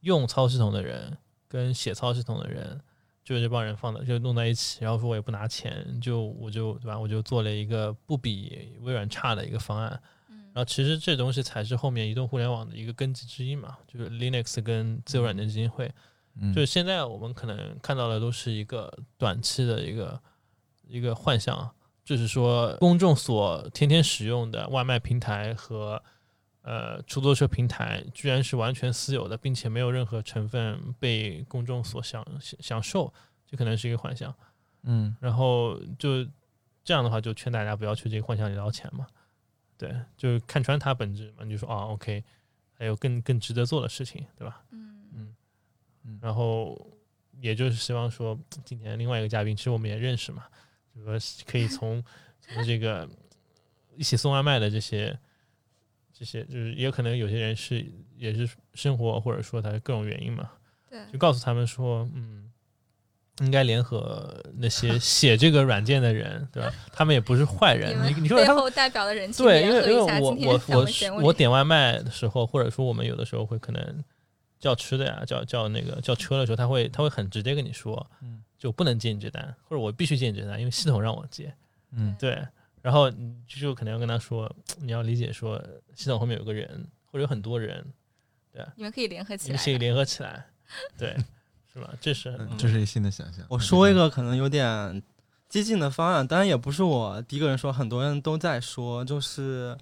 [0.00, 1.16] 用操系统的人
[1.48, 2.80] 跟写操系统的人。
[3.24, 6.98] 就这帮人放的就弄在一起，然后说我也不拿钱，就我就对吧？
[6.98, 15.86] 我就做了一个不比微软差的一个方案，嗯然后其实这东西才是后面移动互联网的一个根基之一嘛，就是 Linux 跟自由软件基金会。
[15.86, 15.94] 嗯，
[16.54, 20.20] 就是现在我们可能看到的都是一个短期的一个
[20.86, 21.70] 一个幻象，
[22.04, 26.02] 就是说公众所天天使用的外卖平台和
[26.62, 33.12] 呃出租车平台，居然是完全私有的，并且没有任何成分被公众所享享受，
[33.46, 34.34] 这可能是一个幻象。
[34.84, 36.24] 嗯然后就
[36.82, 39.06] 这样的话，就劝大家不要去这个幻想里捞钱嘛。
[39.76, 42.22] 对，就是看穿它本质嘛，你就说啊，OK，
[42.72, 44.62] 还有更更值得做的事情，对吧？
[44.70, 44.91] 嗯
[46.20, 46.76] 然后
[47.40, 50.44] 也就是希望说，今天另外一个嘉宾，其实我们也认识嘛，
[50.94, 52.02] 就说可以从
[52.40, 53.08] 从这个
[53.96, 55.16] 一起送外卖的这些
[56.12, 57.84] 这些，就是也可能有些人是
[58.16, 60.50] 也是生活或者说他各种原因嘛，
[60.90, 62.50] 对，就告诉他们说，嗯，
[63.40, 66.72] 应该联合那些 写这个软件的人，对吧？
[66.92, 74.04] 他们也不是坏人，你你说他们背后代表的人群对，因为我我我我点外卖的时候，或者说我们有的时候会可能
[74.62, 81.52] 叫吃的呀，叫叫那个叫车的时候，他会他会很直接跟你说，嗯就不能接你这单，或者我必须接你这单，因为系统让我接。
[81.90, 82.40] 嗯对，
[82.80, 85.60] 然后你就可能要跟他说， 你要理解说
[85.96, 87.84] 系统后面有个人或者有很多人，
[88.52, 90.46] 对你们可以联合起来可以联合起来，
[90.96, 91.16] 对，
[91.72, 91.92] 是吧？
[92.00, 93.44] 这是嗯，这是一个新的想象。
[93.50, 95.02] 我说一个可能有点
[95.48, 99.76] 激进的方案，当然也不是我第一个人说，很多人都在说，就是，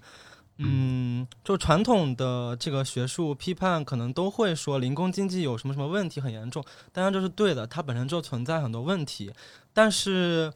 [0.63, 9.31] 嗯，就传统的这个学术批判可能都会说零工经济有什么什么问题很严重，当然这是对的，它本身就存在很多问题，
[9.73, 10.51] 但是。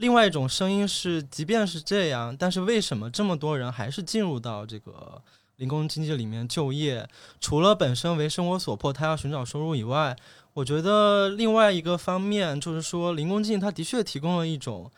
[0.00, 5.20] 另外一种声音是，即便是这样，但是为什么这么多人还是进入到这个
[5.56, 7.06] 零工经济里面就业？
[7.38, 10.16] 除了本身为生活所迫，他要寻找收入以外，
[10.54, 14.90] 我觉得另外一个方面就是说，零工经济它的确提供了一种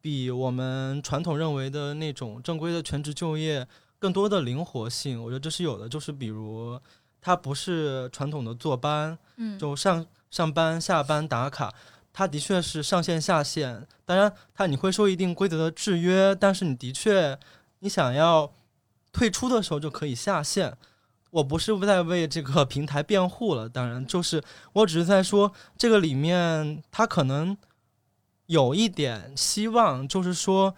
[0.00, 3.64] 比我们传统认为的那种正规的全职就业
[3.98, 5.22] 更多的灵活性。
[5.22, 6.80] 我觉得这是有的，就是比如
[7.20, 11.74] 它不是传统的坐班，嗯，就上上班、下班打卡，
[12.12, 13.86] 它的确是上线下线。
[14.04, 17.38] 当然，它你会受一定规则的制约，但是你的确，
[17.80, 18.52] 你想要
[19.12, 20.76] 退出的时候就可以下线。
[21.30, 24.42] 我不是在为这个平台辩护了，当然，就是
[24.74, 27.56] 我只是在说这个里面它可能
[28.46, 30.74] 有一点希望，就是说。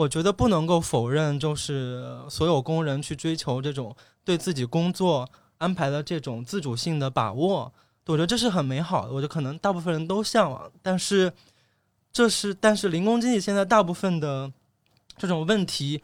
[0.00, 3.94] 我觉得不能够否认，就是所有工人去追求这种
[4.24, 5.28] 对自己工作
[5.58, 7.70] 安排的这种自主性的把握，
[8.06, 9.12] 我觉得这是很美好的。
[9.12, 11.30] 我觉得可能大部分人都向往，但是
[12.10, 14.50] 这是但是零工经济现在大部分的
[15.18, 16.00] 这种问题，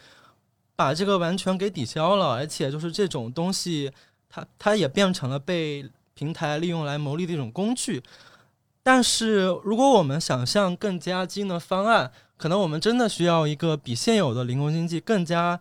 [0.75, 3.91] 把这个完全给抵消了，而且就是这种东西，
[4.29, 8.03] 它它也变成了被平台利用来牟利的一种工具。
[8.83, 15.59] 但是如果我们想象更加精的方案，可能我们真的需要一个比现有的零工经济更加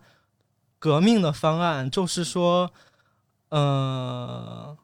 [0.78, 2.70] 革命的方案，就是说，
[3.48, 4.76] 呃，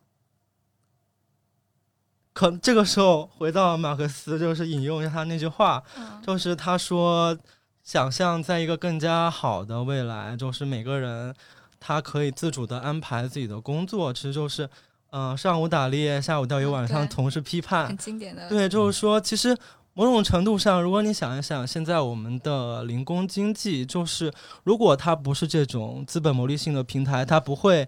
[2.32, 6.20] 可这个时候回到马克思，就是引用一下他那句话，嗯。
[6.26, 7.36] 就是他说，
[7.82, 11.34] 想象在一个更加好的未来，就是每个人
[11.78, 14.68] 他可以自主的安排自己的工作，其实就是，
[15.10, 17.88] 呃，上午打猎，下午钓鱼，嗯晚上对同时批判。
[17.88, 19.54] 很，经典的，对，就是说，其实
[19.94, 24.32] 某种程度上，如果你想一想，现在我们的零工经济，就是
[24.64, 27.86] 如果它不是这种资本牟利性的平台，它不会，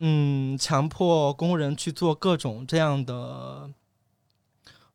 [0.00, 3.70] 嗯，强迫工人去做各种这样的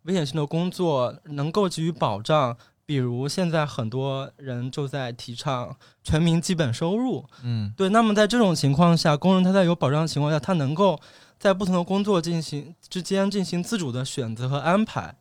[0.04, 2.58] 危险性的工作，能够给予保障。
[2.88, 11.00] 比如现在很多人就在提倡全民基本收入，嗯对，那么在这种情况下，工人他在有保障的情况下，他能够
[11.40, 15.16] 在不同的工作进行之间进行自主的选择和安排。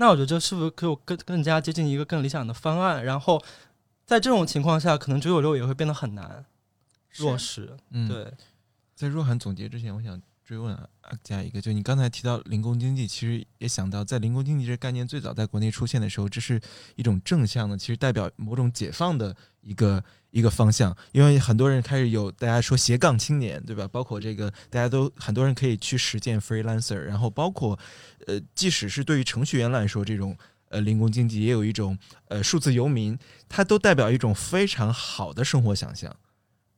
[0.00, 3.04] 那我觉得这是不是可以更更加接近一个更理想的方案？
[3.04, 3.42] 然后
[4.06, 6.44] 在这种情况下，可能九九六也会变得很难
[7.18, 7.76] 落实。
[7.90, 8.08] 嗯，。
[8.08, 8.32] 对，
[8.94, 16.60] 在若涵总结之前，我想追问阿加一个，就你刚才提到零工经济，其实也想到，在零工经济这个概念最早在国内出现的时候，这是
[16.94, 19.36] 一种正向的，其实代表某种解放的
[19.68, 20.96] 一个一个方向。
[21.12, 23.86] 因为很多人开始有大家说斜杠青年，对吧？
[23.86, 27.78] 包括这个大家都很多人可以去实践 freelancer，然后包括
[28.26, 30.36] 呃，即使是对于程序员来说，这种
[30.70, 33.18] 呃零工经济也有一种呃数字游民，
[33.48, 36.16] 它都代表一种非常好的生活想象。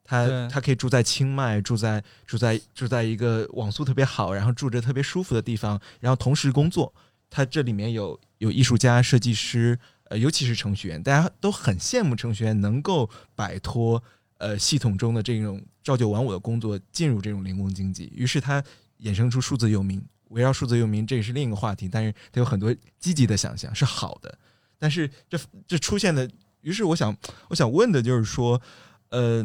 [0.05, 6.93] 他他可以住在清迈，住在住在住在一个网速特别好，然后住着特别舒服的地方，然后同时工作。
[7.33, 9.79] 他这里面有有艺术家、设计师，
[10.11, 14.03] 呃，尤其是程序员，大家都很羡慕程序员能够摆脱
[14.39, 18.13] 呃系统中的这种朝九晚五的工作，进入这种零工经济。
[18.15, 18.63] 于是他
[19.01, 20.03] 衍生出数字游民。
[20.31, 24.39] 围绕数字游民，这也是另一个话题，但是它有很多积极的想象，是好的。
[24.79, 26.31] 但是这这出现的，
[26.61, 27.17] 于是我想
[27.49, 28.63] 我想问的就是说，
[29.09, 29.45] 呃，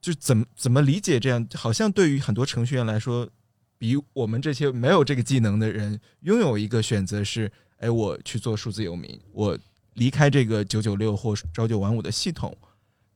[0.00, 1.46] 就怎么怎么理解这样？
[1.54, 3.30] 好像对于很多程序员来说，
[3.78, 9.58] 比我们这些没有这个技能的人，拥有一个选择是：哎，我去做数字游民，我
[9.94, 12.56] 离开这个九九六或朝九晚五的系统。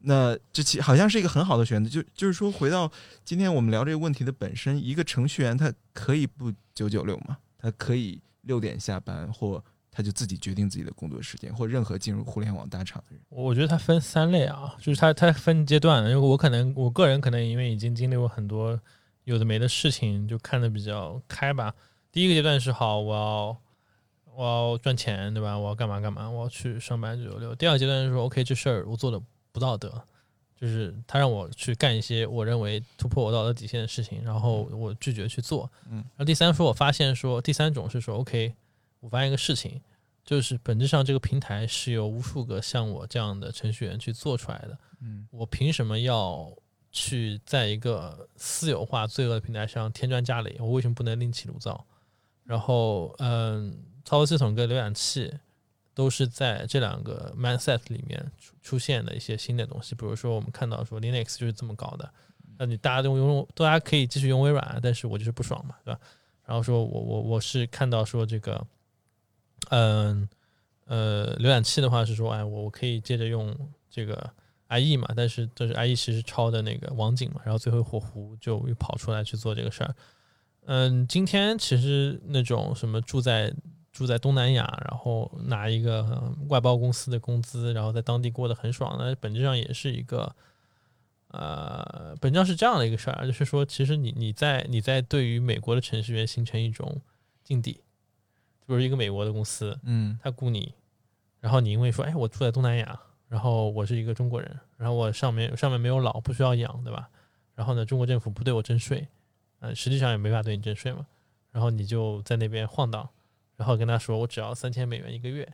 [0.03, 1.91] 那这其好像是一个很好的选择。
[1.91, 2.91] 就就是说，回到
[3.25, 7.37] 今天我们聊这个问题的本身，一个程序员他可以不九九六吗？
[7.59, 13.23] 他可以六点下班，或他就自己决定自己的工作时间，或任何进入互联网大厂的人。
[13.29, 16.09] 我觉得他分三类啊，就是他他分阶段的。
[16.09, 18.81] 因为我可能我个人可能因为已经经历过很多
[19.25, 21.75] 有的没的事情，就看得比较开吧。
[22.11, 23.57] 第一个阶段是好，我要
[24.41, 25.59] 我要赚钱，对吧？
[25.59, 27.55] 我要干嘛干嘛，我要去上班九九六。
[27.55, 29.21] 第二阶段是说，OK，这事儿我做的
[29.53, 30.03] 不道德，
[30.59, 35.71] 就是他让我去干一些我认为突破我道德底线的事情，然后我拒绝去做。
[35.91, 38.55] 嗯然后第三说，我发现说，第三种是说，OK，
[39.01, 39.79] 我发现一个事情，
[40.25, 44.79] 就是本质上这个平台是由无数个像我这样的程序员去做出来的。
[45.03, 46.51] 嗯我凭什么要
[46.91, 50.51] 去在一个私有化罪恶的平台上添砖加瓦？
[50.61, 51.85] 我为什么不能另起炉灶？
[52.43, 53.79] 然后，嗯，
[54.11, 55.33] 操作系统跟浏览器
[55.95, 59.95] 都是在这两个 mindset 里面出出现的一些新的东西。
[59.95, 62.13] 比如说，我们看到说 Linux 就是这么搞的，
[62.59, 66.01] 那你大家都用，大家可以继续用微软，但是我就是不爽嘛，对吧？
[66.45, 68.67] 然后说我我我是看到说这个，
[69.69, 70.29] 嗯
[70.87, 73.57] 呃，浏览器的话是说，哎，我我可以接着用
[73.89, 74.29] 这个
[74.71, 79.95] IE 嘛，但是就是 IE 其实抄的那个网景嘛，然后最后火狐就又跑出来去做这个事儿。
[80.67, 83.55] 嗯，今天其实那种什么住在
[83.93, 90.35] 住在东南亚，然后拿一个、呃外包公司的工资，然后在当地过得很爽，那本质上也是一个，
[91.29, 97.01] 呃，本质上是这样的一个事儿，就是说，其实你你在你在对于美国的程序员形成一种
[97.43, 97.81] 境地，
[98.67, 100.75] 就是一个美国的公司，嗯他雇你，
[101.41, 107.09] 然后你因为说，哎，我住在东南亚，然后我是一个中国人，然后我上面上面没有老，不需要养，对吧？
[107.55, 109.07] 然后呢，中国政府不对我征税，
[109.59, 111.07] 呃，实际上也没法对你征税嘛。
[111.53, 113.09] 然后你就在那边晃荡，
[113.61, 115.47] 然后跟他说，我只要三千美元一个月。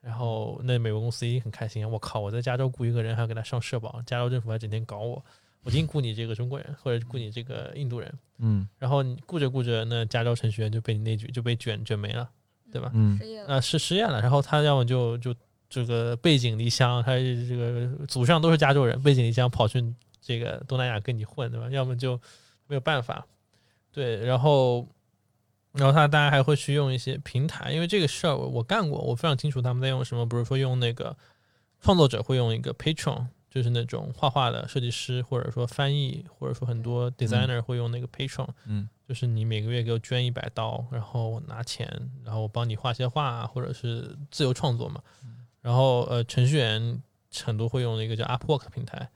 [0.00, 5.24] 然后那美国公司一定很开心，我靠，我在加州雇一个人，还要给他上社保，加州政府还整天搞我，
[5.62, 8.12] 我一定雇你这个中国人，或者雇你这个印度人。
[8.38, 12.28] 嗯然后你雇着雇着，那加州程序员就被你那句，就被卷卷没了，
[12.72, 12.90] 对吧？
[12.94, 15.32] 嗯失业了，呃，是失业了，然后他要么就就
[15.68, 21.70] 这个背井离乡，他这个祖上都是加州人，背井离乡跑去这个东南亚跟你混，对吧？
[21.70, 22.20] 要么就
[22.66, 23.24] 没有办法，
[23.92, 24.84] 对，然后。
[25.72, 30.26] 然后他大家还会去用一些平台，因为这个事儿我我干过，我非常清楚他们在用什么。
[30.28, 31.16] 比如说用那个
[31.80, 41.88] 创作者会用一个 Patron，就是那种画画的设计师，或者说翻译，或者说很多 designer 会用那个 Patron，嗯，就是你每个月给我捐一百刀，然后我拿钱，
[42.22, 45.02] 然后我帮你画些画，或者是自由创作嘛。
[45.62, 47.02] 然后呃，程序员
[47.42, 49.08] 很多会用一个叫 Upwork 平台，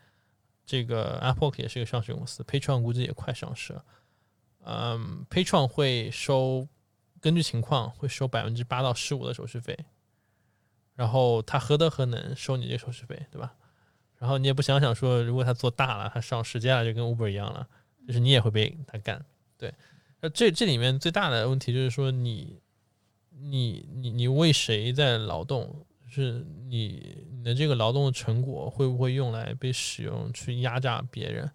[0.64, 3.84] 这个 Upwork 也是一个上市公司，Patron 估计也快上市了。
[4.66, 6.66] 嗯，Patron 会收，
[7.20, 9.78] 根据情况会收百分之八到十五的手续费，
[10.94, 13.54] 然后他何德何能收你这手续费，对吧？
[14.18, 17.68] 然后你也不想想说，如果他做大了，他上世界了就跟 Uber 一样了，
[18.06, 19.24] 就是你也会被他干。
[19.56, 19.72] 对，
[20.20, 22.60] 那这这里面最大的问题就是说，你
[23.30, 25.86] 你你你为谁在劳动？
[26.08, 31.50] 是你你的这个劳动的成果会不会用来被使用去压榨别人？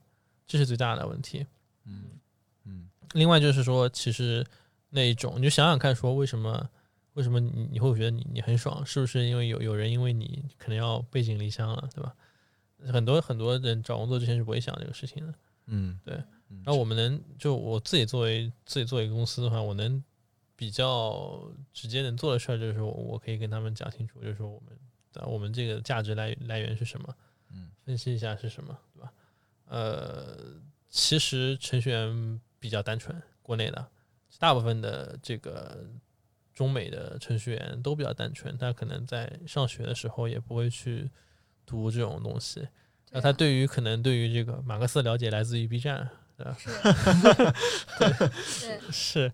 [0.46, 1.48] 这是最大的问题。
[1.86, 2.20] 嗯
[2.66, 4.46] 嗯另外就是说，其实
[4.90, 6.70] 那一种，你就想想看，说为什么
[7.14, 12.16] 为什么你你会觉得你你很爽，是不是因为有有人因为你可能要背井离乡了，对吧？
[12.92, 15.34] 很多很多人找工作之前是不会想这个事情的。
[15.66, 16.16] 嗯，对
[16.50, 16.64] 嗯。
[16.66, 20.04] 然后我们能就我自己作为自己作为一个公司的话，我能
[20.56, 24.78] 比较直接能做的事儿，就是我我可以跟他们讲清楚，就是说我们
[25.12, 27.16] 的我们这个价值来来源是什么，
[27.52, 29.12] 嗯，分析一下是什么，对吧？
[29.66, 30.38] 呃，
[30.90, 33.86] 其实程序员比较单纯，国内的
[34.40, 35.86] 大部分的这个
[36.54, 41.10] 中美的程序员都比较单纯，他可能在上学的时候也不会去
[41.66, 42.66] 读这种东西。
[43.10, 46.08] 那他对于可能对于这个马克思了解来自于 B 站，
[46.38, 46.58] 对吧？
[48.00, 48.30] 对
[48.90, 49.32] 是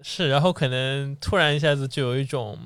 [0.00, 2.58] 是，然后可能突然一下子就有一种，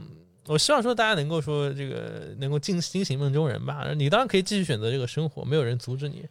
[0.47, 3.93] 我希望说大家能够说这个能够惊惊醒梦中人吧。
[3.95, 6.29] 你当然可以继续选择这个生活，没有人阻止你，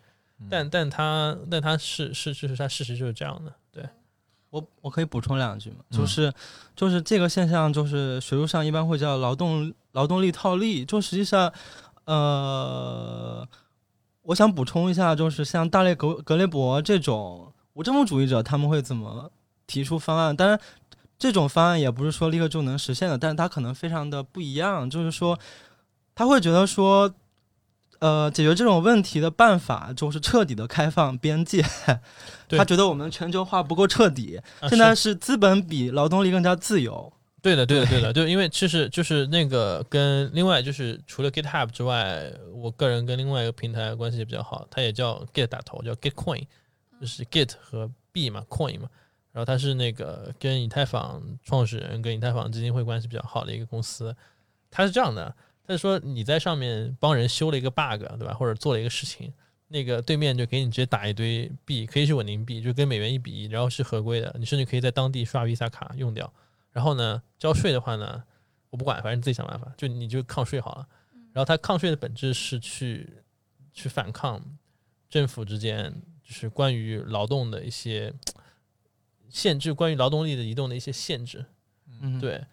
[0.50, 3.88] 但但他但他是是就是他事实就是这样的，对，
[4.50, 6.34] 我我可以补充两句嘛，嗯就是
[6.76, 11.52] 就是这个现象，就是学术上一般会叫劳动劳动力套利，就实际上，
[12.04, 13.48] 呃，
[14.24, 19.32] 我想补充一下，就是像大类格格雷伯这种无政府主义者，他们会怎么
[19.66, 20.36] 提出方案？
[20.36, 20.60] 当然，
[21.18, 25.40] 这种方案也不是说立刻就能实现的，但是他可能非常的不一样，就是说，
[26.14, 27.14] 他会觉得说。
[28.06, 31.66] 呃，解决这种问题的办法就是彻底的开放边界。
[32.50, 37.12] 他觉得我们全球化不够彻底，啊现在是是资本比劳动力更加自由。
[37.42, 46.46] 对的，对的，对的，就因为其实就是那个跟另外就是除了 GitHub 之外，我个人跟另外一个平台关系也比较好，它也叫 Git 打头，叫 Gitcoin，
[47.02, 48.90] 就是 Git 和币嘛，Coin 嘛。
[49.32, 54.16] 然后它是那个跟以太坊创始人跟以太坊基金会关系比较好的一个公司。
[54.72, 55.36] 它是这样的，
[55.68, 58.34] 它是说你在上面帮人修了一个 bug，对吧？
[58.34, 59.34] 或者做了一个事情，
[59.68, 66.32] 那个对面就给你直接打一堆币，可以是稳定币，就跟美元一比一，然后是合规的，你甚至可以在当地刷 Visa 卡用掉。
[66.72, 68.24] 然后呢，交税的话呢，
[68.70, 70.88] 我不管，反正你自己想办法，就你就抗税好了。
[71.34, 73.10] 然后他抗税的本质是去
[73.74, 74.42] 去反抗
[75.10, 75.94] 政府之间
[76.24, 78.14] 就是关于劳动的一些
[79.30, 81.46] 限制，关于劳动力的移动的一些限制。
[82.02, 82.46] 嗯，，对，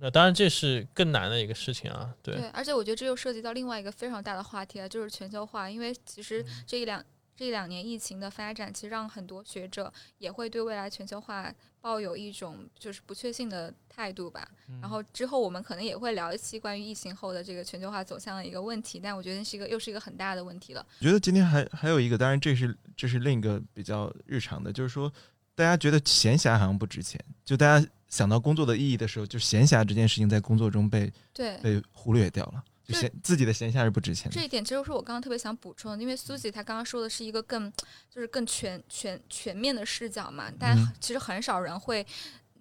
[0.00, 2.14] 那当然这是更难的一个事情啊。
[2.22, 5.68] 对，对，而且我觉得这又涉及到另外一个非常大的话题啊，就是全球化。
[5.68, 7.04] 因为其实这一两
[7.36, 14.48] 这一两年疫情的发展，其实让很多学者也会对未来全球化抱有一种就是不确信的态度吧。
[14.80, 20.86] 然后之后我们可能也会聊一期关于疫情后的这个全球化走向的一个问题，但我觉得是一个又是一个很大的问题了。
[21.00, 25.12] 我觉得今天还还有一个，当然这是这是另一个比较日常的，就是说
[25.54, 34.34] 大家觉得闲暇好像不值钱，就大家想到工作的意义的时候，就闲暇这件事情在工作中被对，被忽略掉了，就这闲自己的闲暇是不值钱的。
[34.34, 37.70] 这一点其实是我刚刚特别想补充的，因为苏吉她刚刚说的是一个更
[38.10, 42.06] 就是更全全全面的视角嘛，但嗯其实很少人会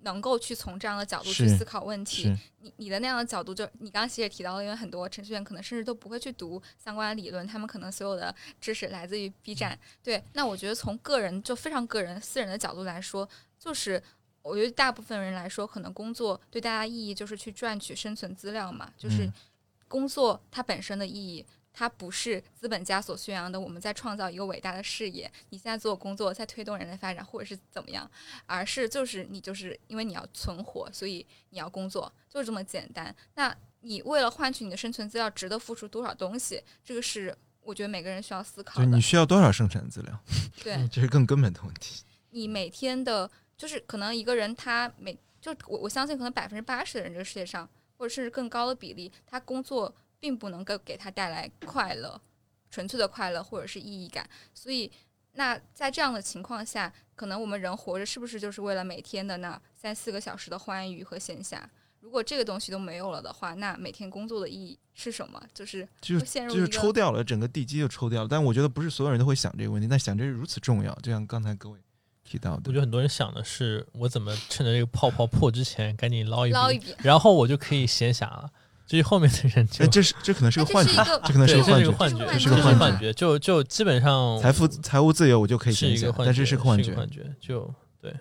[0.02, 2.32] 能够去从这样的角度去思考问题。
[2.60, 9.78] 你你的那样的角度就，你刚刚其实也提到了，因为很多程序员可能甚至都不会去读相关的理论，他们可能所有的知识来自于 B 站。
[10.04, 14.02] 对，那我觉得从个人就非常个人私人的角度来说，就是
[14.48, 19.34] 我觉得大部分人来说，可能工作对大家意义就是去赚取生存资料嘛，就是嗯
[19.88, 21.46] 工作它本身的意义。
[21.80, 25.32] 它不是资本家所宣扬的，我们在创造一个伟大的事业。
[25.50, 28.10] 你现在做工作，在推动人类发展，或者是怎么样，
[28.48, 33.16] 而是就是你就是因为你要存活，所以你要工作，就是这么简单。
[33.36, 36.60] 那你为了换取你的生存资料，值得付出多少东西？
[36.84, 39.00] 这个是我觉得每个人需要思考的就你。
[39.00, 40.20] 需要多少生产资料，
[40.64, 42.04] 对 这是更根本的问题。
[42.32, 47.68] 你每天的，就是可能一个人他每就我我相信可能百分之八十的人这个世界上，
[47.98, 52.20] 或者甚至更高的比例，他工作并不能够给他带来快乐、
[52.70, 54.30] 纯粹的快乐或者是意义感。
[54.54, 54.92] 所以，
[55.34, 61.62] 那在这样的情况下，可能我们人活着是不是就是为了每天的那三四个小时的欢愉和闲暇？
[62.00, 65.42] 如果这个东西都没有了的话，那每天工作的意义是什么？
[65.54, 68.28] 就是就会陷入就是抽掉了，整个地基就抽掉了。
[68.28, 71.80] 但我觉得不是所有人都会想这个问题，但想这是如此重要，就像刚才各位
[72.28, 72.74] 提到的我觉。
[72.74, 76.94] 得很多人想的是，我怎么趁着这个泡泡破之前赶紧捞一笔，捞一笔。
[77.00, 78.50] 然后我就可以闲暇了。
[78.86, 80.94] 至于后面的人就哎，这是这可能是个幻觉，
[81.26, 81.92] 这可能是，个幻觉。
[81.92, 87.00] 幻觉，这是这个幻觉就就基本上财富财务自由，我就可以是闲暇，一个幻觉，但是是个幻觉是一个。
[87.02, 88.14] 幻觉，就对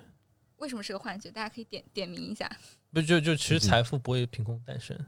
[0.56, 1.30] 为什么是个幻觉？
[1.30, 2.50] 大家可以点点名一下。
[2.92, 4.98] 不就就其实财富不会凭空诞生，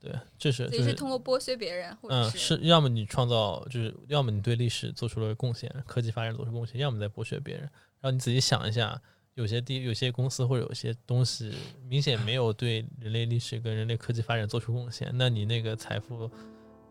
[0.00, 7.70] 对，这是所以是就是通过剥削别人，或者是要么你创造，就是要么你对历史做出了贡献，科技发展做出贡献，要么在剥削别人。
[8.04, 9.00] 然后你仔细想一下，
[9.32, 11.54] 有些地、有些公司或者有些东西
[11.88, 16.30] 明显没有对人类历史跟人类科技发展做出贡献，那你那个财富，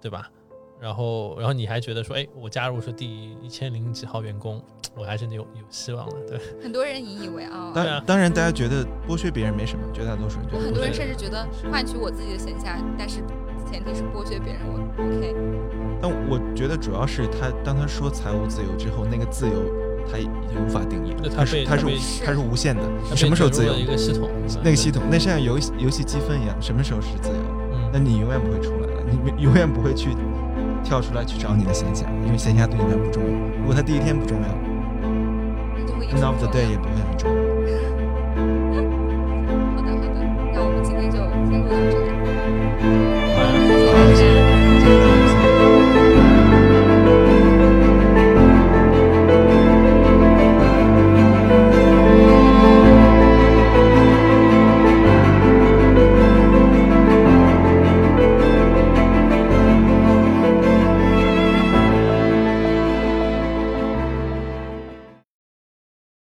[0.02, 0.28] 对吧？
[0.82, 4.60] 然后，然后你还觉得说，哎，我加入是第一千零几号员工，
[4.96, 6.40] 我还是有有希望的，对。
[6.64, 7.72] 很多人引以为傲。
[7.74, 13.18] 当然当当然，大家觉得剥削别人没什么，绝大多数人觉得很多人甚至觉得换取我自己的闲暇，但是
[13.70, 14.64] 前提是剥削别人。
[14.66, 15.36] 我 OK，
[16.02, 20.32] 但我觉得主要是他当他说财务自由之后，那个自由它已经
[20.66, 21.86] 无法定义了，它是它是
[22.26, 22.82] 它是无限的，
[23.16, 23.74] 什么时候自由？
[23.74, 24.30] 一个系统，
[24.64, 27.36] 那个系统那像游游戏积分一样，什么时候是自由？
[27.92, 30.10] 那你永远不会出来了，你永远不会去
[30.84, 33.30] 跳出来去找你的闲暇，因为闲暇对你还不重要。
[33.60, 34.48] 如果他第一天不重要
[36.16, 37.36] ，end of the day 也不会很重要。
[39.76, 40.06] 好的好的，
[40.54, 41.18] 那我们今天就
[41.50, 41.94] 先录到这
[43.18, 43.23] 里。